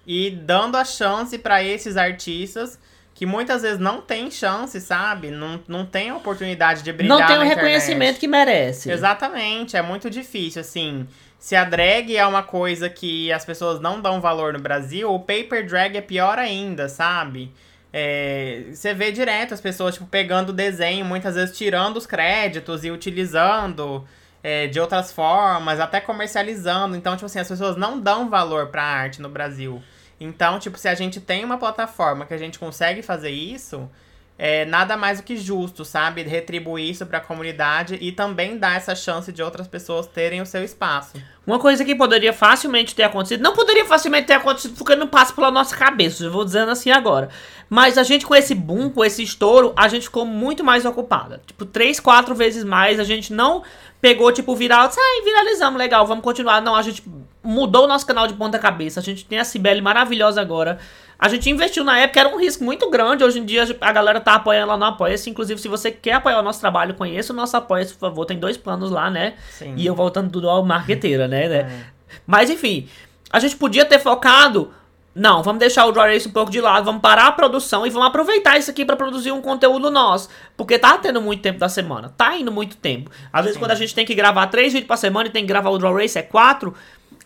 e 0.07 0.31
dando 0.31 0.77
a 0.77 0.85
chance 0.85 1.39
pra 1.39 1.63
esses 1.65 1.97
artistas 1.97 2.79
que 3.15 3.25
muitas 3.25 3.63
vezes 3.63 3.79
não 3.79 4.03
tem 4.03 4.31
chance, 4.31 4.79
sabe? 4.81 5.31
Não, 5.31 5.59
não 5.67 5.87
tem 5.87 6.11
a 6.11 6.17
oportunidade 6.17 6.83
de 6.83 6.93
brilhar 6.93 7.19
não 7.19 7.27
tem 7.27 7.39
o 7.39 7.43
reconhecimento 7.43 8.19
que 8.21 8.27
merece. 8.29 8.91
Exatamente, 8.91 9.77
é 9.77 9.81
muito 9.81 10.11
difícil, 10.11 10.61
assim. 10.61 11.07
Se 11.39 11.55
a 11.55 11.65
drag 11.65 12.15
é 12.17 12.27
uma 12.27 12.43
coisa 12.43 12.91
que 12.91 13.33
as 13.33 13.45
pessoas 13.45 13.81
não 13.81 14.01
dão 14.01 14.21
valor 14.21 14.53
no 14.53 14.59
Brasil, 14.59 15.11
o 15.13 15.19
paper 15.21 15.67
drag 15.67 15.97
é 15.97 16.01
pior 16.01 16.39
ainda, 16.39 16.89
sabe? 16.89 17.53
É, 17.97 18.65
você 18.73 18.93
vê 18.93 19.13
direto 19.13 19.55
as 19.55 19.61
pessoas, 19.61 19.95
tipo, 19.95 20.07
pegando 20.07 20.49
o 20.49 20.53
desenho, 20.53 21.05
muitas 21.05 21.37
vezes 21.37 21.57
tirando 21.57 21.97
os 21.97 22.07
créditos 22.07 22.85
e 22.85 22.91
utilizando 22.91 24.05
é, 24.43 24.67
de 24.67 24.81
outras 24.81 25.13
formas, 25.13 25.79
até 25.79 26.01
comercializando. 26.01 26.97
Então, 26.97 27.15
tipo 27.15 27.27
assim, 27.27 27.39
as 27.39 27.47
pessoas 27.47 27.77
não 27.77 28.01
dão 28.01 28.29
valor 28.29 28.67
pra 28.67 28.83
arte 28.83 29.23
no 29.23 29.29
Brasil. 29.29 29.81
Então, 30.19 30.59
tipo, 30.59 30.77
se 30.77 30.89
a 30.89 30.95
gente 30.97 31.21
tem 31.21 31.45
uma 31.45 31.57
plataforma 31.57 32.27
que 32.27 32.35
a 32.35 32.39
gente 32.39 32.59
consegue 32.59 33.01
fazer 33.01 33.31
isso, 33.31 33.89
é 34.37 34.65
nada 34.65 34.97
mais 34.97 35.21
do 35.21 35.25
que 35.25 35.37
justo, 35.37 35.85
sabe? 35.85 36.23
Retribuir 36.23 36.91
isso 36.91 37.07
pra 37.07 37.21
comunidade 37.21 37.97
e 38.01 38.11
também 38.11 38.59
dar 38.59 38.77
essa 38.77 38.95
chance 38.95 39.33
de 39.33 39.43
outras 39.43 39.69
pessoas 39.69 40.07
terem 40.07 40.43
o 40.43 40.47
seu 40.47 40.65
espaço. 40.65 41.13
Uma 41.47 41.59
coisa 41.59 41.85
que 41.85 41.95
poderia 41.95 42.33
facilmente 42.33 42.95
ter 42.95 43.05
acontecido, 43.05 43.43
não 43.43 43.53
poderia 43.53 43.85
facilmente 43.85 44.27
ter 44.27 44.35
acontecido 44.35 44.75
porque 44.77 44.97
não 44.97 45.07
passa 45.07 45.33
pela 45.33 45.51
nossa 45.51 45.77
cabeça, 45.77 46.25
eu 46.25 46.33
vou 46.33 46.45
dizendo 46.45 46.73
assim 46.73 46.91
agora. 46.91 47.29
Mas 47.69 47.97
a 47.97 48.03
gente 48.03 48.27
com 48.27 48.35
esse 48.35 48.55
boom, 48.55 48.91
com 48.91 49.05
esse 49.05 49.23
estouro, 49.23 49.73
a 49.77 49.89
gente 49.89 50.05
ficou 50.05 50.25
muito 50.25 50.65
mais 50.65 50.85
ocupada. 50.85 51.41
Tipo, 51.47 51.65
três, 51.65 52.01
quatro 52.01 52.35
vezes 52.35 52.65
mais. 52.65 53.01
A 53.01 53.05
gente 53.05 53.33
não 53.33 53.63
pegou, 54.01 54.31
tipo, 54.33 54.55
viral, 54.55 54.89
disse, 54.89 55.01
ai, 55.01 55.25
viralizamos, 55.25 55.79
legal, 55.79 56.07
vamos 56.07 56.23
continuar. 56.23 56.61
Não, 56.61 56.75
a 56.77 56.83
gente 56.83 57.03
mudou 57.43 57.85
o 57.85 57.87
nosso 57.87 58.07
canal 58.07 58.27
de 58.27 58.35
ponta 58.35 58.59
cabeça. 58.59 59.01
A 59.01 59.03
gente 59.03 59.25
tem 59.25 59.39
a 59.39 59.45
Cibele 59.45 59.81
maravilhosa 59.81 60.41
agora. 60.41 60.79
A 61.19 61.29
gente 61.29 61.49
investiu 61.49 61.85
na 61.85 61.99
época, 61.99 62.21
era 62.21 62.29
um 62.29 62.39
risco 62.39 62.65
muito 62.65 62.89
grande. 62.91 63.25
Hoje 63.25 63.39
em 63.39 63.45
dia 63.45 63.65
a 63.81 63.93
galera 63.93 64.21
tá 64.21 64.35
apoiando 64.35 64.69
lá 64.69 64.77
no 64.77 64.85
Apoia-se. 64.85 65.31
Inclusive, 65.31 65.61
se 65.61 65.69
você 65.69 65.91
quer 65.91 66.15
apoiar 66.15 66.39
o 66.39 66.43
nosso 66.43 66.61
trabalho, 66.61 66.95
conheça 66.95 67.33
o 67.33 67.37
nosso 67.37 67.57
Apoia-se, 67.57 67.95
por 67.95 68.01
favor. 68.01 68.25
Tem 68.25 68.39
dois 68.39 68.57
planos 68.57 68.91
lá, 68.91 69.11
né? 69.11 69.35
Sim. 69.51 69.75
E 69.77 69.87
eu 69.87 69.95
voltando 69.95 70.31
tudo 70.31 70.49
ao 70.49 70.65
marqueteira, 70.65 71.29
né? 71.29 71.45
É. 71.47 71.71
Mas 72.27 72.51
enfim, 72.51 72.89
a 73.31 73.39
gente 73.39 73.57
podia 73.57 73.85
ter 73.85 73.99
focado. 73.99 74.73
Não, 75.15 75.45
vamos 75.45 75.61
deixar 75.61 75.87
o 75.87 75.93
Draw 75.93 76.07
Race 76.07 76.27
um 76.27 76.33
pouco 76.33 76.51
de 76.51 76.61
lado, 76.61 76.85
vamos 76.85 77.01
parar 77.01 77.29
a 77.29 77.33
produção 77.33 77.87
e 77.87 77.91
vamos 77.91 78.09
aproveitar 78.09 78.59
isso 78.59 78.69
aqui 78.73 78.85
pra 78.85 78.97
produzir 78.97 79.31
um 79.31 79.41
conteúdo 79.41 79.89
nosso. 79.89 80.29
Porque 80.57 80.77
tá 80.77 80.99
tendo 80.99 81.23
muito 81.23 81.41
tempo 81.41 81.59
da 81.59 81.69
semana, 81.69 82.13
tá 82.17 82.37
indo 82.37 82.51
muito 82.51 82.77
tempo. 82.77 83.11
Às 83.33 83.43
vezes, 83.43 83.55
Sim. 83.55 83.61
quando 83.61 83.71
a 83.71 83.77
gente 83.77 83.95
tem 83.95 84.05
que 84.05 84.13
gravar 84.13 84.49
três 84.49 84.73
vídeos 84.73 84.89
pra 84.89 84.97
semana 84.97 85.29
e 85.29 85.33
tem 85.33 85.45
que 85.45 85.49
gravar 85.49 85.71
o 85.71 85.79
Draw 85.79 85.95
Race 85.95 86.19
é 86.19 86.23
quatro, 86.23 86.75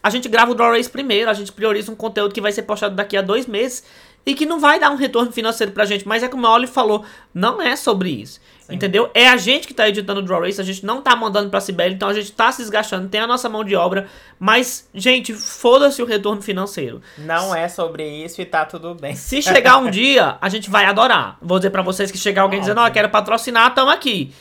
a 0.02 0.10
gente 0.10 0.28
grava 0.28 0.52
o 0.52 0.54
Draw 0.54 0.72
Race 0.72 0.88
primeiro, 0.88 1.30
a 1.30 1.34
gente 1.34 1.52
prioriza 1.52 1.90
um 1.90 1.96
conteúdo 1.96 2.32
que 2.32 2.40
vai 2.40 2.52
ser 2.52 2.62
postado 2.62 2.94
daqui 2.94 3.16
a 3.16 3.22
dois 3.22 3.46
meses 3.46 3.84
e 4.24 4.34
que 4.34 4.44
não 4.44 4.60
vai 4.60 4.78
dar 4.78 4.90
um 4.90 4.96
retorno 4.96 5.32
financeiro 5.32 5.72
pra 5.72 5.84
gente. 5.84 6.06
Mas 6.06 6.22
é 6.22 6.28
como 6.28 6.46
a 6.46 6.52
Oli 6.52 6.66
falou, 6.66 7.04
não 7.32 7.62
é 7.62 7.74
sobre 7.76 8.10
isso. 8.10 8.40
Sim. 8.60 8.74
Entendeu? 8.74 9.10
É 9.14 9.26
a 9.26 9.38
gente 9.38 9.66
que 9.66 9.72
tá 9.72 9.88
editando 9.88 10.20
o 10.20 10.22
Draw 10.22 10.42
Race, 10.42 10.60
a 10.60 10.64
gente 10.64 10.84
não 10.84 11.00
tá 11.00 11.16
mandando 11.16 11.48
pra 11.48 11.60
Sibeli, 11.60 11.94
então 11.94 12.10
a 12.10 12.12
gente 12.12 12.30
tá 12.32 12.52
se 12.52 12.60
desgastando, 12.60 13.08
tem 13.08 13.20
a 13.20 13.26
nossa 13.26 13.48
mão 13.48 13.64
de 13.64 13.74
obra, 13.74 14.06
mas, 14.38 14.86
gente, 14.92 15.32
foda-se 15.32 16.02
o 16.02 16.04
retorno 16.04 16.42
financeiro. 16.42 17.00
Não 17.16 17.54
é 17.54 17.66
sobre 17.68 18.06
isso 18.06 18.42
e 18.42 18.44
tá 18.44 18.66
tudo 18.66 18.94
bem. 18.94 19.14
Se 19.14 19.40
chegar 19.40 19.78
um 19.78 19.90
dia, 19.90 20.36
a 20.40 20.48
gente 20.50 20.68
vai 20.68 20.84
adorar. 20.84 21.38
Vou 21.40 21.58
dizer 21.58 21.70
pra 21.70 21.80
vocês 21.80 22.10
que 22.10 22.18
chegar 22.18 22.42
alguém 22.42 22.60
dizendo, 22.60 22.78
ó, 22.78 22.82
Óbvio. 22.82 22.94
quero 22.94 23.08
patrocinar, 23.08 23.74
tamo 23.74 23.90
aqui. 23.90 24.34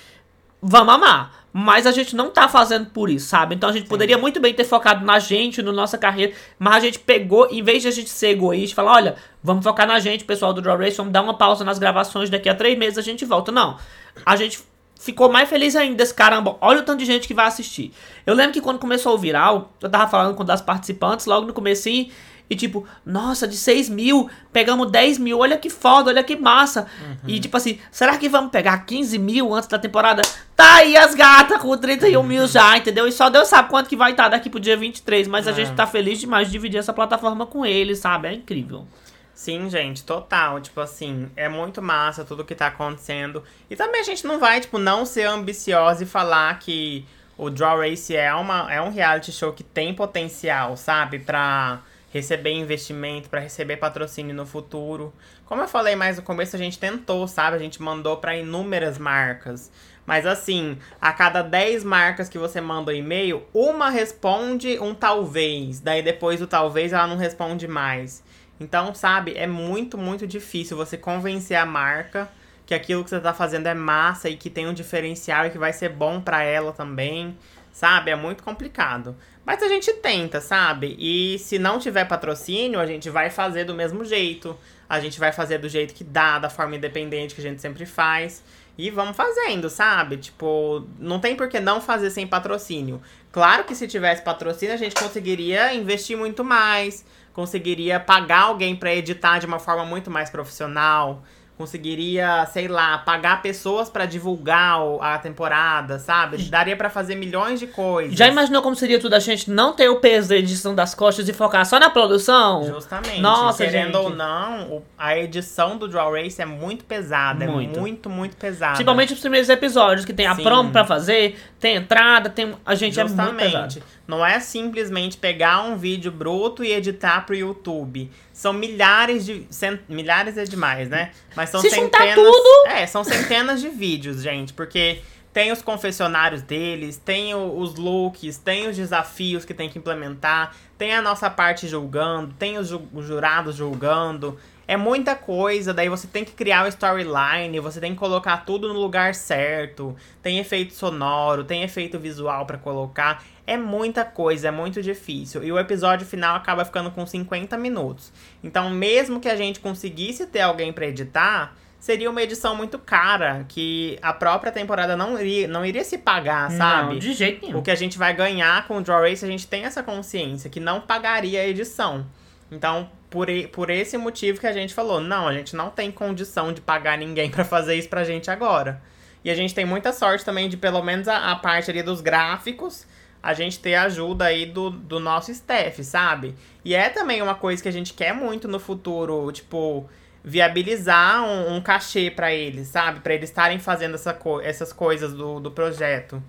Vamos 0.61 0.93
amar. 0.93 1.36
Mas 1.51 1.87
a 1.87 1.91
gente 1.91 2.15
não 2.15 2.29
tá 2.29 2.47
fazendo 2.47 2.87
por 2.87 3.09
isso, 3.09 3.27
sabe? 3.27 3.55
Então 3.55 3.69
a 3.69 3.73
gente 3.73 3.83
Sim. 3.83 3.89
poderia 3.89 4.17
muito 4.17 4.39
bem 4.39 4.53
ter 4.53 4.63
focado 4.63 5.05
na 5.05 5.17
gente, 5.19 5.61
na 5.61 5.71
nossa 5.71 5.97
carreira, 5.97 6.33
mas 6.59 6.75
a 6.75 6.79
gente 6.81 6.99
pegou, 6.99 7.47
em 7.49 7.63
vez 7.63 7.81
de 7.81 7.87
a 7.87 7.91
gente 7.91 8.09
ser 8.09 8.29
egoísta, 8.29 8.75
falar, 8.75 8.93
olha, 8.93 9.15
vamos 9.43 9.63
focar 9.63 9.87
na 9.87 9.99
gente, 9.99 10.23
pessoal 10.23 10.53
do 10.53 10.61
Draw 10.61 10.77
Race, 10.77 10.97
vamos 10.97 11.11
dar 11.11 11.21
uma 11.21 11.37
pausa 11.37 11.63
nas 11.63 11.79
gravações, 11.79 12.29
daqui 12.29 12.49
a 12.49 12.55
três 12.55 12.77
meses 12.77 12.97
a 12.97 13.01
gente 13.01 13.25
volta. 13.25 13.51
Não. 13.51 13.77
A 14.25 14.35
gente 14.35 14.59
ficou 14.99 15.31
mais 15.31 15.49
feliz 15.49 15.75
ainda, 15.75 16.03
esse 16.03 16.13
caramba, 16.13 16.57
olha 16.61 16.81
o 16.81 16.83
tanto 16.83 16.99
de 16.99 17.05
gente 17.05 17.27
que 17.27 17.33
vai 17.33 17.47
assistir. 17.47 17.93
Eu 18.25 18.33
lembro 18.33 18.53
que 18.53 18.61
quando 18.61 18.79
começou 18.79 19.13
o 19.13 19.17
viral, 19.17 19.71
eu 19.81 19.89
tava 19.89 20.07
falando 20.09 20.35
com 20.35 20.43
das 20.43 20.61
participantes, 20.61 21.25
logo 21.25 21.47
no 21.47 21.53
comecinho, 21.53 22.09
e 22.49 22.55
tipo, 22.55 22.87
nossa, 23.05 23.47
de 23.47 23.57
6 23.57 23.89
mil, 23.89 24.29
pegamos 24.53 24.89
10 24.89 25.17
mil, 25.17 25.39
olha 25.39 25.57
que 25.57 25.69
foda, 25.69 26.09
olha 26.09 26.23
que 26.23 26.35
massa. 26.35 26.87
Uhum. 27.01 27.17
E 27.27 27.39
tipo 27.39 27.57
assim, 27.57 27.79
será 27.91 28.17
que 28.17 28.29
vamos 28.29 28.51
pegar 28.51 28.85
15 28.85 29.19
mil 29.19 29.53
antes 29.53 29.67
da 29.67 29.77
temporada? 29.77 30.21
Tá 30.55 30.75
aí 30.75 30.95
as 30.95 31.13
gatas 31.13 31.61
com 31.61 31.77
31 31.77 32.19
uhum. 32.19 32.25
mil 32.25 32.47
já, 32.47 32.77
entendeu? 32.77 33.07
E 33.07 33.11
só 33.11 33.29
Deus 33.29 33.49
sabe 33.49 33.69
quanto 33.69 33.89
que 33.89 33.97
vai 33.97 34.11
estar 34.11 34.23
tá 34.23 34.29
daqui 34.29 34.49
pro 34.49 34.59
dia 34.59 34.77
23. 34.77 35.27
Mas 35.27 35.45
é. 35.45 35.51
a 35.51 35.53
gente 35.53 35.73
tá 35.73 35.85
feliz 35.85 36.19
demais 36.19 36.47
de 36.47 36.53
dividir 36.53 36.77
essa 36.77 36.93
plataforma 36.93 37.45
com 37.45 37.65
eles, 37.65 37.99
sabe? 37.99 38.29
É 38.29 38.33
incrível. 38.33 38.87
Sim, 39.33 39.69
gente, 39.69 40.03
total. 40.03 40.61
Tipo 40.61 40.81
assim, 40.81 41.29
é 41.35 41.49
muito 41.49 41.81
massa 41.81 42.23
tudo 42.23 42.45
que 42.45 42.55
tá 42.55 42.67
acontecendo. 42.67 43.43
E 43.69 43.75
também 43.75 44.01
a 44.01 44.03
gente 44.03 44.25
não 44.25 44.39
vai, 44.39 44.61
tipo, 44.61 44.79
não 44.79 45.05
ser 45.05 45.25
ambiciosa 45.25 46.03
e 46.03 46.07
falar 46.07 46.57
que 46.59 47.05
o 47.37 47.49
Draw 47.49 47.81
Race 47.81 48.15
é, 48.15 48.33
uma, 48.33 48.73
é 48.73 48.81
um 48.81 48.89
reality 48.89 49.31
show 49.31 49.53
que 49.53 49.63
tem 49.63 49.93
potencial, 49.93 50.75
sabe? 50.75 51.19
Pra 51.19 51.81
receber 52.09 52.51
investimento, 52.51 53.29
para 53.29 53.39
receber 53.39 53.77
patrocínio 53.77 54.35
no 54.35 54.45
futuro. 54.45 55.13
Como 55.45 55.61
eu 55.61 55.67
falei 55.67 55.95
mais 55.95 56.17
no 56.17 56.23
começo, 56.23 56.55
a 56.55 56.59
gente 56.59 56.79
tentou, 56.79 57.27
sabe? 57.27 57.55
A 57.55 57.59
gente 57.59 57.81
mandou 57.81 58.17
para 58.17 58.37
inúmeras 58.37 58.97
marcas. 58.97 59.71
Mas 60.05 60.25
assim, 60.25 60.77
a 61.01 61.11
cada 61.11 61.41
10 61.41 61.83
marcas 61.83 62.29
que 62.29 62.37
você 62.37 62.61
manda 62.61 62.91
um 62.91 62.95
e-mail, 62.95 63.43
uma 63.53 63.89
responde 63.89 64.79
um 64.79 64.93
talvez. 64.93 65.81
Daí 65.81 66.01
depois 66.01 66.39
do 66.39 66.47
talvez 66.47 66.93
ela 66.93 67.07
não 67.07 67.17
responde 67.17 67.67
mais. 67.67 68.23
Então, 68.59 68.93
sabe, 68.95 69.33
é 69.35 69.45
muito, 69.45 69.97
muito 69.97 70.25
difícil 70.25 70.77
você 70.77 70.97
convencer 70.97 71.57
a 71.57 71.65
marca 71.65 72.29
que 72.65 72.73
aquilo 72.73 73.03
que 73.03 73.09
você 73.09 73.19
tá 73.19 73.33
fazendo 73.33 73.67
é 73.67 73.73
massa 73.73 74.29
e 74.29 74.35
que 74.35 74.49
tem 74.49 74.67
um 74.67 74.73
diferencial 74.73 75.45
e 75.45 75.49
que 75.49 75.57
vai 75.57 75.71
ser 75.71 75.89
bom 75.89 76.19
para 76.19 76.43
ela 76.43 76.73
também 76.73 77.37
sabe? 77.77 78.09
É 78.09 78.15
muito 78.15 78.41
complicado. 78.41 79.15
Mas 79.45 79.61
a 79.61 79.67
gente 79.67 79.93
tenta, 79.93 80.41
sabe? 80.41 80.95
E 80.97 81.37
se 81.37 81.59
não 81.59 81.77
tiver 81.77 82.05
patrocínio, 82.05 82.79
a 82.79 82.87
gente 82.87 83.07
vai 83.07 83.29
fazer 83.29 83.65
do 83.65 83.75
mesmo 83.75 84.03
jeito. 84.03 84.57
A 84.89 84.99
gente 84.99 85.19
vai 85.19 85.31
fazer 85.31 85.59
do 85.59 85.69
jeito 85.69 85.93
que 85.93 86.03
dá, 86.03 86.39
da 86.39 86.49
forma 86.49 86.75
independente 86.75 87.35
que 87.35 87.41
a 87.41 87.43
gente 87.43 87.61
sempre 87.61 87.85
faz. 87.85 88.43
E 88.79 88.89
vamos 88.89 89.15
fazendo, 89.15 89.69
sabe? 89.69 90.17
Tipo, 90.17 90.87
não 90.97 91.19
tem 91.19 91.35
por 91.35 91.49
que 91.49 91.59
não 91.59 91.79
fazer 91.79 92.09
sem 92.09 92.25
patrocínio. 92.25 92.99
Claro 93.31 93.63
que 93.63 93.75
se 93.75 93.87
tivesse 93.87 94.23
patrocínio, 94.23 94.73
a 94.73 94.77
gente 94.77 94.95
conseguiria 94.95 95.71
investir 95.75 96.17
muito 96.17 96.43
mais, 96.43 97.05
conseguiria 97.31 97.99
pagar 97.99 98.45
alguém 98.45 98.75
para 98.75 98.91
editar 98.95 99.37
de 99.37 99.45
uma 99.45 99.59
forma 99.59 99.85
muito 99.85 100.09
mais 100.09 100.31
profissional, 100.31 101.21
conseguiria, 101.57 102.45
sei 102.53 102.67
lá, 102.67 102.99
pagar 102.99 103.41
pessoas 103.41 103.89
para 103.89 104.05
divulgar 104.05 104.77
a 105.01 105.17
temporada, 105.17 105.97
sabe? 105.97 106.37
Daria 106.43 106.77
para 106.77 106.89
fazer 106.89 107.15
milhões 107.15 107.59
de 107.59 107.65
coisas. 107.65 108.15
Já 108.15 108.27
imaginou 108.27 108.61
como 108.61 108.75
seria 108.75 108.99
tudo 108.99 109.15
a 109.15 109.19
gente 109.19 109.49
não 109.49 109.73
ter 109.73 109.89
o 109.89 109.95
peso 109.99 110.29
da 110.29 110.35
edição 110.35 110.75
das 110.75 110.93
costas 110.93 111.27
e 111.27 111.33
focar 111.33 111.65
só 111.65 111.79
na 111.79 111.89
produção? 111.89 112.63
Justamente. 112.63 113.21
Nossa, 113.21 113.65
Querendo 113.65 113.93
gente. 113.93 113.97
ou 113.97 114.15
não, 114.15 114.83
a 114.97 115.17
edição 115.17 115.77
do 115.77 115.87
Draw 115.87 116.13
Race 116.13 116.39
é 116.39 116.45
muito 116.45 116.85
pesada. 116.85 117.45
É 117.45 117.47
muito. 117.47 117.77
É 117.77 117.79
muito, 117.79 118.09
muito 118.09 118.37
pesada. 118.37 118.73
Principalmente 118.73 119.13
os 119.13 119.19
primeiros 119.19 119.49
episódios, 119.49 120.05
que 120.05 120.13
tem 120.13 120.27
a 120.27 120.35
Sim. 120.35 120.43
promo 120.43 120.71
pra 120.71 120.85
fazer, 120.85 121.39
tem 121.59 121.77
entrada, 121.77 122.29
tem. 122.29 122.53
A 122.63 122.75
gente 122.75 122.95
Justamente. 122.95 123.19
é 123.19 123.23
muito 123.23 123.43
pesado. 123.43 123.83
Não 124.07 124.25
é 124.25 124.39
simplesmente 124.39 125.17
pegar 125.17 125.63
um 125.63 125.75
vídeo 125.75 126.11
bruto 126.11 126.63
e 126.63 126.71
editar 126.71 127.25
pro 127.25 127.35
YouTube. 127.35 128.09
São 128.37 128.53
milhares 128.53 129.25
de. 129.25 129.47
Cent, 129.49 129.81
milhares 129.89 130.37
é 130.37 130.43
demais, 130.43 130.87
né? 130.87 131.09
Mas 131.35 131.49
são 131.49 131.59
Se 131.59 131.71
centenas. 131.71 132.13
Tudo... 132.13 132.67
É, 132.67 132.85
são 132.85 133.03
centenas 133.03 133.59
de 133.59 133.67
vídeos, 133.67 134.21
gente. 134.21 134.53
Porque 134.53 135.01
tem 135.33 135.51
os 135.51 135.63
confessionários 135.63 136.43
deles, 136.43 137.01
tem 137.03 137.33
os 137.33 137.73
looks, 137.73 138.37
tem 138.37 138.67
os 138.67 138.75
desafios 138.75 139.43
que 139.43 139.55
tem 139.55 139.67
que 139.67 139.79
implementar, 139.79 140.55
tem 140.77 140.93
a 140.93 141.01
nossa 141.01 141.31
parte 141.31 141.67
julgando, 141.67 142.31
tem 142.37 142.59
os, 142.59 142.71
os 142.71 143.07
jurados 143.07 143.55
julgando. 143.55 144.37
É 144.67 144.75
muita 144.75 145.15
coisa, 145.15 145.73
daí 145.73 145.87
você 145.87 146.07
tem 146.07 146.25
que 146.25 146.33
criar 146.33 146.65
o 146.65 146.67
storyline, 146.67 147.57
você 147.61 147.79
tem 147.79 147.93
que 147.93 147.99
colocar 147.99 148.45
tudo 148.45 148.67
no 148.67 148.79
lugar 148.79 149.15
certo. 149.15 149.95
Tem 150.21 150.39
efeito 150.39 150.73
sonoro, 150.73 151.45
tem 151.45 151.63
efeito 151.63 151.97
visual 151.97 152.45
para 152.45 152.57
colocar. 152.57 153.23
É 153.45 153.55
muita 153.55 154.03
coisa, 154.03 154.49
é 154.49 154.51
muito 154.51 154.81
difícil. 154.81 155.41
E 155.41 155.51
o 155.53 155.57
episódio 155.57 156.05
final 156.05 156.35
acaba 156.35 156.65
ficando 156.65 156.91
com 156.91 157.05
50 157.05 157.57
minutos. 157.57 158.11
Então, 158.43 158.69
mesmo 158.69 159.21
que 159.21 159.29
a 159.29 159.37
gente 159.37 159.61
conseguisse 159.61 160.27
ter 160.27 160.41
alguém 160.41 160.73
para 160.73 160.85
editar, 160.85 161.55
seria 161.79 162.09
uma 162.09 162.21
edição 162.21 162.53
muito 162.53 162.77
cara, 162.77 163.45
que 163.47 163.97
a 164.01 164.11
própria 164.11 164.51
temporada 164.51 164.97
não 164.97 165.17
iria, 165.17 165.47
não 165.47 165.65
iria 165.65 165.85
se 165.85 165.97
pagar, 165.97 166.51
sabe? 166.51 166.93
Não, 166.95 166.99
de 166.99 167.13
jeito 167.13 167.45
nenhum. 167.45 167.59
O 167.59 167.61
que 167.61 167.71
a 167.71 167.75
gente 167.75 167.97
vai 167.97 168.13
ganhar 168.13 168.67
com 168.67 168.77
o 168.77 168.81
Draw 168.81 169.01
Race, 169.01 169.23
a 169.23 169.27
gente 169.29 169.47
tem 169.47 169.63
essa 169.63 169.81
consciência, 169.81 170.49
que 170.49 170.59
não 170.59 170.81
pagaria 170.81 171.39
a 171.39 171.47
edição. 171.47 172.05
Então, 172.51 172.89
por, 173.09 173.27
por 173.51 173.69
esse 173.69 173.97
motivo 173.97 174.39
que 174.39 174.47
a 174.47 174.53
gente 174.53 174.73
falou, 174.73 174.99
não, 174.99 175.27
a 175.27 175.33
gente 175.33 175.55
não 175.55 175.69
tem 175.69 175.91
condição 175.91 176.53
de 176.53 176.61
pagar 176.61 176.97
ninguém 176.97 177.29
para 177.31 177.43
fazer 177.43 177.75
isso 177.75 177.89
pra 177.89 178.03
gente 178.03 178.29
agora. 178.29 178.81
E 179.23 179.29
a 179.29 179.35
gente 179.35 179.53
tem 179.53 179.65
muita 179.65 179.91
sorte 179.91 180.23
também 180.23 180.47
de, 180.47 180.55
pelo 180.55 180.81
menos, 180.81 181.07
a, 181.07 181.31
a 181.31 181.35
parte 181.35 181.69
ali 181.69 181.83
dos 181.83 182.01
gráficos, 182.01 182.85
a 183.21 183.33
gente 183.33 183.59
ter 183.59 183.75
ajuda 183.75 184.25
aí 184.25 184.45
do, 184.45 184.69
do 184.69 184.99
nosso 184.99 185.31
staff, 185.31 185.83
sabe? 185.83 186.35
E 186.63 186.73
é 186.73 186.89
também 186.89 187.21
uma 187.21 187.35
coisa 187.35 187.61
que 187.61 187.67
a 187.67 187.73
gente 187.73 187.93
quer 187.93 188.13
muito 188.13 188.47
no 188.47 188.59
futuro, 188.59 189.29
tipo, 189.31 189.89
viabilizar 190.23 191.23
um, 191.23 191.55
um 191.55 191.61
cachê 191.61 192.11
para 192.11 192.33
eles, 192.33 192.67
sabe? 192.67 192.99
para 192.99 193.13
eles 193.13 193.29
estarem 193.29 193.59
fazendo 193.59 193.95
essa 193.95 194.13
co 194.13 194.39
essas 194.41 194.71
coisas 194.71 195.13
do, 195.13 195.39
do 195.39 195.51
projeto. 195.51 196.21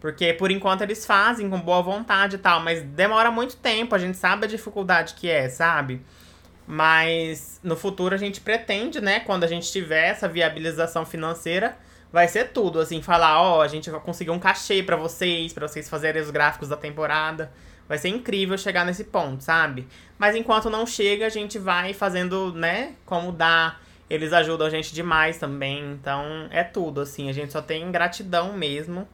Porque 0.00 0.32
por 0.34 0.50
enquanto 0.50 0.82
eles 0.82 1.06
fazem 1.06 1.48
com 1.48 1.60
boa 1.60 1.82
vontade 1.82 2.36
e 2.36 2.38
tal, 2.38 2.60
mas 2.60 2.82
demora 2.82 3.30
muito 3.30 3.56
tempo, 3.56 3.94
a 3.94 3.98
gente 3.98 4.16
sabe 4.16 4.44
a 4.44 4.48
dificuldade 4.48 5.14
que 5.14 5.28
é, 5.28 5.48
sabe? 5.48 6.00
Mas 6.66 7.60
no 7.62 7.76
futuro 7.76 8.14
a 8.14 8.18
gente 8.18 8.40
pretende, 8.40 9.00
né, 9.00 9.20
quando 9.20 9.44
a 9.44 9.46
gente 9.46 9.70
tiver 9.70 10.08
essa 10.08 10.28
viabilização 10.28 11.06
financeira, 11.06 11.76
vai 12.12 12.28
ser 12.28 12.50
tudo, 12.52 12.80
assim, 12.80 13.00
falar, 13.00 13.40
ó, 13.40 13.58
oh, 13.58 13.60
a 13.60 13.68
gente 13.68 13.90
vai 13.90 14.00
conseguir 14.00 14.30
um 14.30 14.38
cachê 14.38 14.82
para 14.82 14.96
vocês, 14.96 15.52
para 15.52 15.68
vocês 15.68 15.88
fazerem 15.88 16.20
os 16.20 16.30
gráficos 16.30 16.68
da 16.68 16.76
temporada. 16.76 17.52
Vai 17.88 17.98
ser 17.98 18.08
incrível 18.08 18.58
chegar 18.58 18.84
nesse 18.84 19.04
ponto, 19.04 19.44
sabe? 19.44 19.86
Mas 20.18 20.34
enquanto 20.34 20.68
não 20.68 20.84
chega, 20.86 21.26
a 21.26 21.28
gente 21.28 21.58
vai 21.58 21.92
fazendo, 21.92 22.52
né, 22.52 22.94
como 23.04 23.30
dá. 23.30 23.76
Eles 24.10 24.32
ajudam 24.32 24.66
a 24.66 24.70
gente 24.70 24.94
demais 24.94 25.38
também, 25.38 25.92
então 25.92 26.48
é 26.50 26.64
tudo, 26.64 27.00
assim, 27.00 27.28
a 27.28 27.32
gente 27.32 27.52
só 27.52 27.60
tem 27.60 27.90
gratidão 27.92 28.52
mesmo. 28.52 29.06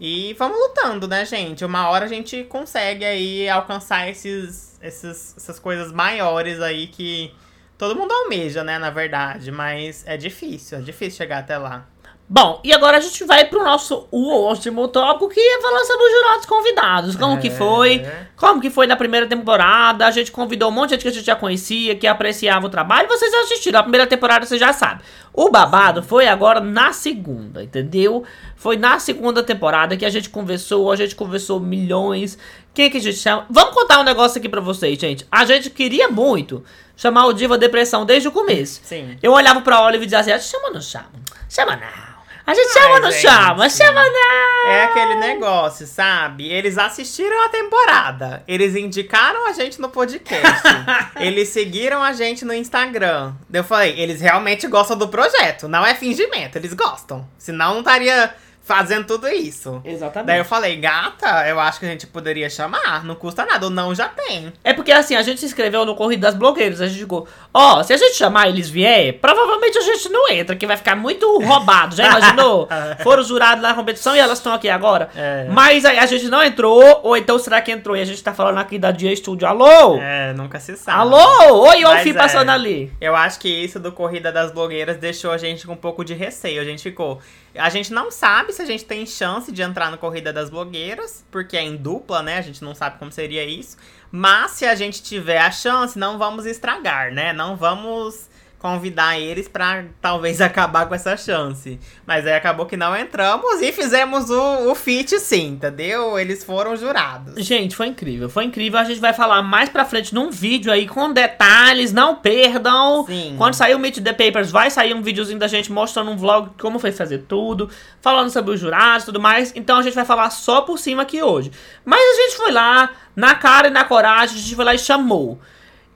E 0.00 0.34
vamos 0.34 0.58
lutando, 0.58 1.08
né, 1.08 1.24
gente? 1.24 1.64
Uma 1.64 1.88
hora 1.88 2.04
a 2.04 2.08
gente 2.08 2.44
consegue 2.44 3.04
aí 3.04 3.48
alcançar 3.48 4.08
esses, 4.08 4.78
esses, 4.80 5.34
essas 5.36 5.58
coisas 5.58 5.90
maiores 5.90 6.60
aí 6.60 6.86
que 6.86 7.34
todo 7.76 7.96
mundo 7.96 8.12
almeja, 8.12 8.62
né, 8.62 8.78
na 8.78 8.90
verdade. 8.90 9.50
Mas 9.50 10.06
é 10.06 10.16
difícil, 10.16 10.78
é 10.78 10.80
difícil 10.80 11.16
chegar 11.18 11.38
até 11.38 11.58
lá. 11.58 11.86
Bom, 12.30 12.60
e 12.62 12.74
agora 12.74 12.98
a 12.98 13.00
gente 13.00 13.24
vai 13.24 13.46
pro 13.46 13.64
nosso 13.64 14.06
último 14.12 14.86
tópico, 14.86 15.30
que 15.30 15.40
é 15.40 15.62
falar 15.62 15.82
sobre 15.84 16.04
os 16.04 16.12
jurados 16.12 16.46
convidados. 16.46 17.16
Como 17.16 17.38
é. 17.38 17.40
que 17.40 17.50
foi? 17.50 18.06
Como 18.36 18.60
que 18.60 18.68
foi 18.68 18.86
na 18.86 18.96
primeira 18.96 19.26
temporada? 19.26 20.06
A 20.06 20.10
gente 20.10 20.30
convidou 20.30 20.68
um 20.68 20.72
monte 20.72 20.90
de 20.90 20.96
gente 20.96 21.02
que 21.02 21.08
a 21.08 21.12
gente 21.12 21.24
já 21.24 21.34
conhecia, 21.34 21.94
que 21.94 22.06
apreciava 22.06 22.66
o 22.66 22.68
trabalho. 22.68 23.08
Vocês 23.08 23.32
assistiram 23.32 23.80
a 23.80 23.82
primeira 23.82 24.06
temporada, 24.06 24.44
você 24.44 24.58
já 24.58 24.74
sabe. 24.74 25.00
O 25.32 25.48
babado 25.48 26.02
foi 26.02 26.28
agora 26.28 26.60
na 26.60 26.92
segunda, 26.92 27.62
entendeu? 27.62 28.24
Foi 28.56 28.76
na 28.76 28.98
segunda 28.98 29.42
temporada 29.42 29.96
que 29.96 30.04
a 30.04 30.10
gente 30.10 30.28
conversou, 30.28 30.92
a 30.92 30.96
gente 30.96 31.16
conversou 31.16 31.58
milhões. 31.58 32.36
Quem 32.74 32.90
que 32.90 32.98
a 32.98 33.00
gente 33.00 33.16
chama? 33.16 33.46
Vamos 33.48 33.72
contar 33.72 34.00
um 34.00 34.04
negócio 34.04 34.38
aqui 34.38 34.50
pra 34.50 34.60
vocês, 34.60 34.98
gente. 34.98 35.26
A 35.32 35.46
gente 35.46 35.70
queria 35.70 36.08
muito 36.08 36.62
chamar 36.94 37.24
o 37.24 37.32
Diva 37.32 37.56
Depressão 37.56 38.04
desde 38.04 38.28
o 38.28 38.32
começo. 38.32 38.82
Sim. 38.84 39.16
Eu 39.22 39.32
olhava 39.32 39.62
pra 39.62 39.82
Olive 39.82 40.04
e 40.04 40.06
dizia 40.06 40.18
assim, 40.18 40.32
ah, 40.32 40.38
chama 40.38 40.66
ou 40.66 40.74
não 40.74 40.82
chama? 40.82 41.06
Chama 41.48 41.74
não. 41.74 42.07
A 42.48 42.54
gente 42.54 42.72
chama 42.72 42.94
ou 42.94 43.00
não 43.02 43.12
chama? 43.12 43.68
Chama 43.68 44.02
não! 44.02 44.70
É 44.70 44.84
aquele 44.84 45.16
negócio, 45.16 45.86
sabe? 45.86 46.48
Eles 46.48 46.78
assistiram 46.78 47.44
a 47.44 47.50
temporada. 47.50 48.42
Eles 48.48 48.74
indicaram 48.74 49.46
a 49.46 49.52
gente 49.52 49.78
no 49.78 49.90
podcast. 49.90 50.62
eles 51.20 51.50
seguiram 51.50 52.02
a 52.02 52.14
gente 52.14 52.46
no 52.46 52.54
Instagram. 52.54 53.34
Eu 53.52 53.62
falei, 53.62 54.00
eles 54.00 54.22
realmente 54.22 54.66
gostam 54.66 54.96
do 54.96 55.08
projeto. 55.08 55.68
Não 55.68 55.84
é 55.84 55.94
fingimento, 55.94 56.56
eles 56.56 56.72
gostam. 56.72 57.28
Senão 57.36 57.72
não 57.72 57.80
estaria 57.80 58.34
fazendo 58.68 59.06
tudo 59.06 59.26
isso. 59.26 59.80
Exatamente. 59.82 60.26
Daí 60.26 60.38
eu 60.38 60.44
falei, 60.44 60.76
gata, 60.76 61.48
eu 61.48 61.58
acho 61.58 61.80
que 61.80 61.86
a 61.86 61.88
gente 61.88 62.06
poderia 62.06 62.50
chamar, 62.50 63.02
não 63.02 63.14
custa 63.14 63.46
nada, 63.46 63.66
o 63.66 63.70
não 63.70 63.94
já 63.94 64.08
tem. 64.08 64.52
É 64.62 64.74
porque 64.74 64.92
assim, 64.92 65.16
a 65.16 65.22
gente 65.22 65.40
se 65.40 65.46
inscreveu 65.46 65.86
no 65.86 65.94
Corrida 65.94 66.26
das 66.26 66.34
Blogueiras. 66.34 66.82
A 66.82 66.86
gente 66.86 67.00
ficou, 67.00 67.26
ó, 67.52 67.82
se 67.82 67.94
a 67.94 67.96
gente 67.96 68.14
chamar 68.14 68.50
eles 68.50 68.68
vier, 68.68 69.14
provavelmente 69.14 69.78
a 69.78 69.80
gente 69.80 70.10
não 70.10 70.28
entra, 70.28 70.54
que 70.54 70.66
vai 70.66 70.76
ficar 70.76 70.94
muito 70.94 71.26
roubado. 71.40 71.96
Já 71.96 72.08
imaginou? 72.08 72.68
Foram 73.02 73.22
jurados 73.22 73.62
na 73.62 73.72
competição 73.72 74.14
e 74.14 74.18
elas 74.18 74.36
estão 74.36 74.52
aqui 74.52 74.68
agora. 74.68 75.08
É. 75.16 75.46
Mas 75.50 75.86
aí 75.86 75.98
a 75.98 76.04
gente 76.04 76.28
não 76.28 76.44
entrou, 76.44 77.00
ou 77.02 77.16
então 77.16 77.38
será 77.38 77.62
que 77.62 77.72
entrou 77.72 77.96
e 77.96 78.02
a 78.02 78.04
gente 78.04 78.22
tá 78.22 78.34
falando 78.34 78.58
aqui 78.58 78.78
da 78.78 78.90
Dia 78.90 79.16
Studio? 79.16 79.48
Alô? 79.48 79.96
É, 79.96 80.34
nunca 80.34 80.60
se 80.60 80.76
sabe. 80.76 80.98
Alô? 80.98 81.68
Oi, 81.70 81.84
Olfi 81.86 82.10
é. 82.10 82.14
passando 82.14 82.50
ali. 82.50 82.92
Eu 83.00 83.16
acho 83.16 83.40
que 83.40 83.48
isso 83.48 83.80
do 83.80 83.92
Corrida 83.92 84.30
das 84.30 84.52
Blogueiras 84.52 84.98
deixou 84.98 85.30
a 85.30 85.38
gente 85.38 85.66
com 85.66 85.72
um 85.72 85.76
pouco 85.76 86.04
de 86.04 86.12
receio. 86.12 86.60
A 86.60 86.64
gente 86.64 86.82
ficou. 86.82 87.18
A 87.58 87.68
gente 87.68 87.92
não 87.92 88.10
sabe 88.10 88.52
se 88.52 88.62
a 88.62 88.64
gente 88.64 88.84
tem 88.84 89.04
chance 89.04 89.50
de 89.50 89.62
entrar 89.62 89.90
no 89.90 89.98
Corrida 89.98 90.32
das 90.32 90.48
Blogueiras, 90.48 91.24
porque 91.30 91.56
é 91.56 91.62
em 91.62 91.76
dupla, 91.76 92.22
né? 92.22 92.38
A 92.38 92.42
gente 92.42 92.62
não 92.62 92.74
sabe 92.74 92.98
como 92.98 93.10
seria 93.10 93.44
isso. 93.44 93.76
Mas 94.10 94.52
se 94.52 94.64
a 94.64 94.74
gente 94.74 95.02
tiver 95.02 95.38
a 95.38 95.50
chance, 95.50 95.98
não 95.98 96.18
vamos 96.18 96.46
estragar, 96.46 97.12
né? 97.12 97.32
Não 97.32 97.56
vamos 97.56 98.28
convidar 98.58 99.18
eles 99.18 99.48
pra 99.48 99.84
talvez 100.00 100.40
acabar 100.42 100.86
com 100.86 100.94
essa 100.94 101.16
chance. 101.16 101.78
Mas 102.06 102.26
aí 102.26 102.34
acabou 102.34 102.66
que 102.66 102.76
não 102.76 102.96
entramos 102.96 103.60
e 103.62 103.72
fizemos 103.72 104.30
o, 104.30 104.70
o 104.70 104.74
feat 104.74 105.18
sim, 105.20 105.48
entendeu? 105.48 106.18
Eles 106.18 106.42
foram 106.44 106.76
jurados. 106.76 107.44
Gente, 107.44 107.76
foi 107.76 107.86
incrível, 107.86 108.28
foi 108.28 108.44
incrível. 108.44 108.78
A 108.78 108.84
gente 108.84 109.00
vai 109.00 109.12
falar 109.12 109.42
mais 109.42 109.68
pra 109.68 109.84
frente 109.84 110.14
num 110.14 110.30
vídeo 110.30 110.72
aí 110.72 110.86
com 110.86 111.12
detalhes, 111.12 111.92
não 111.92 112.16
perdam. 112.16 113.04
Sim. 113.06 113.34
Quando 113.38 113.54
sair 113.54 113.74
o 113.74 113.78
Meet 113.78 113.98
the 114.02 114.12
Papers, 114.12 114.50
vai 114.50 114.70
sair 114.70 114.94
um 114.94 115.02
videozinho 115.02 115.38
da 115.38 115.46
gente 115.46 115.70
mostrando 115.70 116.10
um 116.10 116.16
vlog 116.16 116.50
como 116.60 116.78
foi 116.78 116.92
fazer 116.92 117.24
tudo, 117.28 117.70
falando 118.00 118.30
sobre 118.30 118.54
os 118.54 118.60
jurados 118.60 119.04
e 119.04 119.06
tudo 119.06 119.20
mais. 119.20 119.52
Então 119.54 119.78
a 119.78 119.82
gente 119.82 119.94
vai 119.94 120.04
falar 120.04 120.30
só 120.30 120.62
por 120.62 120.78
cima 120.78 121.02
aqui 121.02 121.22
hoje. 121.22 121.50
Mas 121.84 122.00
a 122.00 122.22
gente 122.22 122.36
foi 122.36 122.50
lá, 122.50 122.90
na 123.14 123.34
cara 123.34 123.68
e 123.68 123.70
na 123.70 123.84
coragem, 123.84 124.36
a 124.36 124.40
gente 124.40 124.54
foi 124.54 124.64
lá 124.64 124.74
e 124.74 124.78
chamou. 124.78 125.38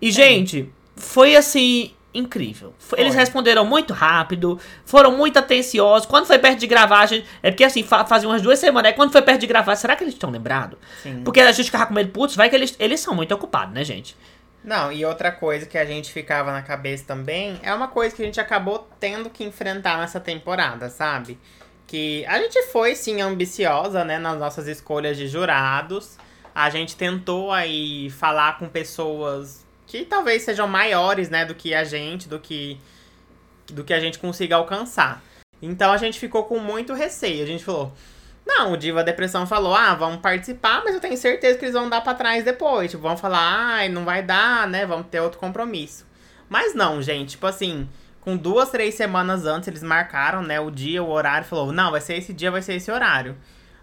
E, 0.02 0.10
gente, 0.10 0.68
foi 0.96 1.36
assim. 1.36 1.92
Incrível. 2.14 2.74
Eles 2.96 3.14
Foi. 3.14 3.20
responderam 3.20 3.64
muito 3.64 3.94
rápido, 3.94 4.60
foram 4.84 5.16
muito 5.16 5.38
atenciosos. 5.38 6.06
Quando 6.06 6.26
foi 6.26 6.38
perto 6.38 6.58
de 6.58 6.66
gravar, 6.66 7.00
a 7.00 7.06
gente. 7.06 7.26
É 7.42 7.50
porque 7.50 7.64
assim, 7.64 7.82
fa 7.82 8.04
fazia 8.04 8.28
umas 8.28 8.42
duas 8.42 8.58
semanas. 8.58 8.90
Aí 8.90 8.96
quando 8.96 9.10
foi 9.10 9.22
perto 9.22 9.40
de 9.40 9.46
gravar, 9.46 9.76
será 9.76 9.96
que 9.96 10.04
eles 10.04 10.12
estão 10.12 10.30
lembrados? 10.30 10.78
Sim. 11.02 11.22
Porque 11.24 11.40
a 11.40 11.50
gente 11.52 11.66
ficava 11.66 11.86
com 11.86 11.94
medo, 11.94 12.10
putz, 12.10 12.36
vai 12.36 12.50
que 12.50 12.56
eles, 12.56 12.76
eles 12.78 13.00
são 13.00 13.14
muito 13.14 13.32
ocupados, 13.34 13.74
né, 13.74 13.82
gente? 13.82 14.14
Não, 14.62 14.92
e 14.92 15.04
outra 15.04 15.32
coisa 15.32 15.66
que 15.66 15.76
a 15.76 15.84
gente 15.84 16.12
ficava 16.12 16.52
na 16.52 16.62
cabeça 16.62 17.04
também 17.06 17.58
é 17.62 17.74
uma 17.74 17.88
coisa 17.88 18.14
que 18.14 18.22
a 18.22 18.24
gente 18.24 18.40
acabou 18.40 18.86
tendo 19.00 19.28
que 19.28 19.42
enfrentar 19.42 19.98
nessa 19.98 20.20
temporada, 20.20 20.88
sabe? 20.88 21.38
Que 21.86 22.24
a 22.26 22.38
gente 22.38 22.62
foi 22.64 22.94
sim 22.94 23.20
ambiciosa, 23.20 24.04
né, 24.04 24.18
nas 24.18 24.38
nossas 24.38 24.68
escolhas 24.68 25.16
de 25.16 25.26
jurados. 25.26 26.16
A 26.54 26.70
gente 26.70 26.94
tentou 26.94 27.50
aí 27.50 28.10
falar 28.10 28.58
com 28.58 28.68
pessoas 28.68 29.66
que 29.92 30.06
talvez 30.06 30.42
sejam 30.42 30.66
maiores, 30.66 31.28
né, 31.28 31.44
do 31.44 31.54
que 31.54 31.74
a 31.74 31.84
gente, 31.84 32.26
do 32.26 32.40
que 32.40 32.80
do 33.68 33.84
que 33.84 33.92
a 33.92 34.00
gente 34.00 34.18
consiga 34.18 34.56
alcançar. 34.56 35.22
Então 35.60 35.92
a 35.92 35.98
gente 35.98 36.18
ficou 36.18 36.44
com 36.44 36.58
muito 36.58 36.94
receio. 36.94 37.44
A 37.44 37.46
gente 37.46 37.62
falou: 37.62 37.92
"Não, 38.46 38.72
o 38.72 38.76
Diva 38.76 39.04
Depressão 39.04 39.46
falou: 39.46 39.74
"Ah, 39.74 39.94
vamos 39.94 40.20
participar, 40.20 40.82
mas 40.82 40.94
eu 40.94 41.00
tenho 41.00 41.16
certeza 41.16 41.58
que 41.58 41.66
eles 41.66 41.74
vão 41.74 41.90
dar 41.90 42.00
pra 42.00 42.14
trás 42.14 42.42
depois". 42.42 42.90
Tipo, 42.90 43.02
vão 43.02 43.18
falar: 43.18 43.40
"Ai, 43.40 43.90
não 43.90 44.04
vai 44.04 44.22
dar, 44.22 44.66
né? 44.66 44.86
Vamos 44.86 45.08
ter 45.08 45.20
outro 45.20 45.38
compromisso". 45.38 46.06
Mas 46.48 46.74
não, 46.74 47.02
gente, 47.02 47.32
tipo 47.32 47.46
assim, 47.46 47.86
com 48.20 48.34
duas, 48.36 48.70
três 48.70 48.94
semanas 48.94 49.44
antes 49.44 49.68
eles 49.68 49.82
marcaram, 49.82 50.42
né, 50.42 50.58
o 50.58 50.70
dia, 50.70 51.02
o 51.02 51.10
horário, 51.10 51.46
falou: 51.46 51.70
"Não, 51.70 51.90
vai 51.90 52.00
ser 52.00 52.14
esse 52.16 52.32
dia, 52.32 52.50
vai 52.50 52.62
ser 52.62 52.74
esse 52.74 52.90
horário". 52.90 53.36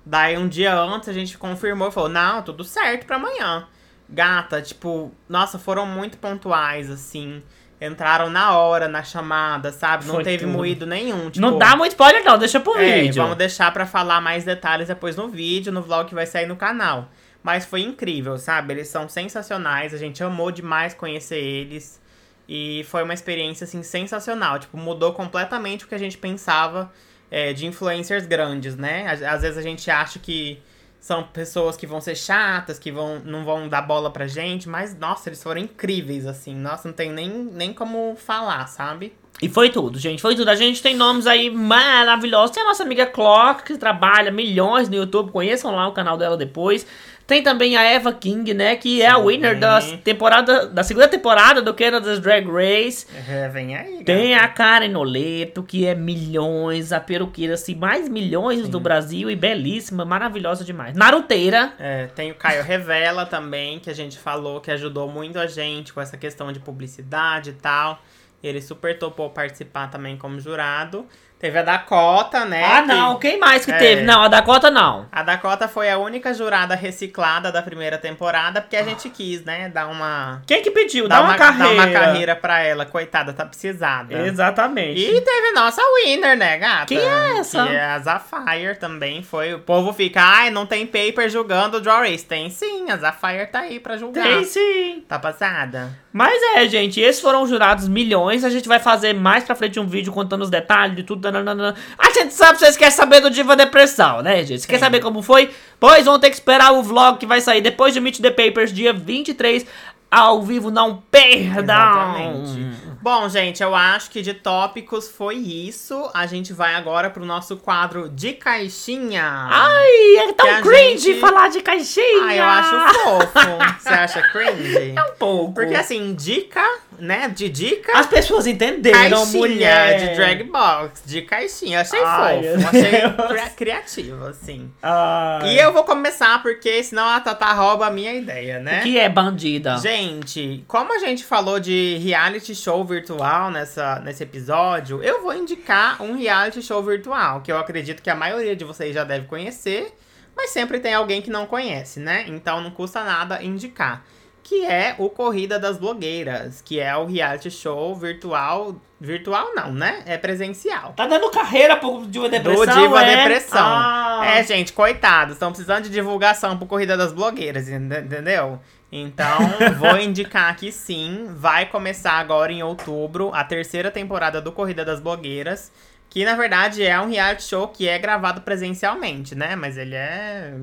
Daí 0.03 0.37
um 0.37 0.47
dia 0.47 0.75
antes 0.75 1.07
a 1.07 1.13
gente 1.13 1.37
confirmou 1.37 1.91
falou: 1.91 2.09
"Não, 2.09 2.41
tudo 2.41 2.63
certo 2.63 3.05
pra 3.05 3.17
amanhã". 3.17 3.67
Gata, 4.11 4.61
tipo, 4.61 5.11
nossa, 5.27 5.59
foram 5.59 5.85
muito 5.85 6.17
pontuais 6.17 6.89
assim. 6.89 7.41
Entraram 7.81 8.29
na 8.29 8.57
hora, 8.57 8.89
na 8.89 9.03
chamada, 9.03 9.71
sabe? 9.71 10.05
Não 10.05 10.15
Foi 10.15 10.23
teve 10.23 10.43
tudo. 10.43 10.51
moído 10.51 10.85
nenhum. 10.85 11.29
Tipo, 11.29 11.39
não 11.39 11.57
dá 11.57 11.77
muito 11.77 11.91
spoiler, 11.91 12.23
não, 12.25 12.37
deixa 12.37 12.59
pro 12.59 12.77
é, 12.77 13.01
vídeo. 13.01 13.21
vamos 13.21 13.37
deixar 13.37 13.71
pra 13.71 13.85
falar 13.85 14.19
mais 14.19 14.43
detalhes 14.43 14.89
depois 14.89 15.15
no 15.15 15.29
vídeo, 15.29 15.71
no 15.71 15.81
vlog 15.81 16.09
que 16.09 16.15
vai 16.15 16.25
sair 16.25 16.45
no 16.45 16.57
canal. 16.57 17.09
Mas 17.41 17.65
foi 17.65 17.81
incrível, 17.81 18.37
sabe? 18.37 18.73
Eles 18.73 18.89
são 18.89 19.07
sensacionais, 19.07 19.93
a 19.93 19.97
gente 19.97 20.21
amou 20.21 20.51
demais 20.51 20.93
conhecer 20.93 21.37
eles. 21.37 22.01
E 22.49 22.83
foi 22.89 23.03
uma 23.03 23.13
experiência, 23.13 23.63
assim, 23.63 23.81
sensacional. 23.81 24.59
Tipo, 24.59 24.75
mudou 24.75 25.13
completamente 25.13 25.85
o 25.85 25.87
que 25.87 25.95
a 25.95 25.99
gente 25.99 26.17
pensava 26.17 26.91
é, 27.31 27.53
de 27.53 27.65
influencers 27.65 28.25
grandes, 28.25 28.75
né? 28.75 29.07
Às, 29.07 29.21
às 29.21 29.41
vezes 29.43 29.57
a 29.57 29.61
gente 29.61 29.89
acha 29.89 30.19
que 30.19 30.59
são 30.99 31.23
pessoas 31.23 31.77
que 31.77 31.87
vão 31.87 32.01
ser 32.01 32.15
chatas, 32.15 32.77
que 32.77 32.91
vão, 32.91 33.19
não 33.23 33.45
vão 33.45 33.69
dar 33.69 33.81
bola 33.81 34.11
pra 34.11 34.27
gente, 34.27 34.67
mas, 34.67 34.97
nossa, 34.97 35.29
eles 35.29 35.41
foram 35.41 35.61
incríveis, 35.61 36.27
assim. 36.27 36.53
Nossa, 36.53 36.87
não 36.87 36.93
tem 36.93 37.11
nem, 37.11 37.29
nem 37.29 37.73
como 37.73 38.15
falar, 38.17 38.67
sabe? 38.67 39.13
E 39.41 39.47
foi 39.47 39.69
tudo, 39.69 39.97
gente. 39.97 40.21
Foi 40.21 40.35
tudo. 40.35 40.49
A 40.49 40.55
gente 40.55 40.81
tem 40.81 40.95
nomes 40.95 41.25
aí 41.25 41.49
maravilhosos. 41.49 42.51
Tem 42.53 42.61
a 42.61 42.65
nossa 42.65 42.83
amiga 42.83 43.05
Clock, 43.05 43.63
que 43.63 43.77
trabalha 43.77 44.31
milhões 44.31 44.89
no 44.89 44.95
YouTube. 44.95 45.31
Conheçam 45.31 45.73
lá 45.73 45.87
o 45.87 45.93
canal 45.93 46.17
dela 46.17 46.35
depois. 46.35 46.85
Tem 47.29 47.43
também 47.43 47.77
a 47.77 47.83
Eva 47.83 48.11
King, 48.11 48.55
né? 48.55 48.75
Que 48.75 49.03
é 49.03 49.07
a 49.07 49.17
Sim. 49.17 49.25
winner 49.27 49.59
da 49.59 49.79
temporada, 50.03 50.65
da 50.65 50.81
segunda 50.83 51.07
temporada 51.07 51.61
do 51.61 51.71
Canada's 51.75 52.19
Drag 52.19 52.43
Race. 52.49 53.05
É, 53.29 53.47
vem 53.49 53.77
aí, 53.77 54.03
Tem 54.03 54.31
gata. 54.31 54.45
a 54.45 54.47
Karen 54.47 54.87
Noleto, 54.87 55.61
que 55.61 55.85
é 55.85 55.93
milhões, 55.93 56.91
a 56.91 56.99
peruqueira, 56.99 57.53
assim, 57.53 57.75
mais 57.75 58.09
milhões 58.09 58.67
do 58.67 58.79
Brasil 58.79 59.29
e 59.29 59.35
belíssima, 59.35 60.03
maravilhosa 60.03 60.65
demais. 60.65 60.97
Naruteira. 60.97 61.73
É, 61.77 62.07
tem 62.07 62.31
o 62.31 62.35
Caio 62.35 62.63
Revela 62.63 63.27
também, 63.27 63.77
que 63.77 63.91
a 63.91 63.93
gente 63.93 64.17
falou 64.17 64.59
que 64.59 64.71
ajudou 64.71 65.07
muito 65.07 65.37
a 65.37 65.45
gente 65.45 65.93
com 65.93 66.01
essa 66.01 66.17
questão 66.17 66.51
de 66.51 66.59
publicidade 66.59 67.51
e 67.51 67.53
tal. 67.53 68.01
Ele 68.41 68.59
super 68.59 68.97
topou 68.97 69.29
participar 69.29 69.91
também 69.91 70.17
como 70.17 70.39
jurado. 70.39 71.05
Teve 71.39 71.57
a 71.57 71.61
Dakota, 71.63 72.43
né? 72.43 72.63
ah, 72.65 72.81
que- 72.81 72.87
não. 72.89 73.17
Quem 73.17 73.39
mais 73.39 73.63
que 73.63 73.71
É. 73.71 73.77
teve? 73.77 74.01
Não, 74.01 74.21
a 74.23 74.27
Dakota 74.27 74.69
não. 74.69 75.07
A 75.09 75.23
Dakota 75.23 75.69
foi 75.69 75.89
a 75.89 75.97
única 75.97 76.33
jurada 76.33 76.75
reciclada 76.75 77.49
da 77.49 77.61
primeira 77.61 77.97
temporada, 77.97 78.59
porque 78.59 78.75
a 78.75 78.83
gente 78.83 79.09
quis, 79.09 79.43
né? 79.45 79.69
Dar 79.69 79.87
uma. 79.87 80.41
Quem 80.45 80.61
que 80.61 80.69
pediu? 80.69 81.07
Dar 81.07 81.19
Dá 81.19 81.23
uma, 81.23 81.35
carreira. 81.35 81.75
Dar 81.75 81.87
uma 81.87 81.91
carreira 81.99 82.35
pra 82.35 82.59
ela. 82.59 82.85
Coitada, 82.85 83.31
tá 83.31 83.45
precisada. 83.45 84.13
Exatamente. 84.27 84.99
E 84.99 85.21
teve 85.21 85.51
nossa 85.51 85.81
winner, 86.03 86.37
né, 86.37 86.57
gata? 86.57 86.85
Quem 86.87 86.97
é 86.99 87.39
essa? 87.39 87.65
Que 87.65 87.73
é 87.73 87.85
a 87.85 87.99
Zafire 87.99 88.75
também. 88.77 89.23
Foi. 89.23 89.53
O 89.53 89.59
povo 89.59 89.93
fica, 89.93 90.21
ai, 90.21 90.49
não 90.49 90.65
tem 90.65 90.85
paper 90.85 91.29
julgando 91.29 91.77
o 91.77 91.81
Draw 91.81 92.01
Race. 92.01 92.25
Tem 92.25 92.49
sim, 92.49 92.91
a 92.91 92.97
Zafire 92.97 93.47
tá 93.47 93.59
aí 93.59 93.79
pra 93.79 93.95
julgar. 93.95 94.23
Tem 94.23 94.43
sim. 94.43 95.05
Tá 95.07 95.17
passada? 95.17 95.89
Mas 96.11 96.41
é, 96.55 96.67
gente, 96.67 96.99
esses 96.99 97.21
foram 97.21 97.43
os 97.43 97.49
jurados 97.49 97.87
milhões. 97.87 98.43
A 98.43 98.49
gente 98.49 98.67
vai 98.67 98.79
fazer 98.79 99.13
mais 99.13 99.43
pra 99.43 99.55
frente 99.55 99.79
um 99.79 99.85
vídeo 99.85 100.11
contando 100.11 100.41
os 100.41 100.49
detalhes 100.49 100.95
de 100.95 101.03
tudo. 101.03 101.31
nananana. 101.31 101.75
A 101.97 102.11
gente 102.11 102.33
sabe 102.33 102.53
que 102.53 102.59
vocês 102.59 102.75
querem 102.75 102.93
saber 102.93 103.21
do 103.21 103.29
Diva 103.29 103.55
Depressão, 103.55 104.21
né, 104.21 104.43
gente? 104.43 104.61
Você 104.61 104.67
quer 104.67 104.77
Sim. 104.77 104.85
saber 104.85 105.01
como 105.01 105.21
foi? 105.21 105.51
Pois 105.79 106.05
vão 106.05 106.19
ter 106.19 106.29
que 106.29 106.35
esperar 106.35 106.73
o 106.73 106.81
vlog 106.81 107.19
que 107.19 107.25
vai 107.25 107.41
sair 107.41 107.61
depois 107.61 107.93
de 107.93 108.01
Meet 108.01 108.19
the 108.19 108.31
Papers, 108.31 108.73
dia 108.73 108.91
23, 108.91 109.65
ao 110.09 110.41
vivo. 110.41 110.71
Não 110.71 111.03
perdam! 111.11 111.59
Exatamente. 111.59 112.78
Bom, 113.01 113.29
gente, 113.29 113.63
eu 113.63 113.73
acho 113.73 114.09
que 114.11 114.21
de 114.21 114.33
tópicos 114.33 115.07
foi 115.09 115.35
isso. 115.35 116.09
A 116.13 116.25
gente 116.25 116.51
vai 116.51 116.75
agora 116.75 117.09
pro 117.09 117.25
nosso 117.25 117.55
quadro 117.57 118.09
de 118.09 118.33
caixinha. 118.33 119.23
Ai, 119.49 120.17
é 120.17 120.33
tão 120.33 120.61
cringe 120.61 121.13
gente- 121.13 121.19
falar 121.21 121.47
de 121.49 121.61
caixinha! 121.61 122.23
Ah, 122.25 122.35
eu 122.35 122.43
acho 122.43 122.99
fofo. 122.99 123.79
Você 123.79 123.89
acha 123.89 124.21
cringe? 124.31 124.93
É 124.97 125.03
um 125.03 125.15
pouco. 125.17 125.53
Porque 125.53 125.75
assim, 125.75 126.13
dica, 126.13 126.61
né? 126.99 127.27
De 127.29 127.49
dica. 127.49 127.97
As 127.97 128.07
pessoas 128.07 128.45
entenderam, 128.47 128.99
Caixinha 129.19 129.39
mulher. 129.39 129.99
de 130.09 130.15
drag 130.15 130.43
box, 130.43 131.03
de 131.05 131.21
caixinha. 131.23 131.81
Achei 131.81 132.01
Ai, 132.03 132.43
fofo, 132.43 132.67
achei 132.67 132.91
Deus. 132.91 133.27
cria- 133.27 133.49
criativo, 133.49 134.25
assim. 134.25 134.71
Ai. 134.81 135.49
E 135.55 135.59
eu 135.59 135.71
vou 135.73 135.83
começar, 135.83 136.41
porque 136.41 136.83
senão 136.83 137.07
a 137.07 137.19
Tata 137.19 137.51
rouba 137.53 137.87
a 137.87 137.91
minha 137.91 138.13
ideia, 138.13 138.59
né? 138.59 138.81
Que 138.81 138.97
é 138.97 139.07
bandida. 139.09 139.77
Gente, 139.77 140.63
como 140.67 140.93
a 140.93 140.99
gente 140.99 141.23
falou 141.23 141.59
de 141.59 141.97
reality 142.03 142.53
show 142.55 142.83
virtual 142.83 143.51
nessa, 143.51 143.99
nesse 143.99 144.23
episódio, 144.23 145.01
eu 145.03 145.21
vou 145.21 145.33
indicar 145.33 146.01
um 146.01 146.15
reality 146.17 146.61
show 146.61 146.81
virtual, 146.83 147.41
que 147.41 147.51
eu 147.51 147.57
acredito 147.57 148.01
que 148.01 148.09
a 148.09 148.15
maioria 148.15 148.55
de 148.55 148.63
vocês 148.65 148.93
já 148.93 149.03
deve 149.03 149.25
conhecer, 149.27 149.93
mas 150.35 150.51
sempre 150.51 150.79
tem 150.79 150.93
alguém 150.93 151.21
que 151.21 151.29
não 151.29 151.45
conhece, 151.45 151.99
né? 151.99 152.25
Então 152.27 152.61
não 152.61 152.71
custa 152.71 153.03
nada 153.03 153.43
indicar. 153.43 154.05
Que 154.43 154.65
é 154.65 154.95
o 154.97 155.09
Corrida 155.09 155.59
das 155.59 155.77
Blogueiras, 155.77 156.61
que 156.61 156.79
é 156.79 156.95
o 156.95 157.05
reality 157.05 157.51
show 157.51 157.95
virtual. 157.95 158.75
Virtual 159.01 159.53
não, 159.55 159.71
né? 159.71 160.01
É 160.05 160.17
presencial. 160.17 160.91
Tá 160.93 161.05
dando 161.07 161.29
carreira 161.29 161.77
pro 161.77 162.05
Diva 162.07 162.27
Depressão, 162.27 162.65
Do 162.65 162.81
Diva 162.81 163.01
é? 163.03 163.15
Depressão. 163.17 163.59
Ah. 163.61 164.21
É, 164.25 164.43
gente, 164.43 164.73
coitados. 164.73 165.35
Estão 165.35 165.51
precisando 165.51 165.83
de 165.83 165.89
divulgação 165.89 166.57
pro 166.57 166.67
Corrida 166.67 166.97
das 166.97 167.13
Blogueiras, 167.13 167.69
ent- 167.69 167.93
entendeu? 168.05 168.59
Então, 168.91 169.37
vou 169.79 169.97
indicar 169.97 170.49
aqui 170.51 170.71
sim. 170.71 171.27
Vai 171.29 171.65
começar 171.67 172.13
agora 172.13 172.51
em 172.51 172.61
outubro 172.63 173.31
a 173.33 173.43
terceira 173.43 173.89
temporada 173.91 174.41
do 174.41 174.51
Corrida 174.51 174.83
das 174.83 174.99
Blogueiras. 174.99 175.71
Que 176.09 176.25
na 176.25 176.35
verdade 176.35 176.83
é 176.83 176.99
um 176.99 177.07
reality 177.07 177.43
show 177.43 177.67
que 177.67 177.87
é 177.87 177.97
gravado 177.99 178.41
presencialmente, 178.41 179.35
né? 179.35 179.55
Mas 179.55 179.77
ele 179.77 179.95
é 179.95 180.53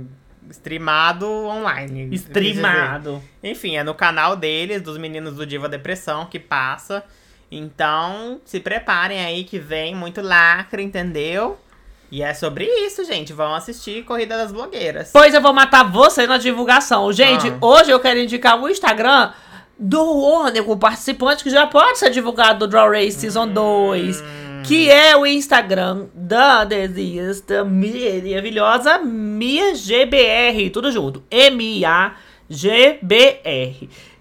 streamado 0.51 1.27
online. 1.29 2.09
Streamado. 2.15 3.23
Enfim, 3.43 3.77
é 3.77 3.83
no 3.85 3.95
canal 3.95 4.37
deles, 4.37 4.83
dos 4.83 4.99
meninos 4.99 5.35
do 5.35 5.47
Diva 5.47 5.69
Depressão, 5.69 6.27
que 6.27 6.39
passa. 6.39 7.03
Então, 7.51 8.41
se 8.45 8.59
preparem 8.61 9.25
aí 9.25 9.45
que 9.45 9.59
vem 9.59 9.95
muito 9.95 10.21
lacre, 10.21 10.83
entendeu? 10.83 11.59
E 12.11 12.23
é 12.23 12.33
sobre 12.35 12.65
isso, 12.65 13.05
gente. 13.05 13.33
Vão 13.33 13.55
assistir 13.55 14.05
Corrida 14.05 14.37
das 14.37 14.53
Blogueiras. 14.53 15.11
Pois 15.13 15.35
eu 15.35 15.41
vou 15.41 15.53
matar 15.53 15.83
você 15.91 16.27
na 16.27 16.39
divulgação. 16.39 17.13
Gente, 17.13 17.49
Ah. 17.49 17.59
hoje 17.61 17.91
eu 17.91 17.99
quero 18.01 18.21
indicar 18.21 18.61
o 18.61 18.69
Instagram 18.69 19.33
do 19.79 20.03
único 20.03 20.77
participante 20.77 21.43
que 21.43 21.51
já 21.51 21.67
pode 21.67 21.99
ser 21.99 22.11
divulgado 22.11 22.61
do 22.61 22.69
Draw 22.69 22.91
Race 22.91 23.13
Season 23.13 23.47
2. 23.49 24.23
Que 24.67 24.91
é 24.91 25.17
o 25.17 25.25
Instagram 25.25 26.07
da 26.13 26.65
desista 26.65 27.65
maravilhosa 27.65 28.99
Mia 28.99 29.77
GBR. 29.77 30.71
Tudo 30.71 30.91
junto. 30.91 31.23
M-I-A-G-B-R. 31.31 32.19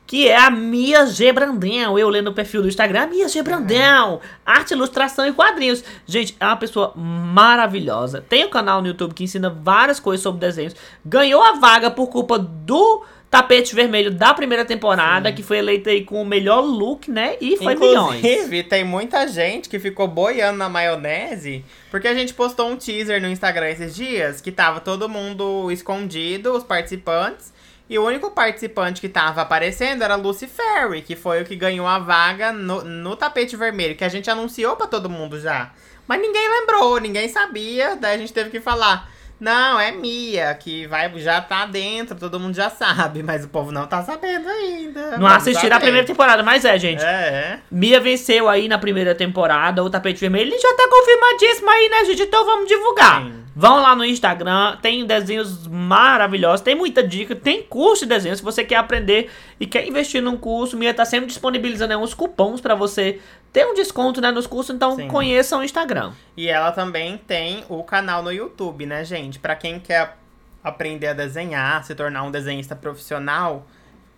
Que 0.06 0.28
é 0.28 0.38
a 0.38 0.52
Mia 0.52 1.08
G. 1.08 1.34
Brandão. 1.34 1.98
Eu 1.98 2.10
lendo 2.10 2.28
o 2.28 2.34
perfil 2.34 2.62
do 2.62 2.68
Instagram, 2.68 3.08
Mia 3.08 3.28
G. 3.28 3.42
Brandão. 3.42 4.22
Arte, 4.46 4.76
ilustração 4.76 5.26
e 5.26 5.34
quadrinhos. 5.34 5.84
Gente, 6.06 6.38
é 6.40 6.46
uma 6.46 6.58
pessoa 6.58 6.94
maravilhosa. 6.96 8.22
Tem 8.22 8.46
um 8.46 8.50
canal 8.52 8.84
no 8.84 8.88
YouTube 8.88 9.16
que 9.16 9.24
ensina 9.24 9.50
várias 9.50 10.00
coisas 10.00 10.22
sobre 10.22 10.42
desenhos. 10.42 10.76
Ganhou 11.04 11.42
a 11.42 11.54
vaga 11.54 11.90
por 11.90 12.06
culpa 12.08 12.38
do 12.38 13.04
tapete 13.30 13.76
vermelho 13.76 14.12
da 14.12 14.34
primeira 14.34 14.64
temporada, 14.64 15.32
que 15.32 15.44
foi 15.44 15.58
eleita 15.58 15.90
aí 15.90 16.04
com 16.04 16.22
o 16.22 16.26
melhor 16.26 16.62
look, 16.62 17.12
né? 17.12 17.36
E 17.42 17.58
foi 17.58 17.76
milhões. 17.76 18.24
Inclusive, 18.24 18.64
tem 18.64 18.84
muita 18.84 19.28
gente 19.28 19.68
que 19.68 19.80
ficou 19.80 20.08
boiando 20.08 20.58
na 20.58 20.70
maionese, 20.70 21.66
porque 21.92 22.08
a 22.08 22.14
gente 22.14 22.34
postou 22.34 22.70
um 22.70 22.78
teaser 22.78 23.22
no 23.22 23.28
Instagram 23.28 23.70
esses 23.70 23.94
dias, 23.96 24.40
que 24.40 24.52
tava 24.52 24.80
todo 24.80 25.10
mundo 25.10 25.70
escondido, 25.72 26.54
os 26.54 26.64
participantes, 26.64 27.54
e 27.90 28.00
o 28.00 28.06
único 28.06 28.32
participante 28.32 29.02
que 29.02 29.10
tava 29.10 29.42
aparecendo 29.42 30.04
era 30.04 30.16
Lucy 30.16 30.48
Ferry, 30.48 31.02
que 31.02 31.16
foi 31.16 31.42
o 31.42 31.46
que 31.46 31.56
ganhou 31.56 31.86
a 31.86 32.00
vaga 32.00 32.52
no, 32.54 32.84
no 32.84 33.16
tapete 33.16 33.56
vermelho, 33.56 33.96
que 33.96 34.04
a 34.04 34.10
gente 34.10 34.30
anunciou 34.30 34.76
pra 34.76 34.88
todo 34.88 35.10
mundo 35.10 35.40
já. 35.40 35.72
Mas 36.08 36.22
ninguém 36.22 36.48
lembrou, 36.50 37.00
ninguém 37.00 37.28
sabia, 37.28 37.96
daí 37.96 38.16
a 38.16 38.18
gente 38.18 38.34
teve 38.34 38.50
que 38.50 38.62
falar... 38.62 39.14
Não, 39.40 39.80
é 39.80 39.92
Mia, 39.92 40.54
que 40.56 40.88
vai, 40.88 41.12
já 41.20 41.42
tá 41.42 41.66
dentro, 41.66 42.16
todo 42.16 42.40
mundo 42.40 42.56
já 42.56 42.70
sabe, 42.70 43.22
mas 43.22 43.44
o 43.44 43.50
povo 43.50 43.72
não 43.72 43.86
tá 43.86 44.02
sabendo 44.02 44.48
ainda. 44.48 45.18
Não 45.18 45.28
assistiram 45.28 45.76
a 45.76 45.80
saber. 45.80 45.86
primeira 45.86 46.08
temporada, 46.08 46.42
mas 46.42 46.64
é, 46.64 46.78
gente. 46.78 47.04
É, 47.04 47.08
é. 47.08 47.60
Mia 47.70 48.00
venceu 48.00 48.48
aí 48.48 48.68
na 48.68 48.78
primeira 48.78 49.14
temporada 49.14 49.84
o 49.84 49.90
tapete 49.90 50.20
vermelho. 50.20 50.50
Ele 50.50 50.60
já 50.60 50.74
tá 50.74 50.88
confirmadíssimo 50.90 51.70
aí, 51.70 51.90
né, 51.90 52.06
gente? 52.06 52.22
Então 52.24 52.46
vamos 52.46 52.68
divulgar. 52.68 53.24
Sim. 53.24 53.46
Vão 53.58 53.82
lá 53.82 53.96
no 53.96 54.04
Instagram, 54.04 54.76
tem 54.82 55.06
desenhos 55.06 55.66
maravilhosos, 55.66 56.60
tem 56.60 56.76
muita 56.76 57.02
dica, 57.02 57.34
tem 57.34 57.64
curso 57.64 58.04
de 58.04 58.10
desenho. 58.10 58.36
Se 58.36 58.44
você 58.44 58.66
quer 58.66 58.76
aprender 58.76 59.32
e 59.58 59.66
quer 59.66 59.88
investir 59.88 60.22
num 60.22 60.36
curso, 60.36 60.76
Mia 60.76 60.94
tá 60.94 61.06
sempre 61.06 61.28
disponibilizando 61.28 61.98
uns 61.98 62.14
cupons 62.14 62.60
pra 62.60 62.76
você 62.76 63.22
ter 63.56 63.66
um 63.66 63.74
desconto 63.74 64.20
né, 64.20 64.32
nos 64.32 64.46
cursos. 64.46 64.76
Então 64.76 64.98
Sim. 64.98 65.08
conheçam 65.08 65.62
o 65.62 65.64
Instagram. 65.64 66.12
E 66.36 66.50
ela 66.50 66.74
também 66.74 67.18
tem 67.18 67.64
o 67.70 67.82
canal 67.86 68.22
no 68.22 68.30
YouTube, 68.30 68.86
né, 68.86 69.06
gente? 69.06 69.40
Pra 69.40 69.56
quem 69.56 69.80
quer 69.80 70.18
aprender 70.62 71.08
a 71.08 71.14
desenhar, 71.14 71.82
se 71.86 71.96
tornar 71.96 72.24
um 72.24 72.32
desenhista 72.32 72.76
profissional, 72.76 73.66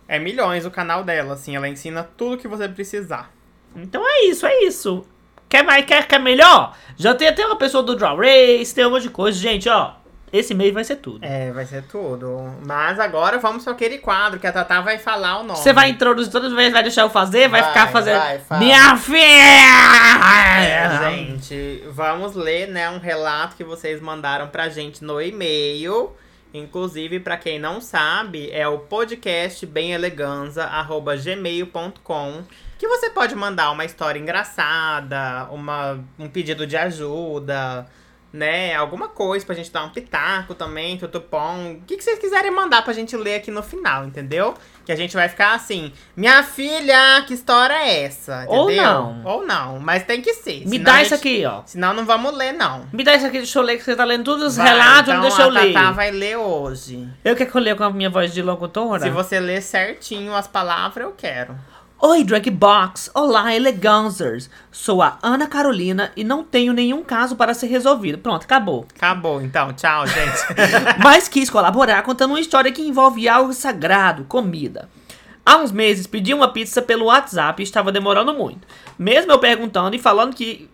é 0.08 0.18
milhões 0.18 0.66
o 0.66 0.72
canal 0.72 1.04
dela, 1.04 1.34
assim. 1.34 1.54
Ela 1.54 1.68
ensina 1.68 2.02
tudo 2.02 2.36
que 2.36 2.48
você 2.48 2.68
precisar. 2.68 3.32
Então 3.76 4.02
é 4.04 4.24
isso, 4.24 4.44
é 4.44 4.64
isso. 4.64 5.06
Quer 5.48 5.62
mais, 5.62 5.84
quer, 5.84 6.08
quer 6.08 6.18
melhor? 6.18 6.76
Já 6.96 7.14
tem 7.14 7.28
até 7.28 7.46
uma 7.46 7.56
pessoa 7.56 7.84
do 7.84 7.94
Draw 7.94 8.16
Race, 8.16 8.74
tem 8.74 8.86
um 8.86 8.90
monte 8.90 9.04
de 9.04 9.10
coisa. 9.10 9.38
Gente, 9.38 9.68
ó, 9.68 9.92
esse 10.32 10.54
mês 10.54 10.72
vai 10.74 10.84
ser 10.84 10.96
tudo. 10.96 11.24
É, 11.24 11.50
vai 11.52 11.64
ser 11.66 11.82
tudo. 11.84 12.54
Mas 12.64 12.98
agora 13.00 13.38
vamos 13.38 13.64
para 13.64 13.72
aquele 13.72 13.98
quadro 13.98 14.38
que 14.38 14.46
a 14.46 14.52
Tatá 14.52 14.80
vai 14.80 14.98
falar 14.98 15.40
o 15.40 15.44
nome. 15.44 15.58
Você 15.58 15.72
vai 15.72 15.88
introduzir 15.90 16.30
todas 16.32 16.50
as 16.50 16.56
vezes, 16.56 16.72
vai 16.72 16.82
deixar 16.82 17.02
eu 17.02 17.10
fazer, 17.10 17.48
vai, 17.48 17.60
Vai, 17.62 17.70
ficar 17.70 17.88
fazendo. 17.88 18.18
vai, 18.18 18.38
fala. 18.38 18.60
Minha 18.60 18.96
filha! 18.96 19.18
É, 20.60 21.10
gente, 21.10 21.84
vamos 21.90 22.34
ler, 22.34 22.68
né, 22.68 22.88
um 22.90 22.98
relato 22.98 23.56
que 23.56 23.64
vocês 23.64 24.00
mandaram 24.00 24.48
pra 24.48 24.68
gente 24.68 25.04
no 25.04 25.20
e-mail. 25.20 26.12
Inclusive, 26.54 27.20
pra 27.20 27.36
quem 27.36 27.58
não 27.58 27.78
sabe, 27.80 28.50
é 28.50 28.66
o 28.66 28.78
podcast 28.78 29.66
bemeleganza@gmail.com, 29.66 32.42
que 32.78 32.88
você 32.88 33.10
pode 33.10 33.34
mandar 33.34 33.70
uma 33.70 33.84
história 33.84 34.18
engraçada, 34.18 35.46
uma, 35.50 35.98
um 36.18 36.26
pedido 36.28 36.66
de 36.66 36.74
ajuda, 36.76 37.86
né, 38.32 38.74
alguma 38.74 39.08
coisa 39.08 39.44
pra 39.46 39.54
gente 39.54 39.70
dar 39.72 39.84
um 39.84 39.88
pitaco 39.88 40.54
também, 40.54 40.98
tutupom, 40.98 41.72
o 41.72 41.80
que, 41.86 41.96
que 41.96 42.04
vocês 42.04 42.18
quiserem 42.18 42.50
mandar 42.50 42.82
pra 42.82 42.92
gente 42.92 43.16
ler 43.16 43.36
aqui 43.36 43.50
no 43.50 43.62
final, 43.62 44.04
entendeu? 44.04 44.54
Que 44.84 44.92
a 44.92 44.96
gente 44.96 45.14
vai 45.14 45.28
ficar 45.28 45.54
assim, 45.54 45.92
minha 46.16 46.42
filha, 46.42 47.22
que 47.26 47.34
história 47.34 47.74
é 47.74 48.04
essa? 48.04 48.44
Ou 48.48 48.70
Entendeu? 48.70 48.84
não. 48.84 49.24
Ou 49.24 49.46
não, 49.46 49.78
mas 49.80 50.02
tem 50.04 50.20
que 50.22 50.32
ser. 50.34 50.66
Me 50.66 50.78
dá 50.78 50.94
a 50.96 51.02
isso 51.02 51.16
gente- 51.16 51.20
aqui, 51.36 51.44
ó. 51.46 51.62
Senão 51.66 51.92
não 51.94 52.04
vamos 52.06 52.34
ler, 52.34 52.52
não. 52.52 52.86
Me 52.92 53.02
dá 53.04 53.14
isso 53.14 53.26
aqui, 53.26 53.38
deixa 53.38 53.58
eu 53.58 53.62
ler, 53.62 53.76
que 53.78 53.84
você 53.84 53.96
tá 53.96 54.04
lendo 54.04 54.24
todos 54.24 54.44
os 54.44 54.56
Vai, 54.56 54.68
relatos, 54.68 55.00
então 55.02 55.14
não 55.14 55.22
deixa 55.22 55.42
eu 55.42 55.48
ler. 55.50 55.72
Tatá 55.72 55.90
vai 55.92 56.10
ler 56.10 56.36
hoje. 56.36 57.08
Eu 57.24 57.34
quero 57.36 57.50
que 57.50 57.56
eu 57.56 57.60
leia 57.62 57.76
com 57.76 57.84
a 57.84 57.90
minha 57.90 58.10
voz 58.10 58.32
de 58.32 58.42
locutora. 58.42 59.02
Se 59.02 59.10
você 59.10 59.38
ler 59.40 59.62
certinho 59.62 60.34
as 60.34 60.46
palavras, 60.48 61.04
eu 61.06 61.12
quero. 61.16 61.54
Oi, 62.00 62.22
Drag 62.22 62.48
Box! 62.48 63.10
Olá, 63.12 63.52
eleganzers! 63.52 64.48
Sou 64.70 65.02
a 65.02 65.18
Ana 65.20 65.48
Carolina 65.48 66.12
e 66.16 66.22
não 66.22 66.44
tenho 66.44 66.72
nenhum 66.72 67.02
caso 67.02 67.34
para 67.34 67.52
ser 67.52 67.66
resolvido. 67.66 68.18
Pronto, 68.18 68.44
acabou. 68.44 68.86
Acabou, 68.94 69.42
então. 69.42 69.72
Tchau, 69.72 70.06
gente. 70.06 70.38
Mas 71.02 71.28
quis 71.28 71.50
colaborar 71.50 72.04
contando 72.04 72.30
uma 72.30 72.40
história 72.40 72.70
que 72.70 72.82
envolve 72.82 73.28
algo 73.28 73.52
sagrado, 73.52 74.22
comida. 74.28 74.88
Há 75.44 75.56
uns 75.56 75.72
meses 75.72 76.06
pedi 76.06 76.32
uma 76.32 76.52
pizza 76.52 76.80
pelo 76.80 77.06
WhatsApp 77.06 77.60
e 77.60 77.64
estava 77.64 77.90
demorando 77.90 78.32
muito. 78.32 78.64
Mesmo 78.96 79.32
eu 79.32 79.38
perguntando 79.40 79.96
e 79.96 79.98
falando 79.98 80.36
que. 80.36 80.70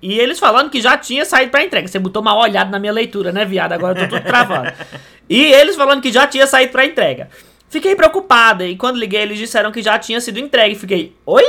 E 0.00 0.16
eles 0.16 0.38
falando 0.38 0.70
que 0.70 0.80
já 0.80 0.96
tinha 0.96 1.24
saído 1.24 1.50
pra 1.50 1.64
entrega. 1.64 1.88
Você 1.88 1.98
botou 1.98 2.22
uma 2.22 2.38
olhada 2.38 2.70
na 2.70 2.78
minha 2.78 2.92
leitura, 2.92 3.32
né, 3.32 3.44
viado? 3.44 3.72
Agora 3.72 3.98
eu 3.98 4.08
tô 4.08 4.16
tudo 4.16 4.24
travando. 4.24 4.72
e 5.28 5.42
eles 5.42 5.74
falando 5.74 6.00
que 6.00 6.12
já 6.12 6.24
tinha 6.24 6.46
saído 6.46 6.70
pra 6.70 6.86
entrega. 6.86 7.28
Fiquei 7.72 7.96
preocupada 7.96 8.66
e 8.66 8.76
quando 8.76 8.98
liguei 8.98 9.22
eles 9.22 9.38
disseram 9.38 9.72
que 9.72 9.80
já 9.80 9.98
tinha 9.98 10.20
sido 10.20 10.38
entregue. 10.38 10.74
Fiquei, 10.74 11.16
oi? 11.24 11.42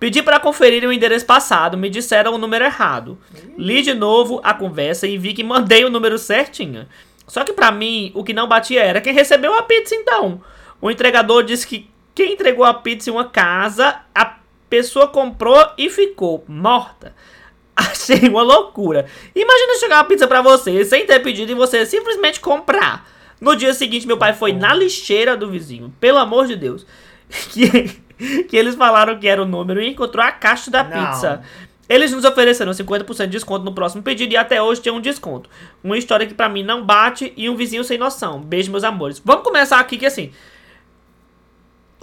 Pedi 0.00 0.22
para 0.22 0.40
conferir 0.40 0.82
o 0.88 0.90
endereço 0.90 1.26
passado, 1.26 1.76
me 1.76 1.90
disseram 1.90 2.32
o 2.32 2.38
número 2.38 2.64
errado. 2.64 3.18
Li 3.58 3.82
de 3.82 3.92
novo 3.92 4.40
a 4.42 4.54
conversa 4.54 5.06
e 5.06 5.18
vi 5.18 5.34
que 5.34 5.44
mandei 5.44 5.84
o 5.84 5.90
número 5.90 6.16
certinho. 6.16 6.88
Só 7.26 7.44
que 7.44 7.52
pra 7.52 7.70
mim, 7.70 8.10
o 8.14 8.24
que 8.24 8.32
não 8.32 8.48
batia 8.48 8.82
era 8.82 9.02
quem 9.02 9.12
recebeu 9.12 9.54
a 9.54 9.62
pizza 9.62 9.94
então. 9.94 10.40
O 10.80 10.90
entregador 10.90 11.42
disse 11.42 11.66
que 11.66 11.86
quem 12.14 12.32
entregou 12.32 12.64
a 12.64 12.72
pizza 12.72 13.10
em 13.10 13.12
uma 13.12 13.26
casa, 13.26 14.00
a 14.14 14.38
pessoa 14.70 15.06
comprou 15.06 15.62
e 15.76 15.90
ficou 15.90 16.46
morta. 16.48 17.14
Achei 17.76 18.26
uma 18.26 18.42
loucura. 18.42 19.04
Imagina 19.34 19.78
chegar 19.78 19.98
uma 19.98 20.04
pizza 20.04 20.26
pra 20.26 20.40
você 20.40 20.82
sem 20.86 21.04
ter 21.04 21.20
pedido 21.20 21.52
e 21.52 21.54
você 21.54 21.84
simplesmente 21.84 22.40
comprar. 22.40 23.11
No 23.42 23.56
dia 23.56 23.74
seguinte, 23.74 24.06
meu 24.06 24.16
pai 24.16 24.32
foi 24.32 24.52
na 24.52 24.72
lixeira 24.72 25.36
do 25.36 25.50
vizinho, 25.50 25.92
pelo 25.98 26.18
amor 26.18 26.46
de 26.46 26.54
Deus. 26.56 26.86
Que, 27.50 28.44
que 28.44 28.56
eles 28.56 28.74
falaram 28.76 29.18
que 29.18 29.26
era 29.26 29.42
o 29.42 29.46
número 29.46 29.80
e 29.82 29.88
encontrou 29.88 30.24
a 30.24 30.30
caixa 30.30 30.70
da 30.70 30.84
Não. 30.84 30.90
pizza. 31.06 31.42
Eles 31.88 32.12
nos 32.12 32.24
ofereceram 32.24 32.70
50% 32.70 33.24
de 33.24 33.26
desconto 33.32 33.64
no 33.64 33.72
próximo 33.74 34.00
pedido 34.02 34.32
e 34.32 34.36
até 34.36 34.62
hoje 34.62 34.80
tem 34.80 34.92
um 34.92 35.00
desconto. 35.00 35.50
Uma 35.82 35.98
história 35.98 36.26
que 36.26 36.34
pra 36.34 36.48
mim 36.48 36.62
não 36.62 36.84
bate 36.84 37.32
e 37.36 37.50
um 37.50 37.56
vizinho 37.56 37.82
sem 37.82 37.98
noção. 37.98 38.38
Beijo, 38.40 38.70
meus 38.70 38.84
amores. 38.84 39.20
Vamos 39.24 39.42
começar 39.42 39.80
aqui 39.80 39.96
que 39.98 40.06
assim. 40.06 40.30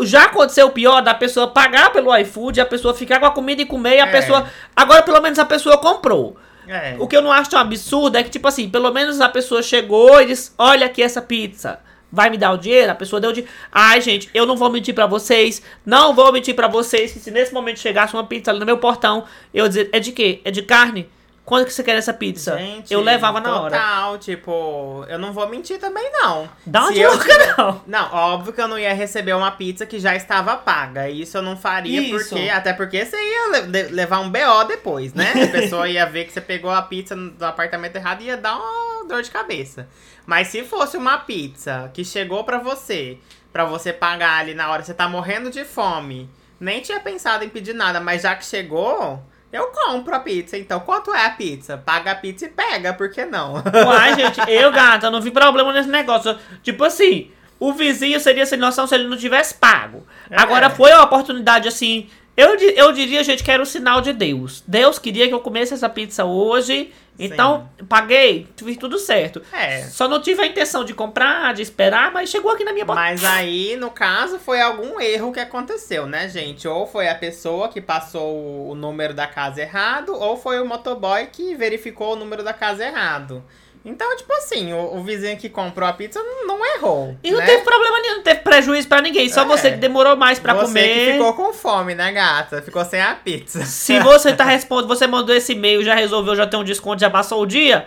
Já 0.01 0.23
aconteceu 0.25 0.67
o 0.67 0.71
pior 0.71 1.01
da 1.01 1.13
pessoa 1.13 1.47
pagar 1.47 1.91
pelo 1.91 2.15
iFood, 2.17 2.59
a 2.59 2.65
pessoa 2.65 2.93
ficar 2.93 3.19
com 3.19 3.25
a 3.25 3.31
comida 3.31 3.61
e 3.61 3.65
comer 3.65 3.97
e 3.97 3.99
a 3.99 4.07
É. 4.07 4.11
pessoa. 4.11 4.47
Agora 4.75 5.03
pelo 5.03 5.21
menos 5.21 5.39
a 5.39 5.45
pessoa 5.45 5.77
comprou. 5.77 6.35
É. 6.69 6.95
O 6.99 7.07
que 7.07 7.17
eu 7.17 7.21
não 7.21 7.31
acho 7.31 7.49
tão 7.49 7.59
absurdo 7.59 8.15
é 8.15 8.23
que, 8.23 8.29
tipo 8.29 8.47
assim, 8.47 8.69
pelo 8.69 8.91
menos 8.91 9.19
a 9.19 9.27
pessoa 9.27 9.63
chegou 9.63 10.21
e 10.21 10.27
disse: 10.27 10.51
Olha 10.57 10.85
aqui 10.85 11.01
essa 11.01 11.21
pizza. 11.21 11.79
Vai 12.11 12.29
me 12.29 12.37
dar 12.37 12.51
o 12.51 12.57
dinheiro? 12.57 12.91
A 12.91 12.95
pessoa 12.95 13.19
deu 13.19 13.31
o 13.31 13.33
dinheiro. 13.33 13.53
Ai, 13.71 14.01
gente, 14.01 14.29
eu 14.33 14.45
não 14.45 14.55
vou 14.55 14.69
mentir 14.69 14.93
pra 14.93 15.07
vocês. 15.07 15.61
Não 15.85 16.13
vou 16.13 16.31
mentir 16.31 16.55
pra 16.55 16.67
vocês 16.67 17.11
que 17.11 17.19
se 17.19 17.31
nesse 17.31 17.53
momento 17.53 17.79
chegasse 17.79 18.13
uma 18.13 18.25
pizza 18.25 18.51
ali 18.51 18.59
no 18.59 18.65
meu 18.65 18.77
portão, 18.77 19.25
eu 19.51 19.67
dizer: 19.67 19.89
É 19.91 19.99
de 19.99 20.11
quê? 20.11 20.41
É 20.45 20.51
de 20.51 20.61
carne? 20.61 21.09
Quando 21.49 21.65
que 21.65 21.73
você 21.73 21.83
quer 21.83 21.95
essa 21.95 22.13
pizza? 22.13 22.55
Gente, 22.59 22.93
eu 22.93 23.01
levava 23.01 23.39
na 23.41 23.59
hora. 23.59 23.75
Total, 23.75 24.17
tipo, 24.19 25.03
eu 25.09 25.17
não 25.17 25.33
vou 25.33 25.49
mentir 25.49 25.79
também, 25.79 26.07
não. 26.11 26.47
Dá 26.63 26.81
uma 26.83 26.93
de 26.93 26.99
eu 26.99 27.09
louca, 27.09 27.27
não. 27.57 27.81
Não, 27.87 28.13
óbvio 28.13 28.53
que 28.53 28.61
eu 28.61 28.67
não 28.67 28.77
ia 28.77 28.93
receber 28.93 29.33
uma 29.33 29.49
pizza 29.49 29.83
que 29.83 29.99
já 29.99 30.15
estava 30.15 30.55
paga. 30.55 31.09
Isso 31.09 31.35
eu 31.37 31.41
não 31.41 31.57
faria, 31.57 31.99
Isso. 32.01 32.29
porque. 32.35 32.49
Até 32.49 32.71
porque 32.71 33.03
você 33.03 33.17
ia 33.17 33.61
le- 33.65 33.83
levar 33.89 34.19
um 34.19 34.29
BO 34.29 34.63
depois, 34.67 35.11
né? 35.15 35.33
A 35.43 35.47
pessoa 35.47 35.89
ia 35.89 36.05
ver 36.05 36.25
que 36.25 36.31
você 36.33 36.41
pegou 36.41 36.69
a 36.69 36.83
pizza 36.83 37.15
do 37.15 37.43
apartamento 37.43 37.95
errado 37.95 38.21
e 38.21 38.25
ia 38.25 38.37
dar 38.37 38.55
uma 38.55 39.05
dor 39.07 39.23
de 39.23 39.31
cabeça. 39.31 39.87
Mas 40.27 40.49
se 40.49 40.63
fosse 40.63 40.97
uma 40.97 41.17
pizza 41.17 41.89
que 41.95 42.05
chegou 42.05 42.43
pra 42.43 42.59
você, 42.59 43.17
pra 43.51 43.65
você 43.65 43.91
pagar 43.91 44.39
ali 44.41 44.53
na 44.53 44.69
hora, 44.69 44.83
você 44.83 44.93
tá 44.93 45.09
morrendo 45.09 45.49
de 45.49 45.65
fome, 45.65 46.29
nem 46.59 46.79
tinha 46.81 46.99
pensado 46.99 47.43
em 47.43 47.49
pedir 47.49 47.73
nada, 47.73 47.99
mas 47.99 48.21
já 48.21 48.35
que 48.35 48.45
chegou, 48.45 49.19
Eu 49.51 49.67
compro 49.67 50.13
a 50.13 50.19
pizza, 50.19 50.57
então 50.57 50.79
quanto 50.79 51.13
é 51.13 51.25
a 51.25 51.31
pizza? 51.31 51.77
Paga 51.77 52.11
a 52.11 52.15
pizza 52.15 52.45
e 52.45 52.49
pega, 52.49 52.93
por 52.93 53.09
que 53.09 53.25
não? 53.25 53.55
Uai, 53.55 54.13
gente, 54.15 54.39
eu, 54.47 54.71
gata, 54.71 55.09
não 55.09 55.21
vi 55.21 55.31
problema 55.31 55.73
nesse 55.73 55.89
negócio. 55.89 56.37
Tipo 56.61 56.83
assim, 56.83 57.31
o 57.59 57.73
vizinho 57.73 58.19
seria 58.19 58.45
sem 58.45 58.59
noção 58.59 58.85
se 58.85 58.93
ele 58.93 59.07
não 59.07 59.17
tivesse 59.17 59.55
pago. 59.55 60.05
É. 60.29 60.39
Agora 60.39 60.69
foi 60.69 60.91
uma 60.93 61.03
oportunidade 61.03 61.67
assim. 61.67 62.07
Eu, 62.37 62.55
eu 62.55 62.91
diria, 62.93 63.23
gente, 63.23 63.43
que 63.43 63.51
era 63.51 63.61
o 63.61 63.65
sinal 63.65 64.01
de 64.01 64.13
Deus. 64.13 64.63
Deus 64.65 64.97
queria 64.97 65.27
que 65.27 65.33
eu 65.33 65.41
comesse 65.41 65.73
essa 65.73 65.89
pizza 65.89 66.23
hoje. 66.23 66.93
Então, 67.19 67.69
paguei, 67.89 68.47
fiz 68.55 68.77
tudo 68.77 68.97
certo. 68.97 69.41
É. 69.51 69.81
Só 69.83 70.07
não 70.07 70.21
tive 70.21 70.41
a 70.41 70.45
intenção 70.45 70.85
de 70.85 70.93
comprar, 70.93 71.53
de 71.53 71.61
esperar, 71.61 72.11
mas 72.13 72.29
chegou 72.29 72.51
aqui 72.51 72.63
na 72.63 72.71
minha 72.71 72.85
boca. 72.85 72.99
Mas 72.99 73.25
aí, 73.25 73.75
no 73.75 73.91
caso, 73.91 74.39
foi 74.39 74.61
algum 74.61 74.99
erro 75.01 75.33
que 75.33 75.39
aconteceu, 75.39 76.05
né, 76.05 76.29
gente? 76.29 76.67
Ou 76.67 76.87
foi 76.87 77.09
a 77.09 77.15
pessoa 77.15 77.67
que 77.67 77.81
passou 77.81 78.69
o 78.69 78.75
número 78.75 79.13
da 79.13 79.27
casa 79.27 79.61
errado, 79.61 80.13
ou 80.13 80.37
foi 80.37 80.61
o 80.61 80.65
motoboy 80.65 81.27
que 81.27 81.53
verificou 81.55 82.13
o 82.13 82.15
número 82.15 82.43
da 82.43 82.53
casa 82.53 82.85
errado. 82.85 83.43
Então, 83.83 84.15
tipo 84.17 84.31
assim, 84.33 84.73
o, 84.73 84.97
o 84.97 85.03
vizinho 85.03 85.37
que 85.37 85.47
comprou 85.49 85.87
a 85.87 85.93
pizza 85.93 86.19
não, 86.45 86.59
errou. 86.75 87.15
E 87.23 87.31
não 87.31 87.39
né? 87.39 87.45
teve 87.45 87.63
problema 87.63 87.99
nenhum, 88.01 88.15
não 88.17 88.23
teve 88.23 88.41
prejuízo 88.41 88.87
pra 88.87 89.01
ninguém. 89.01 89.29
Só 89.29 89.41
É. 89.43 89.45
você 89.45 89.71
que 89.71 89.77
demorou 89.77 90.15
mais 90.17 90.37
pra 90.37 90.53
Você 90.53 90.65
comer. 90.65 91.05
que 91.05 91.11
ficou 91.13 91.33
com 91.33 91.53
fome, 91.53 91.95
né, 91.95 92.11
gata? 92.11 92.61
Ficou 92.61 92.83
sem 92.83 93.01
a 93.01 93.15
pizza. 93.15 93.63
Se 93.63 93.97
você 93.99 94.33
tá 94.33 94.43
respondendo, 94.43 94.87
você 94.89 95.07
mandou 95.07 95.33
esse 95.35 95.53
e-mail, 95.53 95.83
já 95.83 95.95
resolveu, 95.95 96.35
já 96.35 96.45
tem 96.45 96.59
um 96.59 96.63
desconto, 96.63 96.99
já 96.99 97.09
passou 97.09 97.41
o 97.41 97.45
dia, 97.45 97.85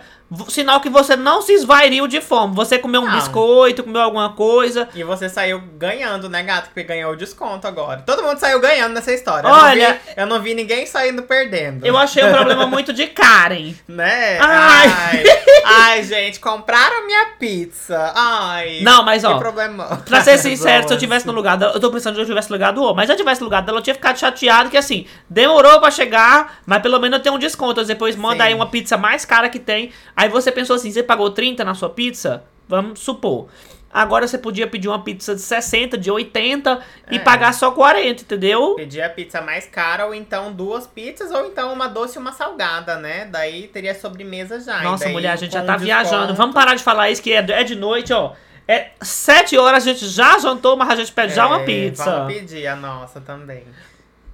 sinal 0.49 0.79
que 0.79 0.89
você 0.89 1.15
não 1.15 1.41
se 1.41 1.53
esvairiu 1.53 2.07
de 2.07 2.21
fome. 2.21 2.55
Você 2.55 2.77
comeu 2.79 3.01
um 3.01 3.05
Não. 3.05 3.15
biscoito, 3.15 3.83
comeu 3.83 4.01
alguma 4.01 4.33
coisa. 4.33 4.87
E 4.95 5.03
você 5.03 5.27
saiu 5.29 5.59
ganhando, 5.77 6.29
né, 6.29 6.43
gato? 6.43 6.65
Porque 6.65 6.83
ganhou 6.83 7.13
o 7.13 7.15
desconto 7.15 7.67
agora. 7.67 8.01
Todo 8.05 8.23
mundo 8.23 8.37
saiu 8.39 8.59
ganhando 8.59 8.93
nessa 8.93 9.11
história. 9.11 9.49
Olha- 9.49 9.83
eu, 9.83 9.89
não 9.89 9.93
vi, 9.97 10.13
eu 10.17 10.25
não 10.27 10.41
vi 10.41 10.53
ninguém 10.53 10.85
saindo 10.85 11.23
perdendo. 11.23 11.85
Eu 11.85 11.97
achei 11.97 12.23
um 12.23 12.31
problema 12.31 12.65
muito 12.67 12.91
de 12.93 13.07
Karen. 13.07 13.73
Né? 13.87 14.37
Ai. 14.39 14.87
Ai. 14.87 15.23
Ai, 15.65 16.03
gente, 16.03 16.39
compraram 16.39 17.05
minha 17.05 17.25
pizza. 17.39 18.11
Ai. 18.15 18.79
Não, 18.81 19.03
mas 19.03 19.21
Que 19.23 19.27
ó, 19.27 19.37
problema. 19.37 20.01
pra 20.05 20.21
ser 20.21 20.37
sincero, 20.39 20.87
se 20.87 20.93
eu 20.93 20.97
tivesse 20.97 21.25
no 21.27 21.33
lugar 21.33 21.57
dela, 21.57 21.73
eu 21.73 21.79
tô 21.79 21.91
pensando 21.91 22.15
que 22.15 22.21
eu 22.21 22.25
tivesse 22.25 22.49
no 22.49 22.55
lugar 22.55 22.73
do 22.73 22.81
O, 22.83 22.93
mas 22.93 23.05
se 23.07 23.13
eu 23.13 23.17
tivesse 23.17 23.41
no 23.41 23.45
lugar 23.45 23.61
dela, 23.61 23.77
eu 23.77 23.81
tinha 23.83 23.93
ficado 23.93 24.17
chateado 24.17 24.69
que 24.69 24.77
assim, 24.77 25.05
demorou 25.29 25.79
pra 25.79 25.91
chegar, 25.91 26.59
mas 26.65 26.81
pelo 26.81 26.99
menos 26.99 27.17
eu 27.17 27.23
tenho 27.23 27.35
um 27.35 27.39
desconto. 27.39 27.83
Depois 27.83 28.15
manda 28.15 28.43
Sim. 28.43 28.49
aí 28.49 28.53
uma 28.53 28.67
pizza 28.67 28.97
mais 28.97 29.25
cara 29.25 29.49
que 29.49 29.59
tem. 29.59 29.91
Aí 30.15 30.22
você 30.29 30.51
pensou 30.51 30.75
assim, 30.75 30.91
você 30.91 31.03
pagou 31.03 31.29
30 31.31 31.63
na 31.63 31.73
sua 31.75 31.89
pizza? 31.89 32.43
Vamos 32.67 32.99
supor. 32.99 33.47
Agora 33.91 34.27
você 34.27 34.39
podia 34.39 34.65
pedir 34.65 34.87
uma 34.87 35.03
pizza 35.03 35.35
de 35.35 35.41
60, 35.41 35.97
de 35.99 36.09
80 36.09 36.81
e 37.11 37.17
É. 37.17 37.19
pagar 37.19 37.53
só 37.53 37.69
40, 37.71 38.23
entendeu? 38.23 38.73
Pedir 38.75 39.03
a 39.03 39.09
pizza 39.09 39.39
mais 39.39 39.67
cara, 39.67 40.07
ou 40.07 40.15
então 40.15 40.51
duas 40.51 40.87
pizzas, 40.87 41.29
ou 41.29 41.45
então 41.45 41.71
uma 41.71 41.87
doce 41.87 42.17
e 42.17 42.19
uma 42.19 42.31
salgada, 42.31 42.95
né? 42.95 43.25
Daí 43.25 43.67
teria 43.67 43.93
sobremesa 43.93 44.59
já. 44.59 44.79
E 44.81 44.83
Nossa, 44.83 45.03
daí, 45.03 45.13
mulher, 45.13 45.31
a 45.31 45.35
gente 45.35 45.51
já 45.53 45.59
tá 45.59 45.73
desconto- 45.77 45.85
viajando. 45.85 46.33
Vamos 46.33 46.55
parar 46.55 46.73
de 46.73 46.81
falar 46.81 47.11
isso, 47.11 47.21
que 47.21 47.31
é, 47.33 47.37
é 47.51 47.63
de 47.63 47.75
noite, 47.75 48.11
ó. 48.11 48.33
É 48.67 48.91
7 49.01 49.57
horas, 49.57 49.85
a 49.85 49.91
gente 49.93 50.07
já 50.07 50.39
jantou, 50.39 50.75
mas 50.75 50.89
a 50.89 50.95
gente 50.95 51.11
pede 51.11 51.35
já 51.35 51.45
uma 51.45 51.61
É, 51.61 51.65
pizza. 51.65 52.03
Vamos 52.05 52.33
pedir 52.33 52.65
a 52.65 52.75
nossa 52.75 53.21
também. 53.21 53.63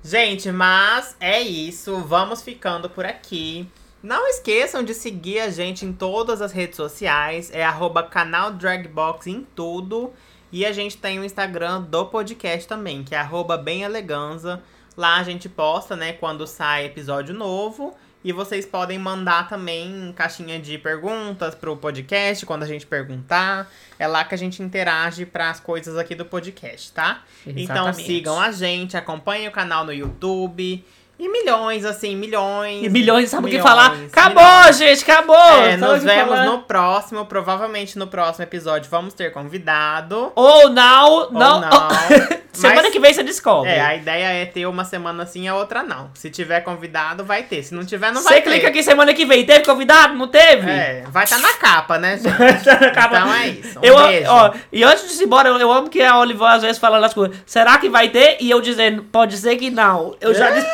Gente, 0.01 0.49
mas 0.53 1.17
é 1.19 1.41
isso. 1.41 1.97
Vamos 1.97 2.41
ficando 2.41 2.89
por 2.89 3.05
aqui. 3.05 3.67
Não 4.01 4.27
esqueçam 4.27 4.81
de 4.81 4.93
seguir 4.93 5.39
a 5.39 5.49
gente 5.49 5.85
em 5.85 5.91
todas 5.91 6.41
as 6.41 6.51
redes 6.51 6.77
sociais. 6.77 7.51
É 7.53 7.63
arroba 7.65 8.01
canal 8.01 8.51
Dragbox 8.51 9.27
em 9.27 9.45
tudo. 9.55 10.13
E 10.51 10.65
a 10.65 10.71
gente 10.71 10.97
tem 10.97 11.19
o 11.19 11.23
Instagram 11.23 11.81
do 11.81 12.05
podcast 12.05 12.67
também, 12.67 13.03
que 13.03 13.13
é 13.13 13.19
arroba 13.19 13.57
bem 13.57 13.83
eleganza. 13.83 14.63
Lá 14.95 15.17
a 15.17 15.23
gente 15.23 15.47
posta, 15.47 15.95
né, 15.95 16.13
quando 16.13 16.47
sai 16.47 16.85
episódio 16.85 17.35
novo. 17.35 17.95
E 18.21 18.33
vocês 18.33 18.65
podem 18.65 18.99
mandar 18.99 19.47
também 19.47 20.13
caixinha 20.13 20.59
de 20.59 20.77
perguntas 20.77 21.55
pro 21.55 21.77
podcast, 21.77 22.45
quando 22.45 22.63
a 22.63 22.65
gente 22.65 22.85
perguntar. 22.85 23.71
É 23.97 24.07
lá 24.07 24.25
que 24.25 24.35
a 24.35 24.37
gente 24.37 24.61
interage 24.61 25.25
para 25.25 25.49
as 25.49 25.59
coisas 25.59 25.97
aqui 25.97 26.15
do 26.15 26.25
podcast, 26.25 26.91
tá? 26.91 27.23
Então 27.47 27.87
Exatamente. 27.87 28.05
sigam 28.05 28.39
a 28.39 28.51
gente, 28.51 28.97
acompanhem 28.97 29.47
o 29.47 29.51
canal 29.51 29.85
no 29.85 29.93
YouTube. 29.93 30.83
E 31.19 31.27
milhões, 31.27 31.83
assim, 31.83 32.15
milhões. 32.15 32.81
E 32.81 32.89
milhões, 32.89 33.29
sabe 33.29 33.47
o 33.47 33.49
que 33.51 33.59
falar? 33.59 33.93
Acabou, 34.09 34.41
milhões. 34.41 34.77
gente, 34.77 35.03
acabou! 35.11 35.35
É, 35.35 35.77
Sabe 35.77 35.93
nos 35.93 36.03
vemos 36.03 36.29
falar? 36.35 36.45
no 36.45 36.59
próximo. 36.59 37.25
Provavelmente 37.25 37.99
no 37.99 38.07
próximo 38.07 38.43
episódio 38.43 38.89
vamos 38.89 39.13
ter 39.13 39.31
convidado. 39.33 40.31
Ou 40.33 40.69
não, 40.69 41.29
não. 41.29 41.59
não. 41.61 41.69
Semana 42.51 42.81
Mas- 42.83 42.91
que 42.91 42.99
vem 42.99 43.13
você 43.13 43.23
descobre. 43.23 43.69
É, 43.69 43.79
a 43.79 43.95
ideia 43.95 44.25
é 44.41 44.45
ter 44.45 44.65
uma 44.65 44.83
semana 44.83 45.25
sim 45.25 45.43
e 45.43 45.47
a 45.47 45.55
outra 45.55 45.81
não. 45.81 46.09
Se 46.13 46.29
tiver 46.29 46.59
convidado, 46.61 47.23
vai 47.23 47.43
ter. 47.43 47.63
Se 47.63 47.73
não 47.73 47.85
tiver, 47.85 48.11
não 48.11 48.21
Você 48.21 48.29
vai 48.29 48.41
clica 48.41 48.61
ter. 48.61 48.67
aqui 48.67 48.83
semana 48.83 49.13
que 49.13 49.25
vem. 49.25 49.45
Teve 49.45 49.63
convidado? 49.63 50.15
Não 50.15 50.27
teve? 50.27 50.69
É, 50.69 51.05
vai 51.09 51.23
estar 51.23 51.37
na 51.37 51.53
capa, 51.53 51.97
né, 51.97 52.17
gente? 52.17 52.35
Acaba- 52.69 53.17
Então 53.19 53.33
é 53.33 53.47
isso. 53.47 53.79
Um 53.79 53.83
eu, 53.83 53.97
beijo. 54.07 54.29
ó, 54.29 54.51
e 54.73 54.83
antes 54.83 55.15
de 55.15 55.23
ir 55.23 55.25
embora, 55.25 55.47
eu, 55.47 55.57
eu 55.57 55.71
amo 55.71 55.89
que 55.89 56.01
a 56.01 56.17
Oliver 56.17 56.47
às 56.49 56.61
vezes 56.61 56.77
falando 56.77 57.03
as 57.05 57.13
coisas. 57.13 57.37
Será 57.45 57.77
que 57.77 57.87
vai 57.87 58.09
ter? 58.09 58.37
E 58.41 58.49
eu 58.49 58.59
dizendo, 58.59 59.03
pode 59.03 59.37
ser 59.37 59.55
que 59.55 59.69
não. 59.69 60.17
Eu 60.19 60.33
já 60.33 60.49
lhes 60.49 60.65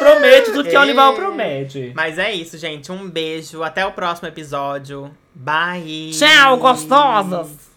tudo 0.42 0.64
que 0.64 0.76
a 0.76 0.82
Oliver 0.82 1.04
É. 1.04 1.16
promete. 1.16 1.92
Mas 1.96 2.18
é 2.18 2.32
isso, 2.34 2.58
gente. 2.58 2.92
Um 2.92 3.10
beijo. 3.10 3.64
Até 3.64 3.86
o 3.86 3.92
próximo 3.92 4.28
episódio. 4.28 5.12
Bye. 5.34 6.12
Tchau, 6.14 6.58
gostosas! 6.58 7.75